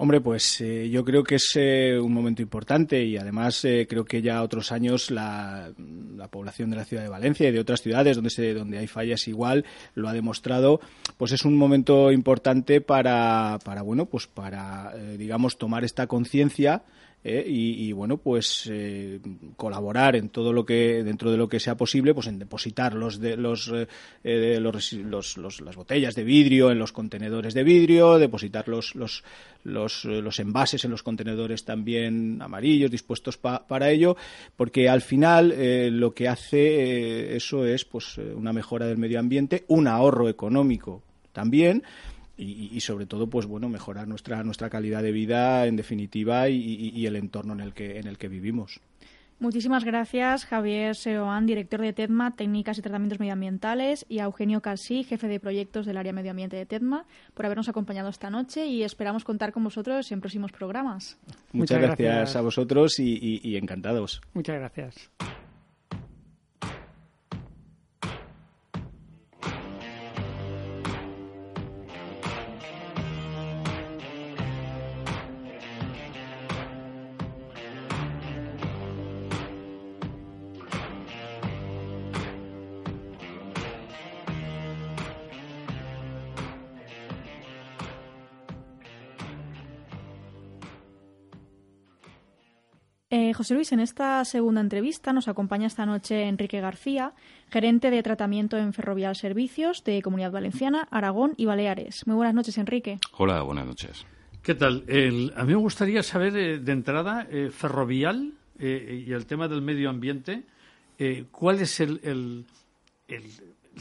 Hombre, 0.01 0.21
pues 0.21 0.61
eh, 0.61 0.89
yo 0.89 1.03
creo 1.03 1.25
que 1.25 1.35
es 1.35 1.51
eh, 1.55 1.99
un 1.99 2.13
momento 2.13 2.41
importante 2.41 3.03
y 3.03 3.17
además 3.17 3.65
eh, 3.65 3.85
creo 3.85 4.05
que 4.05 4.21
ya 4.21 4.43
otros 4.43 4.71
años 4.71 5.11
la, 5.11 5.73
la, 6.15 6.29
población 6.29 6.69
de 6.69 6.77
la 6.77 6.85
ciudad 6.85 7.03
de 7.03 7.09
Valencia 7.09 7.49
y 7.49 7.51
de 7.51 7.59
otras 7.59 7.81
ciudades 7.81 8.15
donde, 8.15 8.29
se, 8.29 8.53
donde 8.53 8.77
hay 8.77 8.87
fallas 8.87 9.27
igual 9.27 9.65
lo 9.95 10.07
ha 10.07 10.13
demostrado. 10.13 10.79
Pues 11.17 11.33
es 11.33 11.43
un 11.43 11.57
momento 11.57 12.13
importante 12.13 12.79
para, 12.79 13.59
para 13.65 13.81
bueno, 13.81 14.05
pues 14.05 14.25
para, 14.25 14.93
digamos, 15.17 15.57
tomar 15.57 15.83
esta 15.83 16.07
conciencia 16.07 16.83
¿eh? 17.23 17.43
y, 17.47 17.91
bueno 17.91 18.17
pues 18.17 18.69
eh, 18.71 19.19
colaborar 19.55 20.15
en 20.15 20.29
todo 20.29 20.53
lo 20.53 20.65
que 20.65 21.03
dentro 21.03 21.31
de 21.31 21.37
lo 21.37 21.49
que 21.49 21.59
sea 21.59 21.75
posible 21.75 22.13
pues 22.13 22.27
en 22.27 22.39
depositar 22.39 22.93
los 22.93 23.19
de, 23.19 23.35
los, 23.35 23.71
eh, 24.23 24.57
los, 24.59 24.93
los, 24.93 25.37
los, 25.37 25.61
las 25.61 25.75
botellas 25.75 26.15
de 26.15 26.23
vidrio 26.23 26.71
en 26.71 26.79
los 26.79 26.91
contenedores 26.91 27.53
de 27.53 27.63
vidrio 27.63 28.17
depositar 28.17 28.67
los 28.67 28.95
los, 28.95 29.23
los, 29.63 30.05
los 30.05 30.39
envases 30.39 30.85
en 30.85 30.91
los 30.91 31.03
contenedores 31.03 31.65
también 31.65 32.41
amarillos 32.41 32.91
dispuestos 32.91 33.37
pa, 33.37 33.67
para 33.67 33.89
ello 33.89 34.15
porque 34.55 34.87
al 34.89 35.01
final 35.01 35.51
eh, 35.51 35.89
lo 35.91 36.13
que 36.13 36.27
hace 36.27 37.31
eh, 37.31 37.35
eso 37.35 37.65
es 37.65 37.85
pues 37.85 38.17
una 38.17 38.53
mejora 38.53 38.85
del 38.85 38.97
medio 38.97 39.19
ambiente 39.19 39.65
un 39.67 39.87
ahorro 39.87 40.29
económico 40.29 41.03
también 41.33 41.83
y, 42.39 42.69
y, 42.71 42.79
sobre 42.79 43.05
todo 43.05 43.27
pues 43.27 43.45
bueno 43.45 43.69
mejorar 43.69 44.07
nuestra 44.07 44.43
nuestra 44.43 44.69
calidad 44.69 45.03
de 45.03 45.11
vida 45.11 45.65
en 45.65 45.75
definitiva 45.75 46.49
y, 46.49 46.55
y, 46.95 47.05
el 47.05 47.15
entorno 47.15 47.53
en 47.53 47.59
el 47.59 47.73
que 47.73 47.99
en 47.99 48.07
el 48.07 48.17
que 48.17 48.27
vivimos 48.29 48.79
Muchísimas 49.41 49.85
gracias, 49.85 50.43
Javier 50.43 50.97
Seoán, 50.97 51.45
director 51.45 51.79
de 51.79 51.93
TEDMA, 51.93 52.35
Técnicas 52.35 52.77
y 52.77 52.81
Tratamientos 52.81 53.21
Medioambientales, 53.21 54.05
y 54.09 54.19
a 54.19 54.25
Eugenio 54.25 54.59
Casí, 54.59 55.05
jefe 55.05 55.29
de 55.29 55.39
proyectos 55.39 55.85
del 55.85 55.95
área 55.95 56.11
medio 56.11 56.31
ambiente 56.31 56.57
de 56.57 56.65
TEDMA, 56.65 57.05
por 57.33 57.45
habernos 57.45 57.69
acompañado 57.69 58.09
esta 58.09 58.29
noche 58.29 58.65
y 58.65 58.83
esperamos 58.83 59.23
contar 59.23 59.53
con 59.53 59.63
vosotros 59.63 60.11
en 60.11 60.19
próximos 60.19 60.51
programas. 60.51 61.17
Muchas, 61.53 61.79
gracias. 61.79 62.35
a 62.35 62.41
vosotros 62.41 62.99
y 62.99 63.55
encantados. 63.55 64.19
Muchas 64.33 64.57
gracias. 64.57 65.09
Eh, 93.29 93.33
José 93.33 93.53
Luis, 93.53 93.71
en 93.71 93.79
esta 93.79 94.25
segunda 94.25 94.59
entrevista 94.59 95.13
nos 95.13 95.27
acompaña 95.27 95.67
esta 95.67 95.85
noche 95.85 96.23
Enrique 96.23 96.61
García, 96.61 97.13
gerente 97.51 97.91
de 97.91 98.01
tratamiento 98.01 98.57
en 98.57 98.73
Ferrovial 98.73 99.15
Servicios 99.15 99.83
de 99.83 100.01
Comunidad 100.01 100.31
Valenciana, 100.31 100.87
Aragón 100.89 101.33
y 101.37 101.45
Baleares. 101.45 102.07
Muy 102.07 102.15
buenas 102.15 102.33
noches, 102.33 102.57
Enrique. 102.57 102.97
Hola, 103.17 103.43
buenas 103.43 103.67
noches. 103.67 104.03
¿Qué 104.41 104.55
tal? 104.55 104.83
a 105.35 105.43
mí 105.43 105.53
me 105.53 105.59
gustaría 105.59 106.01
saber 106.01 106.35
eh, 106.37 106.57
de 106.57 106.71
entrada, 106.71 107.27
eh, 107.29 107.49
Ferrovial 107.51 108.33
y 108.59 109.13
el 109.13 109.25
tema 109.25 109.47
del 109.47 109.61
medio 109.61 109.89
ambiente, 109.89 110.43
¿cuál 111.31 111.61
es 111.61 111.79
el, 111.79 112.45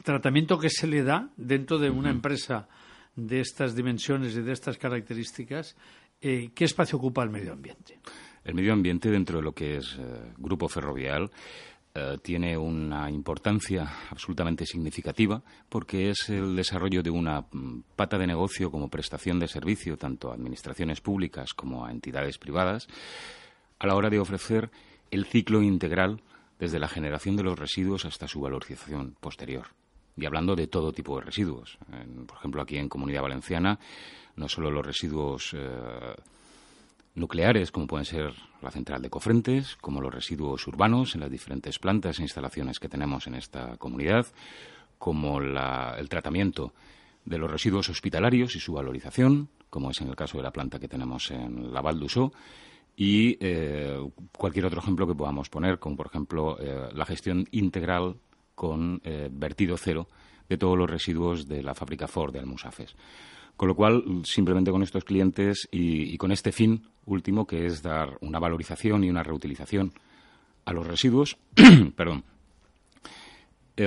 tratamiento 0.04 0.56
que 0.56 0.70
se 0.70 0.86
le 0.86 1.02
da 1.02 1.30
dentro 1.36 1.78
de 1.78 1.90
una 1.90 2.10
empresa 2.10 2.68
de 3.16 3.40
estas 3.40 3.74
dimensiones 3.74 4.36
y 4.36 4.42
de 4.42 4.52
estas 4.52 4.78
características? 4.78 5.74
¿Qué 6.20 6.52
espacio 6.60 6.98
ocupa 6.98 7.24
el 7.24 7.30
medio 7.30 7.54
ambiente? 7.54 7.98
El 8.48 8.54
medio 8.54 8.72
ambiente 8.72 9.10
dentro 9.10 9.36
de 9.36 9.44
lo 9.44 9.52
que 9.52 9.76
es 9.76 9.94
eh, 9.98 10.32
Grupo 10.38 10.70
Ferrovial 10.70 11.30
eh, 11.94 12.16
tiene 12.22 12.56
una 12.56 13.10
importancia 13.10 13.86
absolutamente 14.10 14.64
significativa 14.64 15.42
porque 15.68 16.08
es 16.08 16.30
el 16.30 16.56
desarrollo 16.56 17.02
de 17.02 17.10
una 17.10 17.42
mm, 17.42 17.82
pata 17.94 18.16
de 18.16 18.26
negocio 18.26 18.70
como 18.70 18.88
prestación 18.88 19.38
de 19.38 19.48
servicio 19.48 19.98
tanto 19.98 20.30
a 20.30 20.34
administraciones 20.34 21.02
públicas 21.02 21.52
como 21.52 21.84
a 21.84 21.90
entidades 21.90 22.38
privadas 22.38 22.88
a 23.80 23.86
la 23.86 23.94
hora 23.94 24.08
de 24.08 24.18
ofrecer 24.18 24.70
el 25.10 25.26
ciclo 25.26 25.60
integral 25.60 26.22
desde 26.58 26.78
la 26.78 26.88
generación 26.88 27.36
de 27.36 27.42
los 27.42 27.58
residuos 27.58 28.06
hasta 28.06 28.28
su 28.28 28.40
valorización 28.40 29.14
posterior. 29.20 29.66
Y 30.16 30.24
hablando 30.24 30.56
de 30.56 30.68
todo 30.68 30.92
tipo 30.92 31.18
de 31.18 31.26
residuos. 31.26 31.76
por 32.26 32.38
ejemplo, 32.38 32.62
aquí 32.62 32.78
en 32.78 32.88
Comunidad 32.88 33.22
Valenciana, 33.22 33.78
no 34.36 34.48
solo 34.48 34.70
los 34.70 34.86
residuos 34.86 35.54
eh, 35.54 36.14
nucleares, 37.18 37.70
como 37.72 37.86
pueden 37.86 38.04
ser 38.04 38.32
la 38.62 38.70
central 38.70 39.02
de 39.02 39.10
Cofrentes, 39.10 39.76
como 39.76 40.00
los 40.00 40.14
residuos 40.14 40.66
urbanos 40.66 41.14
en 41.14 41.20
las 41.20 41.30
diferentes 41.30 41.78
plantas 41.78 42.18
e 42.18 42.22
instalaciones 42.22 42.80
que 42.80 42.88
tenemos 42.88 43.26
en 43.26 43.34
esta 43.34 43.76
comunidad, 43.76 44.26
como 44.98 45.40
el 45.40 46.08
tratamiento 46.08 46.72
de 47.24 47.38
los 47.38 47.50
residuos 47.50 47.88
hospitalarios 47.88 48.56
y 48.56 48.60
su 48.60 48.72
valorización, 48.72 49.48
como 49.70 49.90
es 49.90 50.00
en 50.00 50.08
el 50.08 50.16
caso 50.16 50.38
de 50.38 50.42
la 50.42 50.52
planta 50.52 50.78
que 50.78 50.88
tenemos 50.88 51.30
en 51.30 51.72
la 51.72 51.80
Val 51.80 52.00
y 52.96 53.36
eh, 53.40 53.96
cualquier 54.36 54.66
otro 54.66 54.80
ejemplo 54.80 55.06
que 55.06 55.14
podamos 55.14 55.48
poner, 55.48 55.78
como 55.78 55.96
por 55.96 56.06
ejemplo 56.06 56.58
eh, 56.58 56.88
la 56.92 57.06
gestión 57.06 57.46
integral 57.52 58.16
con 58.56 59.00
eh, 59.04 59.28
vertido 59.30 59.76
cero 59.76 60.08
de 60.48 60.58
todos 60.58 60.76
los 60.76 60.90
residuos 60.90 61.46
de 61.46 61.62
la 61.62 61.74
fábrica 61.74 62.08
Ford 62.08 62.32
de 62.32 62.40
Almusafes. 62.40 62.96
Con 63.58 63.66
lo 63.66 63.74
cual, 63.74 64.04
simplemente 64.22 64.70
con 64.70 64.84
estos 64.84 65.02
clientes 65.02 65.68
y, 65.72 66.16
con 66.16 66.30
este 66.30 66.52
fin 66.52 66.86
último, 67.06 67.44
que 67.44 67.66
es 67.66 67.82
dar 67.82 68.16
una 68.20 68.38
valorización 68.38 69.02
y 69.02 69.10
una 69.10 69.24
reutilización 69.24 69.92
a 70.64 70.72
los 70.72 70.86
residuos, 70.86 71.36
perdón, 71.96 72.22
eh, 73.76 73.84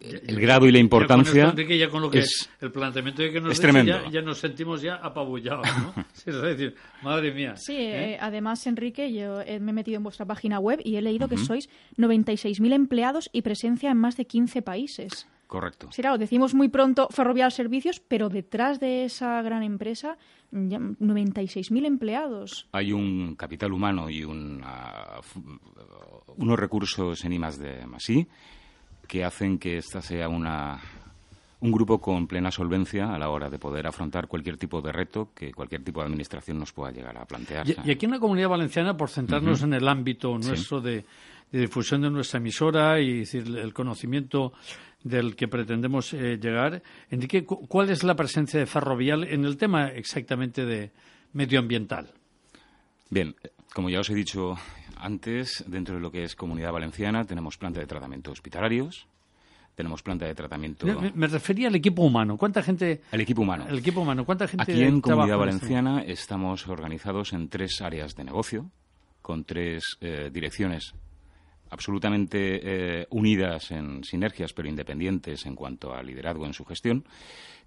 el 0.00 0.40
grado 0.40 0.66
y 0.66 0.72
la 0.72 0.80
importancia 0.80 1.54
ya 1.54 1.88
con 1.88 2.02
lo 2.02 2.10
que 2.10 2.18
es, 2.18 2.50
el 2.60 2.72
planteamiento 2.72 3.22
de 3.22 3.30
que 3.30 3.40
nos 3.40 3.60
ya, 3.60 4.10
ya, 4.10 4.22
nos 4.22 4.38
sentimos 4.38 4.82
ya 4.82 4.96
apabullados 4.96 5.66
¿no? 5.78 5.94
es 6.26 6.42
decir 6.42 6.74
madre 7.02 7.32
mía 7.32 7.56
sí 7.56 7.76
¿eh? 7.76 8.12
Eh, 8.12 8.18
además 8.20 8.66
Enrique 8.66 9.12
yo 9.12 9.38
me 9.60 9.70
he 9.70 9.72
metido 9.72 9.96
en 9.96 10.02
vuestra 10.02 10.26
página 10.26 10.58
web 10.58 10.80
y 10.84 10.96
he 10.96 11.02
leído 11.02 11.28
que 11.28 11.38
sois 11.38 11.68
96.000 11.96 12.72
empleados 12.72 13.30
y 13.32 13.42
presencia 13.42 13.90
en 13.90 13.96
más 13.96 14.16
de 14.16 14.26
15 14.26 14.62
países 14.62 15.26
Correcto. 15.46 15.88
Sí, 15.92 16.02
claro, 16.02 16.18
decimos 16.18 16.54
muy 16.54 16.68
pronto 16.68 17.08
Ferrovial 17.10 17.52
Servicios, 17.52 18.00
pero 18.00 18.28
detrás 18.28 18.80
de 18.80 19.04
esa 19.04 19.40
gran 19.42 19.62
empresa, 19.62 20.18
96.000 20.52 21.86
empleados. 21.86 22.68
Hay 22.72 22.92
un 22.92 23.36
capital 23.36 23.72
humano 23.72 24.10
y 24.10 24.24
un, 24.24 24.60
ah, 24.64 25.20
unos 26.36 26.58
recursos 26.58 27.24
en 27.24 27.32
I 27.32 27.38
de 27.38 27.86
Masí 27.86 28.26
que 29.06 29.24
hacen 29.24 29.58
que 29.58 29.78
esta 29.78 30.02
sea 30.02 30.28
una, 30.28 30.80
un 31.60 31.72
grupo 31.72 32.00
con 32.00 32.26
plena 32.26 32.50
solvencia 32.50 33.14
a 33.14 33.18
la 33.18 33.30
hora 33.30 33.48
de 33.48 33.58
poder 33.58 33.86
afrontar 33.86 34.28
cualquier 34.28 34.56
tipo 34.56 34.82
de 34.82 34.92
reto 34.92 35.30
que 35.34 35.52
cualquier 35.52 35.82
tipo 35.82 36.00
de 36.00 36.06
administración 36.06 36.58
nos 36.58 36.72
pueda 36.72 36.92
llegar 36.92 37.16
a 37.16 37.24
plantear. 37.24 37.66
Y, 37.68 37.90
aquí 37.90 38.04
en 38.04 38.12
la 38.12 38.18
Comunidad 38.18 38.50
Valenciana, 38.50 38.96
por 38.96 39.08
centrarnos 39.08 39.62
en 39.62 39.72
el 39.72 39.88
ámbito 39.88 40.36
nuestro 40.36 40.80
de, 40.80 41.04
difusión 41.50 42.02
de 42.02 42.10
nuestra 42.10 42.38
emisora 42.38 43.00
y 43.00 43.20
decir, 43.20 43.46
el 43.56 43.72
conocimiento 43.72 44.52
del 45.02 45.36
que 45.36 45.48
pretendemos 45.48 46.12
eh, 46.12 46.36
llegar. 46.36 46.82
Enrique, 47.10 47.44
¿cuál 47.44 47.90
es 47.90 48.02
la 48.02 48.16
presencia 48.16 48.58
de 48.58 48.66
Ferrovial 48.66 49.24
en 49.24 49.44
el 49.44 49.56
tema 49.56 49.88
exactamente 49.88 50.64
de 50.64 50.90
medioambiental? 51.32 52.12
Bien, 53.08 53.36
como 53.72 53.88
ya 53.88 54.00
os 54.00 54.10
he 54.10 54.14
dicho 54.14 54.56
antes, 54.96 55.64
dentro 55.68 55.94
de 55.94 56.00
lo 56.00 56.10
que 56.10 56.24
es 56.24 56.34
Comunidad 56.34 56.72
Valenciana 56.72 57.24
tenemos 57.24 57.56
planta 57.56 57.78
de 57.78 57.86
tratamiento 57.86 58.32
hospitalarios, 58.32 59.06
tenemos 59.76 60.02
planta 60.02 60.24
de 60.24 60.34
tratamiento. 60.34 60.86
Me, 61.14 61.26
refería 61.28 61.68
al 61.68 61.74
equipo 61.74 62.02
humano. 62.02 62.38
¿Cuánta 62.38 62.62
gente? 62.62 63.02
El 63.12 63.20
equipo 63.20 63.42
humano. 63.42 63.66
El 63.68 63.78
equipo 63.78 64.00
humano. 64.00 64.24
¿Cuánta 64.24 64.48
gente? 64.48 64.72
Aquí 64.72 64.82
en 64.82 65.02
Comunidad 65.02 65.36
Valenciana 65.36 66.02
estamos 66.02 66.66
organizados 66.66 67.34
en 67.34 67.48
tres 67.48 67.82
áreas 67.82 68.16
de 68.16 68.24
negocio, 68.24 68.70
con 69.20 69.44
tres 69.44 69.98
eh, 70.00 70.30
direcciones 70.32 70.94
absolutamente 71.68 73.00
eh, 73.00 73.06
unidas 73.10 73.70
en 73.70 74.02
sinergias, 74.02 74.54
pero 74.54 74.66
independientes 74.66 75.44
en 75.44 75.54
cuanto 75.54 75.92
a 75.92 76.02
liderazgo 76.02 76.46
en 76.46 76.54
su 76.54 76.64
gestión, 76.64 77.04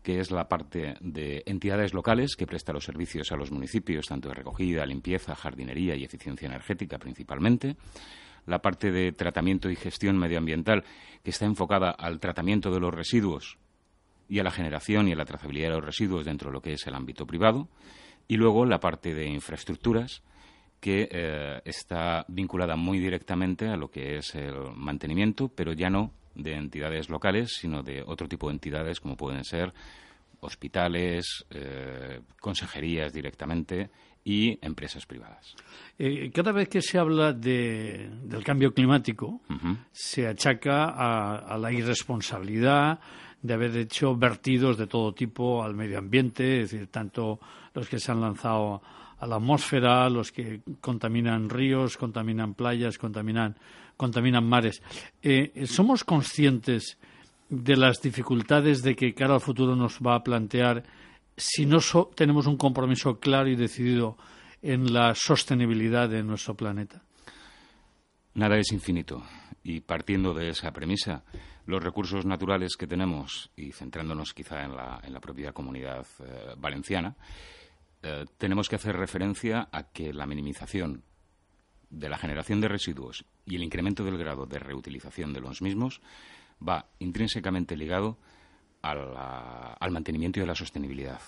que 0.01 0.19
es 0.19 0.31
la 0.31 0.47
parte 0.47 0.95
de 1.01 1.43
entidades 1.45 1.93
locales 1.93 2.35
que 2.35 2.47
presta 2.47 2.73
los 2.73 2.85
servicios 2.85 3.31
a 3.31 3.35
los 3.35 3.51
municipios, 3.51 4.07
tanto 4.07 4.29
de 4.29 4.35
recogida, 4.35 4.83
limpieza, 4.85 5.35
jardinería 5.35 5.95
y 5.95 6.05
eficiencia 6.05 6.47
energética 6.47 6.97
principalmente. 6.97 7.75
La 8.49 8.63
parte 8.63 8.91
de 8.91 9.11
tratamiento 9.11 9.69
y 9.69 9.75
gestión 9.75 10.17
medioambiental, 10.17 10.83
que 11.23 11.29
está 11.29 11.45
enfocada 11.45 11.91
al 11.91 12.19
tratamiento 12.19 12.71
de 12.71 12.79
los 12.79 12.93
residuos 12.93 13.59
y 14.27 14.39
a 14.39 14.43
la 14.43 14.51
generación 14.51 15.07
y 15.07 15.11
a 15.11 15.15
la 15.15 15.25
trazabilidad 15.25 15.69
de 15.69 15.75
los 15.75 15.85
residuos 15.85 16.25
dentro 16.25 16.49
de 16.49 16.53
lo 16.53 16.61
que 16.61 16.73
es 16.73 16.87
el 16.87 16.95
ámbito 16.95 17.27
privado. 17.27 17.67
Y 18.27 18.37
luego 18.37 18.65
la 18.65 18.79
parte 18.79 19.13
de 19.13 19.27
infraestructuras, 19.27 20.23
que 20.79 21.09
eh, 21.11 21.61
está 21.63 22.25
vinculada 22.27 22.75
muy 22.75 22.99
directamente 22.99 23.67
a 23.67 23.77
lo 23.77 23.91
que 23.91 24.17
es 24.17 24.33
el 24.33 24.55
mantenimiento, 24.75 25.49
pero 25.49 25.73
ya 25.73 25.89
no 25.91 26.11
de 26.33 26.53
entidades 26.53 27.09
locales, 27.09 27.57
sino 27.59 27.83
de 27.83 28.01
otro 28.05 28.27
tipo 28.27 28.47
de 28.47 28.53
entidades 28.53 28.99
como 28.99 29.15
pueden 29.15 29.43
ser 29.43 29.73
hospitales, 30.41 31.45
eh, 31.49 32.21
consejerías 32.39 33.13
directamente 33.13 33.89
y 34.29 34.59
empresas 34.61 35.07
privadas. 35.07 35.55
Eh, 35.97 36.29
cada 36.31 36.51
vez 36.51 36.69
que 36.69 36.83
se 36.83 36.99
habla 36.99 37.33
del 37.33 38.43
cambio 38.45 38.71
climático, 38.75 39.41
se 39.91 40.27
achaca 40.27 40.93
a, 40.95 41.57
la 41.57 41.71
irresponsabilidad 41.71 42.99
de 43.41 43.53
haber 43.55 43.75
hecho 43.75 44.15
vertidos 44.15 44.77
de 44.77 44.85
todo 44.85 45.15
tipo 45.15 45.63
al 45.63 45.73
medio 45.73 45.97
ambiente, 45.97 46.61
es 46.61 46.69
decir, 46.69 46.89
tanto 46.89 47.39
los 47.73 47.89
que 47.89 47.97
se 47.97 48.11
han 48.11 48.21
lanzado 48.21 48.83
a 49.17 49.25
la 49.25 49.37
atmósfera, 49.37 50.07
los 50.11 50.31
que 50.31 50.61
contaminan 50.79 51.49
ríos, 51.49 51.97
contaminan 51.97 52.53
playas, 52.53 52.99
contaminan, 52.99 53.57
contaminan 53.97 54.47
mares. 54.47 54.83
Eh, 55.23 55.65
¿Somos 55.65 56.03
conscientes 56.03 56.99
de 57.49 57.75
las 57.75 57.99
dificultades 57.99 58.83
de 58.83 58.95
que 58.95 59.15
cara 59.15 59.33
al 59.33 59.41
futuro 59.41 59.75
nos 59.75 59.97
va 59.97 60.13
a 60.13 60.23
plantear 60.23 60.83
si 61.39 61.65
no 61.65 61.79
tenemos 62.15 62.45
un 62.47 62.57
compromiso 62.57 63.19
claro 63.19 63.49
y 63.49 63.55
decidido 63.55 64.17
en 64.61 64.93
la 64.93 65.15
sostenibilidad 65.15 66.09
de 66.09 66.21
nuestro 66.21 66.55
planeta? 66.55 67.01
Nada 68.33 68.57
es 68.57 68.71
infinito. 68.71 69.23
Y 69.63 69.81
partiendo 69.81 70.33
de 70.33 70.49
esa 70.49 70.71
premisa, 70.71 71.23
los 71.65 71.83
recursos 71.83 72.25
naturales 72.25 72.75
que 72.77 72.87
tenemos, 72.87 73.51
y 73.55 73.71
centrándonos 73.71 74.33
quizá 74.33 74.63
en 74.63 74.75
la, 74.75 75.01
en 75.03 75.13
la 75.13 75.19
propia 75.19 75.51
comunidad 75.51 76.05
eh, 76.19 76.53
valenciana, 76.57 77.15
eh, 78.01 78.25
tenemos 78.37 78.69
que 78.69 78.75
hacer 78.75 78.95
referencia 78.95 79.67
a 79.71 79.83
que 79.83 80.13
la 80.13 80.25
minimización 80.25 81.03
de 81.89 82.09
la 82.09 82.17
generación 82.17 82.61
de 82.61 82.67
residuos 82.67 83.25
y 83.45 83.55
el 83.55 83.63
incremento 83.63 84.03
del 84.03 84.17
grado 84.17 84.45
de 84.45 84.59
reutilización 84.59 85.33
de 85.33 85.41
los 85.41 85.61
mismos 85.61 86.01
va 86.65 86.87
intrínsecamente 86.99 87.75
ligado 87.75 88.17
al 88.81 89.91
mantenimiento 89.91 90.39
y 90.39 90.43
a 90.43 90.47
la 90.47 90.55
sostenibilidad 90.55 91.19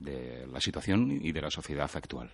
de 0.00 0.46
la 0.52 0.60
situación 0.60 1.10
y 1.10 1.32
de 1.32 1.40
la 1.40 1.50
sociedad 1.50 1.90
actual. 1.94 2.30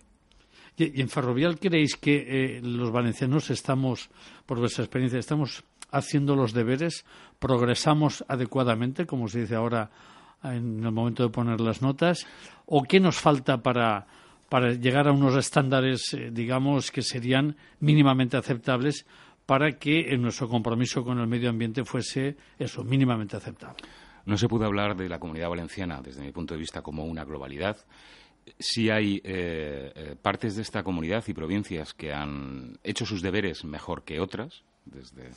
¿Y, 0.77 1.01
en 1.01 1.09
Ferrovial 1.09 1.59
creéis 1.59 1.95
que 1.95 2.57
eh, 2.57 2.61
los 2.61 2.91
valencianos 2.91 3.49
estamos, 3.49 4.09
por 4.45 4.59
vuestra 4.59 4.83
experiencia, 4.83 5.19
estamos 5.19 5.63
haciendo 5.91 6.35
los 6.35 6.53
deberes, 6.53 7.05
progresamos 7.39 8.25
adecuadamente, 8.27 9.05
como 9.05 9.27
se 9.27 9.41
dice 9.41 9.55
ahora 9.55 9.91
en 10.43 10.83
el 10.83 10.91
momento 10.91 11.23
de 11.23 11.29
poner 11.29 11.61
las 11.61 11.81
notas, 11.81 12.25
o 12.65 12.83
qué 12.83 12.99
nos 12.99 13.17
falta 13.17 13.61
para, 13.61 14.07
llegar 14.79 15.07
a 15.07 15.11
unos 15.11 15.35
estándares, 15.35 16.13
eh, 16.13 16.31
digamos, 16.31 16.91
que 16.91 17.01
serían 17.01 17.55
mínimamente 17.79 18.35
aceptables 18.35 19.05
para 19.45 19.77
que 19.77 20.17
nuestro 20.17 20.47
compromiso 20.47 21.03
con 21.03 21.19
el 21.19 21.27
medio 21.27 21.49
ambiente 21.49 21.83
fuese 21.85 22.37
eso, 22.57 22.83
mínimamente 22.83 23.37
aceptable. 23.37 23.83
No 24.25 24.37
se 24.37 24.47
puede 24.47 24.65
hablar 24.65 24.95
de 24.95 25.09
la 25.09 25.19
comunidad 25.19 25.49
valenciana, 25.49 26.01
desde 26.01 26.21
mi 26.21 26.31
punto 26.31 26.53
de 26.53 26.59
vista, 26.59 26.81
como 26.81 27.05
una 27.05 27.25
globalidad. 27.25 27.77
Sí 28.59 28.89
hay 28.89 29.21
eh, 29.23 29.91
eh, 29.95 30.15
partes 30.21 30.55
de 30.55 30.61
esta 30.61 30.83
comunidad 30.83 31.23
y 31.27 31.33
provincias 31.33 31.93
que 31.93 32.13
han 32.13 32.77
hecho 32.83 33.05
sus 33.05 33.21
deberes 33.21 33.63
mejor 33.63 34.03
que 34.03 34.19
otras, 34.19 34.63
desde, 34.85 35.31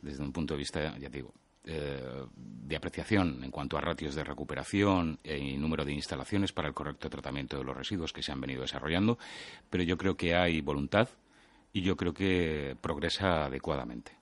desde 0.00 0.22
un 0.22 0.32
punto 0.32 0.54
de 0.54 0.58
vista, 0.58 0.98
ya 0.98 1.08
digo, 1.08 1.32
eh, 1.64 2.24
de 2.34 2.76
apreciación 2.76 3.44
en 3.44 3.52
cuanto 3.52 3.76
a 3.76 3.80
ratios 3.80 4.16
de 4.16 4.24
recuperación 4.24 5.20
y 5.22 5.56
número 5.56 5.84
de 5.84 5.92
instalaciones 5.92 6.52
para 6.52 6.66
el 6.66 6.74
correcto 6.74 7.08
tratamiento 7.08 7.56
de 7.56 7.64
los 7.64 7.76
residuos 7.76 8.12
que 8.12 8.22
se 8.22 8.32
han 8.32 8.40
venido 8.40 8.62
desarrollando, 8.62 9.16
pero 9.70 9.84
yo 9.84 9.96
creo 9.96 10.16
que 10.16 10.34
hay 10.34 10.60
voluntad 10.60 11.08
y 11.72 11.82
yo 11.82 11.96
creo 11.96 12.12
que 12.12 12.76
progresa 12.80 13.44
adecuadamente. 13.44 14.21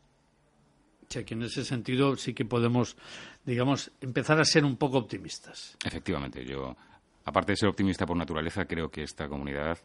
Que 1.10 1.34
en 1.34 1.42
ese 1.42 1.64
sentido 1.64 2.16
sí 2.16 2.34
que 2.34 2.44
podemos, 2.44 2.96
digamos, 3.44 3.90
empezar 4.00 4.38
a 4.38 4.44
ser 4.44 4.64
un 4.64 4.76
poco 4.76 4.98
optimistas. 4.98 5.76
Efectivamente, 5.84 6.44
yo, 6.44 6.76
aparte 7.24 7.52
de 7.52 7.56
ser 7.56 7.68
optimista 7.68 8.06
por 8.06 8.16
naturaleza, 8.16 8.64
creo 8.64 8.90
que 8.90 9.02
esta 9.02 9.28
comunidad 9.28 9.76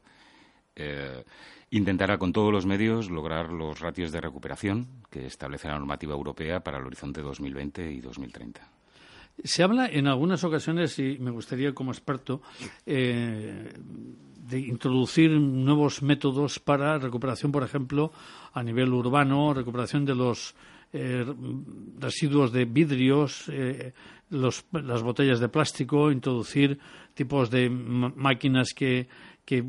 eh, 0.75 1.23
intentará 1.71 2.19
con 2.19 2.31
todos 2.31 2.51
los 2.51 2.67
medios 2.67 3.09
lograr 3.09 3.51
los 3.51 3.79
ratios 3.79 4.11
de 4.11 4.21
recuperación 4.21 4.87
que 5.09 5.25
establece 5.25 5.67
la 5.67 5.79
normativa 5.79 6.13
europea 6.13 6.59
para 6.59 6.77
el 6.77 6.85
horizonte 6.85 7.21
2020 7.21 7.91
y 7.91 8.01
2030. 8.01 8.61
Se 9.43 9.63
habla 9.63 9.87
en 9.87 10.07
algunas 10.07 10.43
ocasiones, 10.43 10.99
y 10.99 11.17
me 11.17 11.31
gustaría 11.31 11.73
como 11.73 11.91
experto, 11.91 12.41
eh, 12.85 13.73
de 14.47 14.59
introducir 14.59 15.31
nuevos 15.31 16.03
métodos 16.03 16.59
para 16.59 16.99
recuperación, 16.99 17.51
por 17.51 17.63
ejemplo, 17.63 18.13
a 18.53 18.61
nivel 18.61 18.93
urbano, 18.93 19.53
recuperación 19.53 20.05
de 20.05 20.13
los 20.13 20.55
eh, 20.95 21.25
residuos 21.99 22.51
de 22.51 22.65
vidrios, 22.65 23.51
las 24.29 25.03
botellas 25.03 25.39
de 25.39 25.49
plástico, 25.49 26.11
introducir 26.11 26.79
tipos 27.13 27.49
de 27.51 27.69
máquinas 27.69 28.73
que 28.73 29.07
que 29.45 29.63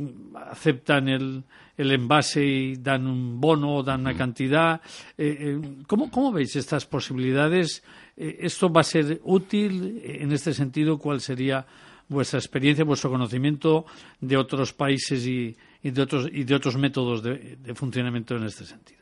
aceptan 0.51 1.09
el, 1.09 1.45
el 1.77 1.93
envase 1.93 2.45
y 2.45 2.77
dan 2.77 3.07
un 3.07 3.39
bono, 3.39 3.83
dan 3.83 4.01
una 4.01 4.17
cantidad. 4.17 4.81
Eh, 5.19 5.37
eh, 5.39 5.61
¿cómo, 5.87 6.11
¿cómo, 6.11 6.33
veis 6.33 6.57
estas 6.57 6.87
posibilidades? 6.87 7.85
Eh, 8.17 8.39
¿Esto 8.41 8.73
va 8.73 8.81
a 8.81 8.85
ser 8.85 9.21
útil 9.25 10.01
en 10.03 10.33
este 10.33 10.55
sentido? 10.55 10.99
¿Cuál 10.99 11.21
sería 11.21 11.67
vuestra 12.09 12.39
experiencia, 12.39 12.85
vuestro 12.85 13.11
conocimiento 13.11 13.85
de 14.21 14.37
otros 14.39 14.73
países 14.73 15.27
y, 15.27 15.55
y 15.83 15.91
de, 15.91 16.03
otros, 16.03 16.29
y 16.33 16.45
de 16.45 16.55
otros 16.55 16.77
métodos 16.79 17.23
de, 17.23 17.57
de 17.57 17.75
funcionamiento 17.75 18.35
en 18.37 18.45
este 18.45 18.65
sentido? 18.65 19.01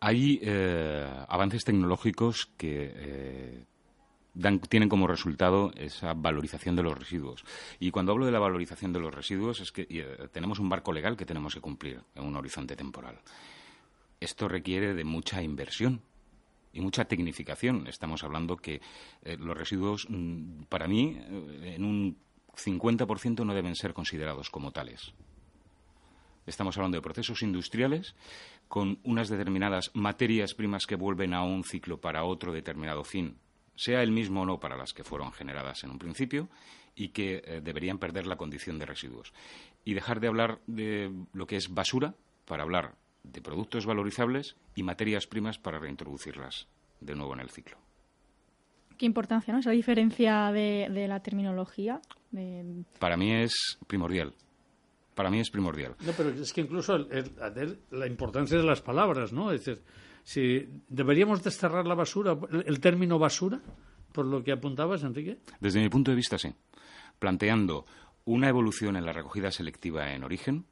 Hay 0.00 0.40
avances 1.28 1.64
tecnológicos 1.64 2.50
que 2.56 3.66
tienen 4.68 4.88
como 4.88 5.06
resultado 5.06 5.72
esa 5.76 6.14
valorización 6.14 6.76
de 6.76 6.82
los 6.82 6.98
residuos. 6.98 7.44
Y 7.78 7.90
cuando 7.90 8.12
hablo 8.12 8.26
de 8.26 8.32
la 8.32 8.38
valorización 8.38 8.92
de 8.92 9.00
los 9.00 9.14
residuos 9.14 9.60
es 9.60 9.72
que 9.72 9.86
eh, 9.90 10.28
tenemos 10.32 10.58
un 10.58 10.68
marco 10.68 10.92
legal 10.92 11.16
que 11.16 11.26
tenemos 11.26 11.54
que 11.54 11.60
cumplir 11.60 12.00
en 12.14 12.24
un 12.24 12.36
horizonte 12.36 12.76
temporal. 12.76 13.20
Esto 14.20 14.48
requiere 14.48 14.94
de 14.94 15.04
mucha 15.04 15.42
inversión 15.42 16.02
y 16.72 16.80
mucha 16.80 17.06
tecnificación. 17.06 17.86
Estamos 17.86 18.22
hablando 18.22 18.56
que 18.56 18.80
eh, 19.22 19.36
los 19.38 19.56
residuos, 19.56 20.06
mm, 20.08 20.64
para 20.68 20.86
mí, 20.86 21.16
eh, 21.18 21.74
en 21.76 21.84
un 21.84 22.18
50% 22.54 23.44
no 23.44 23.54
deben 23.54 23.74
ser 23.74 23.94
considerados 23.94 24.50
como 24.50 24.72
tales. 24.72 25.12
Estamos 26.50 26.76
hablando 26.76 26.98
de 26.98 27.02
procesos 27.02 27.42
industriales 27.42 28.14
con 28.68 28.98
unas 29.04 29.28
determinadas 29.28 29.90
materias 29.94 30.54
primas 30.54 30.86
que 30.86 30.96
vuelven 30.96 31.32
a 31.32 31.42
un 31.42 31.64
ciclo 31.64 32.00
para 32.00 32.24
otro 32.24 32.52
determinado 32.52 33.04
fin 33.04 33.38
sea 33.80 34.02
el 34.02 34.10
mismo 34.10 34.42
o 34.42 34.46
no 34.46 34.60
para 34.60 34.76
las 34.76 34.92
que 34.92 35.04
fueron 35.04 35.32
generadas 35.32 35.84
en 35.84 35.90
un 35.90 35.98
principio 35.98 36.50
y 36.94 37.08
que 37.08 37.42
eh, 37.42 37.60
deberían 37.62 37.98
perder 37.98 38.26
la 38.26 38.36
condición 38.36 38.78
de 38.78 38.84
residuos. 38.84 39.32
Y 39.86 39.94
dejar 39.94 40.20
de 40.20 40.28
hablar 40.28 40.60
de 40.66 41.10
lo 41.32 41.46
que 41.46 41.56
es 41.56 41.72
basura 41.72 42.14
para 42.44 42.62
hablar 42.62 42.96
de 43.22 43.40
productos 43.40 43.86
valorizables 43.86 44.56
y 44.74 44.82
materias 44.82 45.26
primas 45.26 45.58
para 45.58 45.78
reintroducirlas 45.78 46.68
de 47.00 47.14
nuevo 47.14 47.32
en 47.32 47.40
el 47.40 47.48
ciclo. 47.48 47.78
Qué 48.98 49.06
importancia, 49.06 49.54
¿no? 49.54 49.60
Esa 49.60 49.70
diferencia 49.70 50.52
de, 50.52 51.06
la 51.08 51.20
terminología. 51.20 52.02
Para 52.98 53.16
mí 53.16 53.32
es 53.32 53.78
primordial. 53.86 54.34
Para 55.20 55.28
mí 55.28 55.38
es 55.38 55.50
primordial. 55.50 55.96
No, 56.00 56.12
pero 56.16 56.30
es 56.30 56.50
que 56.50 56.62
incluso 56.62 56.96
la 56.96 58.06
importancia 58.06 58.56
de 58.56 58.64
las 58.64 58.80
palabras, 58.80 59.34
¿no? 59.34 59.52
Es 59.52 59.66
decir, 59.66 59.84
si 60.22 60.66
deberíamos 60.88 61.42
desterrar 61.42 61.86
la 61.86 61.94
basura, 61.94 62.38
el 62.64 62.80
término 62.80 63.18
basura, 63.18 63.60
por 64.14 64.24
lo 64.24 64.42
que 64.42 64.50
apuntabas, 64.50 65.02
Enrique. 65.02 65.36
Desde 65.60 65.78
mi 65.78 65.90
punto 65.90 66.10
de 66.10 66.14
vista, 66.14 66.38
sí. 66.38 66.54
Planteando 67.18 67.84
una 68.24 68.48
evolución 68.48 68.96
en 68.96 69.04
la 69.04 69.12
recogida 69.12 69.50
selectiva 69.50 70.10
en 70.14 70.24
origen, 70.24 70.64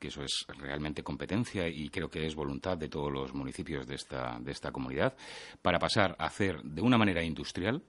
que 0.00 0.08
eso 0.08 0.24
es 0.24 0.46
realmente 0.58 1.04
competencia 1.04 1.68
y 1.68 1.88
creo 1.88 2.10
que 2.10 2.26
es 2.26 2.34
voluntad 2.34 2.76
de 2.76 2.88
todos 2.88 3.12
los 3.12 3.32
municipios 3.34 3.86
de 3.86 3.94
esta, 3.94 4.36
de 4.40 4.50
esta 4.50 4.72
comunidad, 4.72 5.14
para 5.62 5.78
pasar 5.78 6.16
a 6.18 6.24
hacer 6.24 6.60
de 6.60 6.82
una 6.82 6.98
manera 6.98 7.22
industrial, 7.22 7.80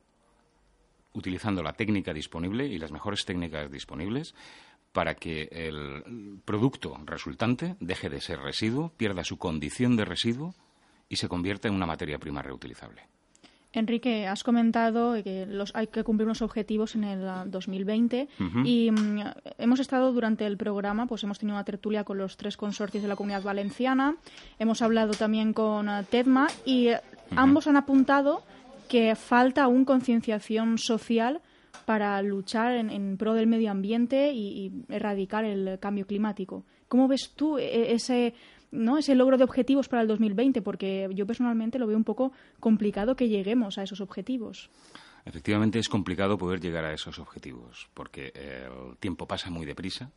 utilizando 1.13 1.63
la 1.63 1.73
técnica 1.73 2.13
disponible 2.13 2.67
y 2.67 2.77
las 2.77 2.91
mejores 2.91 3.25
técnicas 3.25 3.71
disponibles, 3.71 4.35
para 4.93 5.15
que 5.15 5.49
el 5.51 6.39
producto 6.45 6.97
resultante 7.05 7.75
deje 7.79 8.09
de 8.09 8.21
ser 8.21 8.39
residuo, 8.39 8.93
pierda 8.95 9.23
su 9.23 9.37
condición 9.37 9.97
de 9.97 10.05
residuo 10.05 10.55
y 11.09 11.17
se 11.17 11.27
convierte 11.27 11.67
en 11.67 11.73
una 11.73 11.85
materia 11.85 12.19
prima 12.19 12.41
reutilizable. 12.41 13.01
Enrique, 13.73 14.27
has 14.27 14.43
comentado 14.43 15.15
que 15.23 15.47
hay 15.73 15.87
que 15.87 16.03
cumplir 16.03 16.27
unos 16.27 16.43
objetivos 16.43 16.93
en 16.93 17.03
el 17.05 17.49
2020 17.49 18.27
y 18.63 18.91
mm, 18.91 19.21
hemos 19.57 19.79
estado 19.79 20.13
durante 20.13 20.45
el 20.45 20.57
programa, 20.57 21.07
pues 21.07 21.23
hemos 21.23 21.39
tenido 21.39 21.55
una 21.55 21.65
tertulia 21.65 22.03
con 22.03 22.19
los 22.19 22.37
tres 22.37 22.55
consorcios 22.55 23.01
de 23.01 23.09
la 23.09 23.15
Comunidad 23.15 23.41
Valenciana, 23.41 24.15
hemos 24.59 24.83
hablado 24.83 25.13
también 25.13 25.53
con 25.53 25.89
uh, 25.89 26.03
TEDMA 26.03 26.47
y 26.65 26.89
eh, 26.89 27.01
ambos 27.35 27.65
han 27.65 27.77
apuntado 27.77 28.43
que 28.87 29.15
falta 29.15 29.63
aún 29.63 29.85
concienciación 29.85 30.77
social 30.77 31.41
para 31.85 32.21
luchar 32.21 32.73
en, 32.75 33.17
pro 33.17 33.33
del 33.33 33.47
medio 33.47 33.71
ambiente 33.71 34.31
y, 34.31 34.65
y, 34.65 34.93
erradicar 34.93 35.45
el 35.45 35.79
cambio 35.79 36.07
climático. 36.07 36.65
¿Cómo 36.87 37.07
ves 37.07 37.33
tú 37.35 37.57
e, 37.57 37.93
ese 37.93 38.33
¿no? 38.73 38.97
ese 38.97 39.15
logro 39.15 39.37
de 39.37 39.43
objetivos 39.43 39.87
para 39.87 40.01
el 40.01 40.07
2020, 40.07 40.61
porque 40.61 41.07
yo 41.13 41.25
personalmente 41.25 41.79
lo 41.79 41.87
veo 41.87 41.95
un 41.95 42.03
poco 42.03 42.33
complicado 42.59 43.15
que 43.15 43.29
lleguemos 43.29 43.77
a 43.77 43.83
esos 43.83 44.01
objetivos. 44.01 44.69
Efectivamente 45.25 45.79
es 45.79 45.87
complicado 45.87 46.37
poder 46.37 46.59
llegar 46.59 46.83
a 46.83 46.93
esos 46.93 47.19
objetivos, 47.19 47.89
porque 47.93 48.33
el 48.35 48.97
tiempo 48.97 49.27
pasa 49.27 49.49
muy 49.49 49.65
deprisa. 49.65 50.11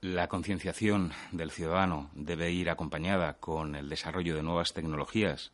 La 0.00 0.28
concienciación 0.28 1.12
del 1.32 1.50
ciudadano 1.50 2.10
debe 2.14 2.52
ir 2.52 2.70
acompañada 2.70 3.34
con 3.34 3.74
el 3.74 3.88
desarrollo 3.88 4.36
de 4.36 4.42
nuevas 4.42 4.72
tecnologías 4.72 5.52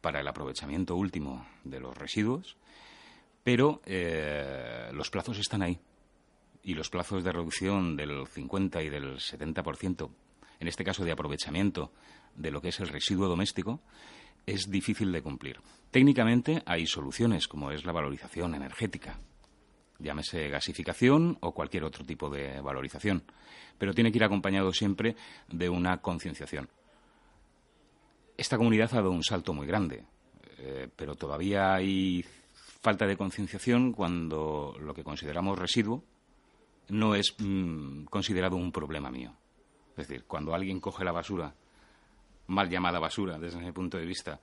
para 0.00 0.20
el 0.20 0.28
aprovechamiento 0.28 0.94
último 0.94 1.46
de 1.64 1.80
los 1.80 1.96
residuos, 1.96 2.56
pero 3.46 3.80
eh, 3.86 4.90
los 4.92 5.08
plazos 5.08 5.38
están 5.38 5.62
ahí. 5.62 5.78
Y 6.64 6.74
los 6.74 6.90
plazos 6.90 7.22
de 7.22 7.30
reducción 7.30 7.94
del 7.94 8.26
50 8.26 8.82
y 8.82 8.88
del 8.88 9.18
70% 9.18 10.10
en 10.58 10.66
este 10.66 10.82
caso 10.82 11.04
de 11.04 11.12
aprovechamiento 11.12 11.92
de 12.34 12.50
lo 12.50 12.60
que 12.60 12.70
es 12.70 12.80
el 12.80 12.88
residuo 12.88 13.28
doméstico, 13.28 13.80
es 14.46 14.68
difícil 14.68 15.12
de 15.12 15.22
cumplir. 15.22 15.60
Técnicamente 15.92 16.60
hay 16.66 16.88
soluciones, 16.88 17.46
como 17.46 17.70
es 17.70 17.84
la 17.84 17.92
valorización 17.92 18.56
energética, 18.56 19.20
llámese 20.00 20.48
gasificación 20.48 21.38
o 21.40 21.52
cualquier 21.52 21.84
otro 21.84 22.04
tipo 22.04 22.28
de 22.28 22.60
valorización, 22.60 23.22
pero 23.78 23.94
tiene 23.94 24.10
que 24.10 24.18
ir 24.18 24.24
acompañado 24.24 24.72
siempre 24.72 25.14
de 25.46 25.68
una 25.68 26.00
concienciación. 26.00 26.68
Esta 28.36 28.56
comunidad 28.56 28.90
ha 28.92 28.96
dado 28.96 29.12
un 29.12 29.22
salto 29.22 29.54
muy 29.54 29.68
grande, 29.68 30.04
eh, 30.58 30.88
pero 30.96 31.14
todavía 31.14 31.74
hay 31.74 32.24
falta 32.86 33.08
de 33.08 33.16
concienciación 33.16 33.90
cuando 33.90 34.76
lo 34.78 34.94
que 34.94 35.02
consideramos 35.02 35.58
residuo 35.58 36.04
no 36.90 37.16
es 37.16 37.34
mm, 37.36 38.04
considerado 38.04 38.54
un 38.54 38.70
problema 38.70 39.10
mío 39.10 39.34
Es 39.96 40.06
decir, 40.06 40.22
cuando 40.22 40.54
alguien 40.54 40.78
coge 40.78 41.04
la 41.04 41.10
basura, 41.10 41.52
mal 42.46 42.70
llamada 42.70 43.00
basura 43.00 43.40
desde 43.40 43.58
mi 43.58 43.72
punto 43.72 43.98
de 43.98 44.06
vista, 44.06 44.38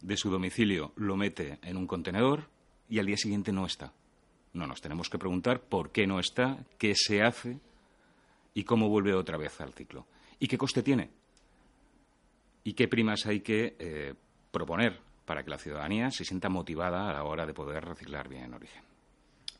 de 0.00 0.16
su 0.16 0.28
domicilio, 0.28 0.90
lo 0.96 1.16
mete 1.16 1.60
en 1.62 1.76
un 1.76 1.86
contenedor 1.86 2.48
y 2.88 2.98
al 2.98 3.06
día 3.06 3.16
siguiente 3.16 3.52
no 3.52 3.64
está. 3.64 3.92
No, 4.54 4.66
nos 4.66 4.80
tenemos 4.80 5.08
que 5.08 5.20
preguntar 5.20 5.60
por 5.60 5.92
qué 5.92 6.04
no 6.08 6.18
está, 6.18 6.66
qué 6.78 6.96
se 6.96 7.22
hace 7.22 7.60
y 8.54 8.64
cómo 8.64 8.88
vuelve 8.88 9.14
otra 9.14 9.36
vez 9.36 9.60
al 9.60 9.72
ciclo. 9.72 10.04
¿Y 10.40 10.48
qué 10.48 10.58
coste 10.58 10.82
tiene? 10.82 11.10
¿Y 12.64 12.72
qué 12.72 12.88
primas 12.88 13.24
hay 13.26 13.38
que 13.38 13.76
eh, 13.78 14.14
proponer 14.50 14.98
para 15.24 15.42
que 15.42 15.50
la 15.50 15.58
ciudadanía 15.58 16.10
se 16.10 16.24
sienta 16.24 16.48
motivada 16.48 17.08
a 17.08 17.12
la 17.12 17.24
hora 17.24 17.46
de 17.46 17.54
poder 17.54 17.84
reciclar 17.84 18.28
bien 18.28 18.44
en 18.44 18.54
origen? 18.54 18.82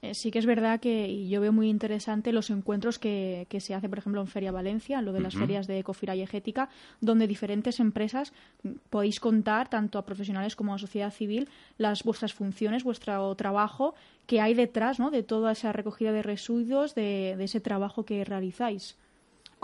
Eh, 0.04 0.12
sí 0.12 0.30
que 0.30 0.38
es 0.38 0.44
verdad 0.44 0.80
que 0.80 1.26
yo 1.28 1.40
veo 1.40 1.50
muy 1.50 1.70
interesante 1.70 2.30
los 2.30 2.50
encuentros 2.50 2.98
que, 2.98 3.46
se 3.58 3.74
hace, 3.74 3.88
por 3.88 3.98
ejemplo, 3.98 4.20
en 4.20 4.26
Feria 4.26 4.52
Valencia, 4.52 5.00
lo 5.00 5.14
de 5.14 5.20
las 5.20 5.34
ferias 5.34 5.66
de 5.66 5.78
Ecofira 5.78 6.14
y 6.14 6.20
Egética, 6.20 6.68
donde 7.00 7.26
diferentes 7.26 7.80
empresas 7.80 8.34
mm, 8.62 8.72
podéis 8.90 9.18
contar, 9.18 9.70
tanto 9.70 9.98
a 9.98 10.04
profesionales 10.04 10.56
como 10.56 10.74
a 10.74 10.78
sociedad 10.78 11.10
civil, 11.10 11.48
las 11.78 12.02
vuestras 12.02 12.34
funciones, 12.34 12.84
vuestro 12.84 13.34
trabajo 13.34 13.94
que 14.26 14.42
hay 14.42 14.52
detrás 14.52 15.00
¿no? 15.00 15.10
de 15.10 15.22
toda 15.22 15.52
esa 15.52 15.72
recogida 15.72 16.12
de 16.12 16.22
residuos, 16.22 16.94
de 16.94 17.42
ese 17.42 17.60
trabajo 17.60 18.04
que 18.04 18.24
realizáis. 18.24 18.98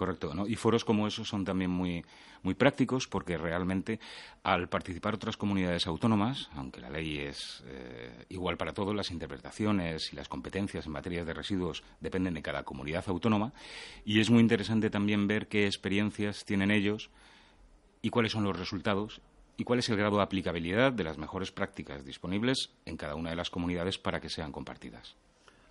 Correcto, 0.00 0.32
¿no? 0.32 0.46
Y 0.46 0.56
foros 0.56 0.82
como 0.82 1.06
esos 1.06 1.28
son 1.28 1.44
también 1.44 1.70
muy, 1.70 2.02
muy 2.42 2.54
prácticos 2.54 3.06
porque 3.06 3.36
realmente 3.36 4.00
al 4.42 4.66
participar 4.66 5.16
otras 5.16 5.36
comunidades 5.36 5.86
autónomas, 5.86 6.48
aunque 6.54 6.80
la 6.80 6.88
ley 6.88 7.18
es 7.18 7.62
eh, 7.66 8.24
igual 8.30 8.56
para 8.56 8.72
todos, 8.72 8.96
las 8.96 9.10
interpretaciones 9.10 10.10
y 10.10 10.16
las 10.16 10.26
competencias 10.26 10.86
en 10.86 10.92
materia 10.92 11.22
de 11.22 11.34
residuos 11.34 11.82
dependen 12.00 12.32
de 12.32 12.40
cada 12.40 12.62
comunidad 12.62 13.04
autónoma 13.08 13.52
y 14.02 14.20
es 14.20 14.30
muy 14.30 14.40
interesante 14.40 14.88
también 14.88 15.26
ver 15.26 15.48
qué 15.48 15.66
experiencias 15.66 16.46
tienen 16.46 16.70
ellos 16.70 17.10
y 18.00 18.08
cuáles 18.08 18.32
son 18.32 18.44
los 18.44 18.58
resultados 18.58 19.20
y 19.58 19.64
cuál 19.64 19.80
es 19.80 19.88
el 19.90 19.98
grado 19.98 20.16
de 20.16 20.22
aplicabilidad 20.22 20.94
de 20.94 21.04
las 21.04 21.18
mejores 21.18 21.52
prácticas 21.52 22.06
disponibles 22.06 22.70
en 22.86 22.96
cada 22.96 23.16
una 23.16 23.28
de 23.28 23.36
las 23.36 23.50
comunidades 23.50 23.98
para 23.98 24.18
que 24.18 24.30
sean 24.30 24.50
compartidas. 24.50 25.14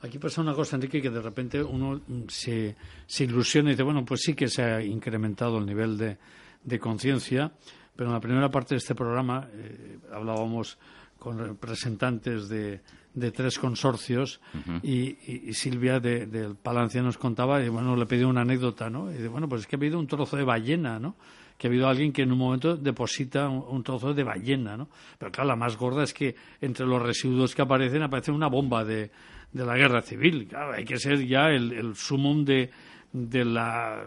Aquí 0.01 0.17
pasa 0.17 0.41
una 0.41 0.53
cosa, 0.53 0.77
Enrique, 0.77 1.01
que 1.01 1.09
de 1.09 1.21
repente 1.21 1.61
uno 1.61 2.01
se, 2.29 2.75
se 3.05 3.23
ilusiona 3.25 3.69
y 3.69 3.73
dice, 3.73 3.83
bueno, 3.83 4.05
pues 4.05 4.21
sí 4.21 4.33
que 4.33 4.47
se 4.47 4.63
ha 4.63 4.81
incrementado 4.81 5.57
el 5.57 5.65
nivel 5.65 5.97
de, 5.97 6.17
de 6.63 6.79
conciencia, 6.79 7.51
pero 7.95 8.09
en 8.09 8.13
la 8.13 8.21
primera 8.21 8.49
parte 8.49 8.75
de 8.75 8.77
este 8.79 8.95
programa 8.95 9.49
eh, 9.53 9.97
hablábamos 10.13 10.77
con 11.17 11.37
representantes 11.37 12.47
de, 12.47 12.79
de 13.13 13.31
tres 13.31 13.59
consorcios 13.59 14.39
y, 14.83 15.53
Silvia 15.53 15.99
del 15.99 16.31
de, 16.31 16.55
Palancia 16.55 17.01
nos 17.01 17.17
contaba 17.17 17.61
y 17.61 17.69
bueno 17.69 17.95
le 17.95 18.05
pidió 18.05 18.29
una 18.29 18.41
anécdota 18.41 18.89
no 18.89 19.11
y 19.11 19.15
dice 19.15 19.27
bueno 19.27 19.49
pues 19.49 19.61
es 19.61 19.67
que 19.67 19.75
ha 19.75 19.79
habido 19.79 19.99
un 19.99 20.07
trozo 20.07 20.37
de 20.37 20.43
ballena 20.43 20.99
no 20.99 21.15
que 21.57 21.67
ha 21.67 21.69
habido 21.69 21.89
alguien 21.89 22.13
que 22.13 22.21
en 22.21 22.31
un 22.31 22.37
momento 22.37 22.77
deposita 22.77 23.49
un, 23.49 23.83
trozo 23.83 24.13
de 24.13 24.23
ballena 24.23 24.77
no 24.77 24.87
pero 25.17 25.31
claro 25.31 25.49
la 25.49 25.55
más 25.55 25.75
gorda 25.75 26.03
es 26.03 26.13
que 26.13 26.35
entre 26.61 26.85
los 26.85 27.01
residuos 27.01 27.53
que 27.53 27.61
aparecen 27.61 28.01
aparece 28.03 28.31
una 28.31 28.47
bomba 28.47 28.85
de, 28.85 29.11
de 29.51 29.65
la 29.65 29.75
guerra 29.75 30.01
civil. 30.01 30.47
Claro, 30.47 30.73
hay 30.73 30.85
que 30.85 30.97
ser 30.97 31.25
ya 31.25 31.49
el, 31.49 31.71
el 31.73 31.95
sumum 31.95 32.45
de, 32.45 32.69
de 33.11 33.45
la 33.45 34.05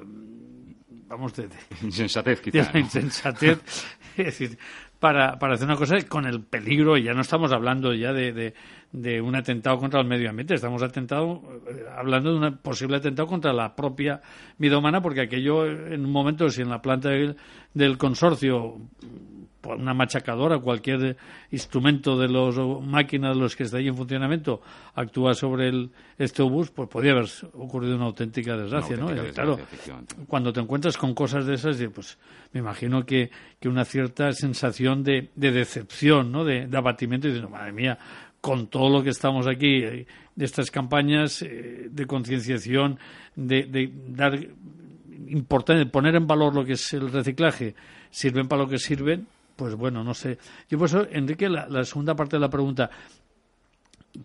vamos 1.09 1.35
de, 1.35 1.49
insensatez 1.83 2.41
quizá, 2.41 2.59
de 2.59 2.73
la 2.73 2.79
insensatez 2.79 3.61
es 4.17 4.25
decir 4.25 4.59
para, 4.99 5.39
para 5.39 5.55
hacer 5.55 5.67
una 5.67 5.77
cosa 5.77 6.01
con 6.09 6.27
el 6.27 6.43
peligro 6.43 6.97
y 6.97 7.03
ya 7.03 7.13
no 7.13 7.21
estamos 7.21 7.53
hablando 7.53 7.93
ya 7.93 8.13
de, 8.13 8.55
de, 8.93 9.21
un 9.21 9.35
atentado 9.35 9.79
contra 9.79 10.01
el 10.01 10.07
medio 10.07 10.31
ambiente 10.31 10.55
estamos 10.55 10.83
atentado 10.83 11.43
eh, 11.69 11.85
hablando 11.95 12.33
de 12.33 12.47
un 12.47 12.57
posible 12.59 12.97
atentado 12.97 13.29
contra 13.29 13.53
la 13.53 13.75
propia 13.77 14.23
vida 14.57 14.79
humana 14.79 15.03
porque 15.03 15.23
aquello 15.23 15.67
en 15.67 16.05
un 16.05 16.13
momento 16.13 16.49
si 16.49 16.63
en 16.63 16.71
la 16.71 16.81
planta 16.81 17.11
del 17.11 17.99
consorcio 17.99 18.79
una 19.65 19.95
machacadora, 19.95 20.59
cualquier 20.59 21.17
instrumento 21.51 22.19
de 22.19 22.29
los 22.29 22.57
máquinas 22.83 23.35
de 23.35 23.41
los 23.41 23.57
que 23.57 23.65
está 23.65 23.79
ahí 23.79 23.89
en 23.89 23.97
funcionamiento 23.97 24.61
actúa 24.95 25.35
sobre 25.35 25.69
el, 25.69 25.91
este 26.19 26.43
obús, 26.43 26.71
pues 26.71 26.89
podría 26.89 27.13
haber 27.13 27.29
ocurrido 27.55 27.97
una 27.97 28.07
auténtica 28.07 28.57
desgracia, 28.57 28.97
¿no? 28.97 29.09
claro, 29.33 29.59
cuando 30.27 30.53
te 30.53 30.61
encuentras 30.61 30.97
con 30.97 31.15
cosas 31.15 31.47
de 31.47 31.55
esas, 31.55 31.77
pues 31.95 32.19
me 32.53 32.61
imagino 32.61 33.05
que, 33.05 33.31
que 33.61 33.69
una 33.69 33.85
cierta 33.85 34.33
sensación 34.33 35.03
de, 35.03 35.31
de 35.35 35.51
decepción, 35.53 36.33
¿no? 36.33 36.45
De, 36.45 36.69
abatimiento 36.73 37.29
y 37.29 37.33
de, 37.33 37.47
madre 37.47 37.73
mía, 37.73 37.99
con 38.41 38.67
todo 38.67 38.91
lo 38.91 39.03
que 39.03 39.11
estamos 39.11 39.47
aquí, 39.47 39.83
eh, 39.85 40.07
de 40.35 40.45
estas 40.45 40.71
campañas 40.71 41.43
eh, 41.43 41.89
de 41.91 42.07
concienciación, 42.07 42.99
de, 43.37 43.65
de 43.65 43.91
dar 44.09 44.39
importante 45.29 45.87
poner 45.87 46.15
en 46.17 46.27
valor 46.27 46.55
lo 46.55 46.65
que 46.65 46.73
es 46.73 46.93
el 46.93 47.11
reciclaje, 47.11 47.75
sirven 48.11 48.49
para 48.49 48.63
lo 48.63 48.69
que 48.69 48.79
sirven, 48.79 49.27
pues 49.57 49.75
bueno, 49.75 50.03
no 50.05 50.15
sé. 50.15 50.39
Yo 50.69 50.79
por 50.79 50.89
eso, 50.89 51.07
Enrique, 51.11 51.49
la, 51.49 51.85
segunda 51.85 52.15
parte 52.15 52.37
de 52.37 52.41
la 52.41 52.51
pregunta, 52.51 52.91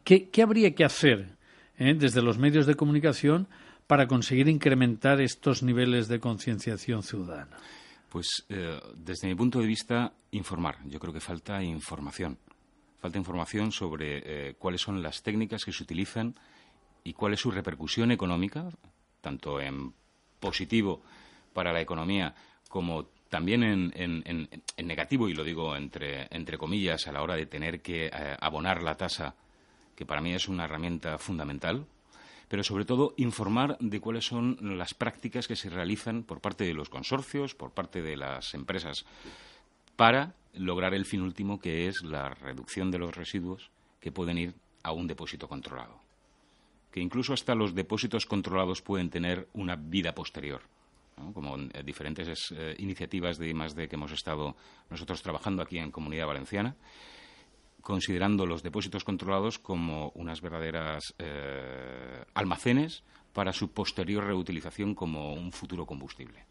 ¿qué, 0.03 0.29
habría 0.41 0.73
que 0.73 0.85
hacer 0.85 1.35
eh, 1.77 1.93
desde 1.93 2.21
los 2.21 2.37
medios 2.37 2.65
de 2.65 2.75
comunicación 2.75 3.47
para 3.87 4.07
conseguir 4.07 4.47
incrementar 4.47 5.21
estos 5.21 5.63
niveles 5.63 6.07
de 6.07 6.19
concienciación 6.19 7.03
ciudadana? 7.03 7.57
Pues 8.09 8.45
eh, 8.49 8.79
desde 8.95 9.27
mi 9.27 9.35
punto 9.35 9.59
de 9.59 9.67
vista, 9.67 10.13
informar. 10.31 10.77
Yo 10.85 10.99
creo 10.99 11.13
que 11.13 11.19
falta 11.19 11.61
información. 11.61 12.37
Falta 12.99 13.17
información 13.17 13.71
sobre 13.71 14.49
eh, 14.49 14.55
cuáles 14.57 14.81
son 14.81 15.01
las 15.01 15.21
técnicas 15.21 15.63
que 15.63 15.71
se 15.71 15.83
utilizan 15.83 16.35
y 17.03 17.13
cuál 17.13 17.33
es 17.33 17.39
su 17.39 17.51
repercusión 17.51 18.11
económica, 18.11 18.69
tanto 19.21 19.61
en 19.61 19.93
positivo 20.39 21.01
para 21.53 21.71
la 21.73 21.81
economía 21.81 22.33
como 22.69 23.09
también 23.29 23.63
en, 23.63 24.49
negativo, 24.77 25.29
y 25.29 25.33
lo 25.33 25.43
digo 25.43 25.75
entre, 25.75 26.27
entre 26.31 26.57
comillas, 26.57 27.07
a 27.07 27.11
la 27.11 27.21
hora 27.21 27.35
de 27.35 27.45
tener 27.45 27.81
que 27.81 28.07
eh, 28.07 28.11
abonar 28.39 28.81
la 28.81 28.95
tasa, 28.95 29.35
que 29.95 30.05
para 30.05 30.21
mí 30.21 30.33
es 30.33 30.47
una 30.47 30.65
herramienta 30.65 31.17
fundamental, 31.17 31.85
pero 32.47 32.63
sobre 32.63 32.85
todo 32.85 33.13
informar 33.17 33.77
de 33.79 33.99
cuáles 33.99 34.25
son 34.25 34.57
las 34.61 34.93
prácticas 34.93 35.47
que 35.47 35.55
se 35.55 35.69
realizan 35.69 36.23
por 36.23 36.39
parte 36.39 36.63
de 36.63 36.73
los 36.73 36.89
consorcios, 36.89 37.55
por 37.55 37.71
parte 37.71 38.01
de 38.01 38.15
las 38.15 38.53
empresas, 38.53 39.05
para 39.95 40.35
lograr 40.53 40.93
el 40.93 41.05
fin 41.05 41.21
último, 41.21 41.59
que 41.59 41.87
es 41.87 42.03
la 42.03 42.29
reducción 42.29 42.91
de 42.91 42.99
los 42.99 43.15
residuos 43.15 43.71
que 43.99 44.11
pueden 44.11 44.37
ir 44.37 44.53
a 44.83 44.91
un 44.91 45.07
depósito 45.07 45.49
controlado. 45.49 45.99
Que 46.91 47.01
incluso 47.01 47.33
hasta 47.33 47.55
los 47.55 47.75
depósitos 47.75 48.25
controlados 48.25 48.81
pueden 48.81 49.09
tener 49.09 49.49
una 49.53 49.75
vida 49.75 50.15
posterior 50.15 50.61
como 51.33 51.57
eh, 51.57 51.83
diferentes 51.83 52.51
eh, 52.51 52.75
iniciativas 52.79 53.37
de 53.37 53.53
de 53.75 53.87
que 53.87 53.95
hemos 53.95 54.11
estado 54.11 54.55
nosotros 54.89 55.21
trabajando 55.21 55.61
aquí 55.61 55.77
en 55.77 55.91
Comunidad 55.91 56.27
Valenciana, 56.27 56.75
considerando 57.81 58.45
los 58.45 58.63
depósitos 58.63 59.03
controlados 59.03 59.59
como 59.59 60.11
unas 60.15 60.41
verdaderas 60.41 61.13
eh, 61.17 62.23
almacenes 62.33 63.03
para 63.33 63.53
su 63.53 63.71
posterior 63.71 64.25
reutilización 64.25 64.93
como 64.93 65.33
un 65.33 65.51
futuro 65.51 65.85
combustible. 65.85 66.45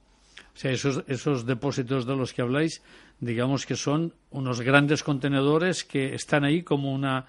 O 0.54 0.58
sea, 0.58 0.70
esos, 0.70 1.04
esos 1.06 1.44
depósitos 1.44 2.06
de 2.06 2.16
los 2.16 2.32
que 2.32 2.42
habláis, 2.42 2.82
digamos 3.20 3.66
que 3.66 3.76
son 3.76 4.14
unos 4.30 4.60
grandes 4.62 5.02
contenedores 5.02 5.84
que 5.84 6.14
están 6.14 6.44
ahí 6.44 6.62
como 6.62 6.92
una, 6.92 7.26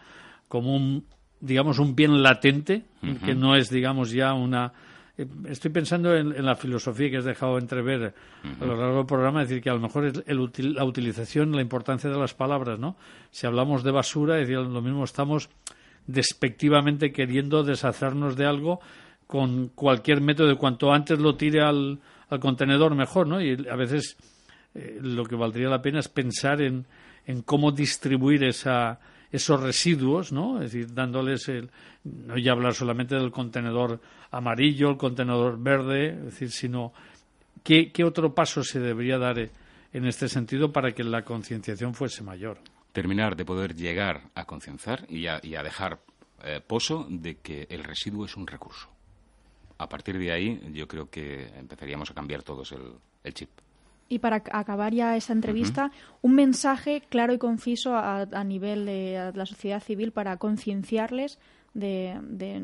como 0.47 0.75
un, 0.75 1.05
digamos, 1.41 1.79
un 1.79 1.95
bien 1.95 2.23
latente, 2.23 2.85
que 3.25 3.35
no 3.35 3.55
es, 3.55 3.69
digamos, 3.69 4.11
ya 4.11 4.33
una, 4.33 4.71
estoy 5.49 5.71
pensando 5.71 6.15
en, 6.15 6.45
la 6.45 6.55
filosofía 6.55 7.09
que 7.09 7.17
has 7.17 7.25
dejado 7.25 7.57
entrever 7.57 8.13
a 8.61 8.65
lo 8.65 8.77
largo 8.77 8.97
del 8.97 9.05
programa, 9.05 9.41
es 9.41 9.49
decir, 9.49 9.63
que 9.63 9.69
a 9.69 9.73
lo 9.73 9.79
mejor 9.79 10.05
es 10.05 10.23
la 10.27 10.83
utilización, 10.83 11.55
la 11.55 11.61
importancia 11.61 12.09
de 12.09 12.17
las 12.17 12.33
palabras, 12.33 12.77
¿no? 12.77 12.95
Si 13.31 13.47
hablamos 13.47 13.83
de 13.83 13.91
basura, 13.91 14.39
es 14.39 14.47
decir, 14.47 14.63
lo 14.63 14.81
mismo 14.81 15.03
estamos 15.03 15.49
despectivamente 16.05 17.11
queriendo 17.11 17.63
deshacernos 17.63 18.35
de 18.35 18.45
algo 18.45 18.79
con 19.25 19.69
cualquier 19.69 20.21
método, 20.21 20.47
de 20.47 20.55
cuanto 20.55 20.93
antes 20.93 21.19
lo 21.19 21.35
tire 21.35 21.61
al, 21.61 21.99
contenedor, 22.39 22.93
mejor, 22.93 23.27
¿no? 23.27 23.41
Y 23.41 23.67
a 23.69 23.75
veces 23.75 24.17
eh, 24.75 24.99
lo 25.01 25.25
que 25.25 25.35
valdría 25.35 25.69
la 25.69 25.81
pena 25.81 25.99
es 25.99 26.09
pensar 26.09 26.61
en, 26.61 26.85
en 27.25 27.41
cómo 27.41 27.71
distribuir 27.71 28.43
esa, 28.43 28.99
esos 29.31 29.61
residuos, 29.61 30.31
¿no? 30.31 30.61
Es 30.61 30.71
decir, 30.71 30.93
dándoles 30.93 31.47
el, 31.49 31.69
no 32.03 32.37
ya 32.37 32.51
hablar 32.51 32.73
solamente 32.73 33.15
del 33.15 33.31
contenedor 33.31 33.99
amarillo, 34.31 34.89
el 34.89 34.97
contenedor 34.97 35.61
verde, 35.61 36.09
es 36.09 36.25
decir, 36.25 36.51
sino 36.51 36.93
qué, 37.63 37.91
qué 37.91 38.03
otro 38.03 38.33
paso 38.33 38.63
se 38.63 38.79
debería 38.79 39.17
dar 39.17 39.37
en 39.39 40.05
este 40.05 40.27
sentido 40.29 40.71
para 40.71 40.93
que 40.93 41.03
la 41.03 41.23
concienciación 41.23 41.93
fuese 41.93 42.23
mayor. 42.23 42.59
Terminar 42.93 43.35
de 43.35 43.45
poder 43.45 43.75
llegar 43.75 44.29
a 44.33 44.45
concienciar 44.45 45.05
y 45.09 45.27
a, 45.27 45.39
y 45.43 45.55
a 45.55 45.63
dejar 45.63 45.99
eh, 46.43 46.61
pozo 46.65 47.05
de 47.09 47.37
que 47.37 47.67
el 47.69 47.83
residuo 47.83 48.25
es 48.25 48.35
un 48.35 48.47
recurso. 48.47 48.89
A 49.77 49.87
partir 49.87 50.17
de 50.17 50.31
ahí, 50.31 50.59
yo 50.73 50.87
creo 50.87 51.09
que 51.09 51.47
empezaríamos 51.57 52.09
a 52.09 52.15
cambiar 52.15 52.41
todos 52.41 52.73
el 53.23 53.33
chip. 53.33 53.49
Y 54.09 54.19
para 54.19 54.37
acabar 54.51 54.93
ya 54.93 55.17
esa 55.17 55.33
entrevista, 55.33 55.91
un 56.21 56.35
mensaje 56.35 57.01
claro 57.09 57.33
y 57.33 57.37
conciso 57.37 57.95
a, 57.95 58.43
nivel 58.43 58.85
de 58.85 59.31
la 59.35 59.45
sociedad 59.45 59.81
civil 59.81 60.11
para 60.11 60.37
concienciarles 60.37 61.39
de, 61.73 62.19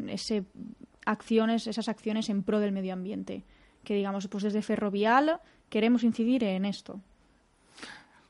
ese 0.10 0.46
acciones, 1.06 1.68
esas 1.68 1.90
acciones 1.90 2.30
en 2.30 2.44
pro 2.44 2.60
del 2.60 2.72
medio 2.72 2.94
ambiente. 2.94 3.44
que 3.84 3.96
digamos, 3.96 4.28
pues 4.30 4.44
desde 4.44 4.62
Ferrovial 4.62 5.42
queremos 5.70 6.04
incidir 6.04 6.44
en 6.46 6.64
esto. 6.64 7.02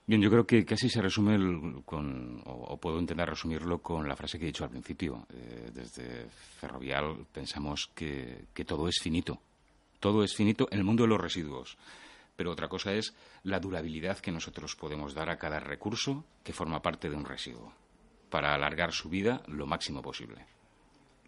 Bien, 0.05 0.21
yo 0.21 0.29
creo 0.29 0.45
que 0.45 0.65
casi 0.65 0.89
se 0.89 1.01
resume 1.01 1.81
con, 1.85 2.41
o, 2.45 2.75
puedo 2.77 2.99
intentar 2.99 3.29
resumirlo 3.29 3.81
con 3.81 4.07
la 4.07 4.17
frase 4.17 4.37
que 4.37 4.45
he 4.45 4.47
dicho 4.47 4.65
al 4.65 4.69
principio. 4.69 5.25
Eh, 5.29 5.69
desde 5.73 6.25
Ferrovial 6.59 7.25
pensamos 7.31 7.89
que, 7.95 8.47
que 8.53 8.65
todo 8.65 8.89
es 8.89 8.99
finito. 9.01 9.39
Todo 10.01 10.23
es 10.23 10.35
finito 10.35 10.67
en 10.71 10.79
el 10.79 10.83
mundo 10.83 11.03
de 11.03 11.09
los 11.09 11.21
residuos. 11.21 11.77
Pero 12.35 12.51
otra 12.51 12.67
cosa 12.67 12.93
es 12.93 13.15
la 13.43 13.59
durabilidad 13.59 14.19
que 14.19 14.31
nosotros 14.31 14.75
podemos 14.75 15.13
dar 15.13 15.29
a 15.29 15.37
cada 15.37 15.59
recurso 15.59 16.25
que 16.43 16.53
forma 16.53 16.81
parte 16.81 17.09
de 17.09 17.15
un 17.15 17.25
residuo 17.25 17.73
para 18.29 18.55
alargar 18.55 18.91
su 18.91 19.09
vida 19.09 19.43
lo 19.47 19.67
máximo 19.67 20.01
posible. 20.01 20.52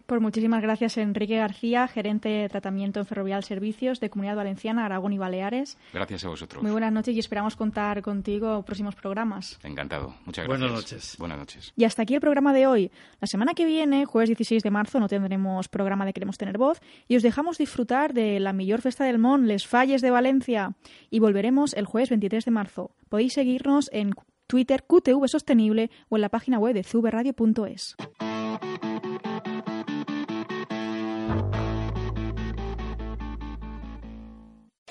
Pues 0.06 0.22
muchísimas 0.22 0.62
gracias, 0.62 0.98
Enrique 0.98 1.38
García, 1.38 1.88
gerente 1.88 2.30
de 2.30 2.48
tratamiento 2.48 3.00
en 3.00 3.08
Ferrovial 3.08 3.44
Servicios 3.44 4.00
de 4.00 4.12
Comunidad 4.12 4.36
Valenciana, 4.36 4.86
Aragón 4.86 5.14
y 5.14 5.18
Baleares. 5.18 5.80
Gracias 5.94 6.24
a 6.26 6.30
vosotros. 6.30 6.62
Muy 6.62 6.72
buenas 6.72 6.94
noches 6.94 7.16
y 7.16 7.20
esperamos 7.20 7.56
contar 7.56 8.04
contigo 8.04 8.58
en 8.58 8.64
próximos 8.64 8.94
programas. 8.94 9.60
Encantado. 9.64 10.14
Muchas 10.26 10.46
gracias. 10.46 10.48
Buenas 10.48 10.72
noches. 10.72 11.16
Buenas 11.18 11.38
noches. 11.40 11.74
Y 11.76 11.86
hasta 11.86 12.04
aquí 12.04 12.14
el 12.14 12.22
programa 12.22 12.54
de 12.54 12.68
hoy. 12.68 12.92
La 13.20 13.26
semana 13.26 13.56
que 13.56 13.66
viene, 13.66 14.06
jueves 14.06 14.30
16 14.30 14.62
de 14.62 14.70
marzo, 14.70 15.00
no 15.00 15.08
tendremos 15.08 15.70
programa 15.70 16.06
de 16.06 16.14
Queremos 16.14 16.38
Tener 16.38 16.60
Voz 16.60 16.82
y 17.08 17.16
os 17.16 17.24
dejamos 17.24 17.58
disfrutar 17.58 18.14
de 18.14 18.40
la 18.40 18.54
mejor 18.54 18.82
festa 18.82 19.06
del 19.06 19.18
Mon, 19.18 19.48
Les 19.48 19.66
Falles 19.66 20.04
de 20.04 20.12
Valencia. 20.12 20.76
Y 21.10 21.18
volveremos 21.18 21.74
el 21.74 21.86
jueves 21.86 22.10
23 22.10 22.46
de 22.46 22.52
marzo. 22.52 22.92
Podéis 23.10 23.34
seguirnos 23.34 23.90
en 23.92 24.12
Twitter 24.46 24.84
QTV 24.84 25.28
Sostenible 25.28 25.90
o 26.10 26.18
en 26.18 26.22
la 26.22 26.30
página 26.30 26.60
web 26.60 26.76
de 26.76 26.84
cvradio.es. 26.84 27.96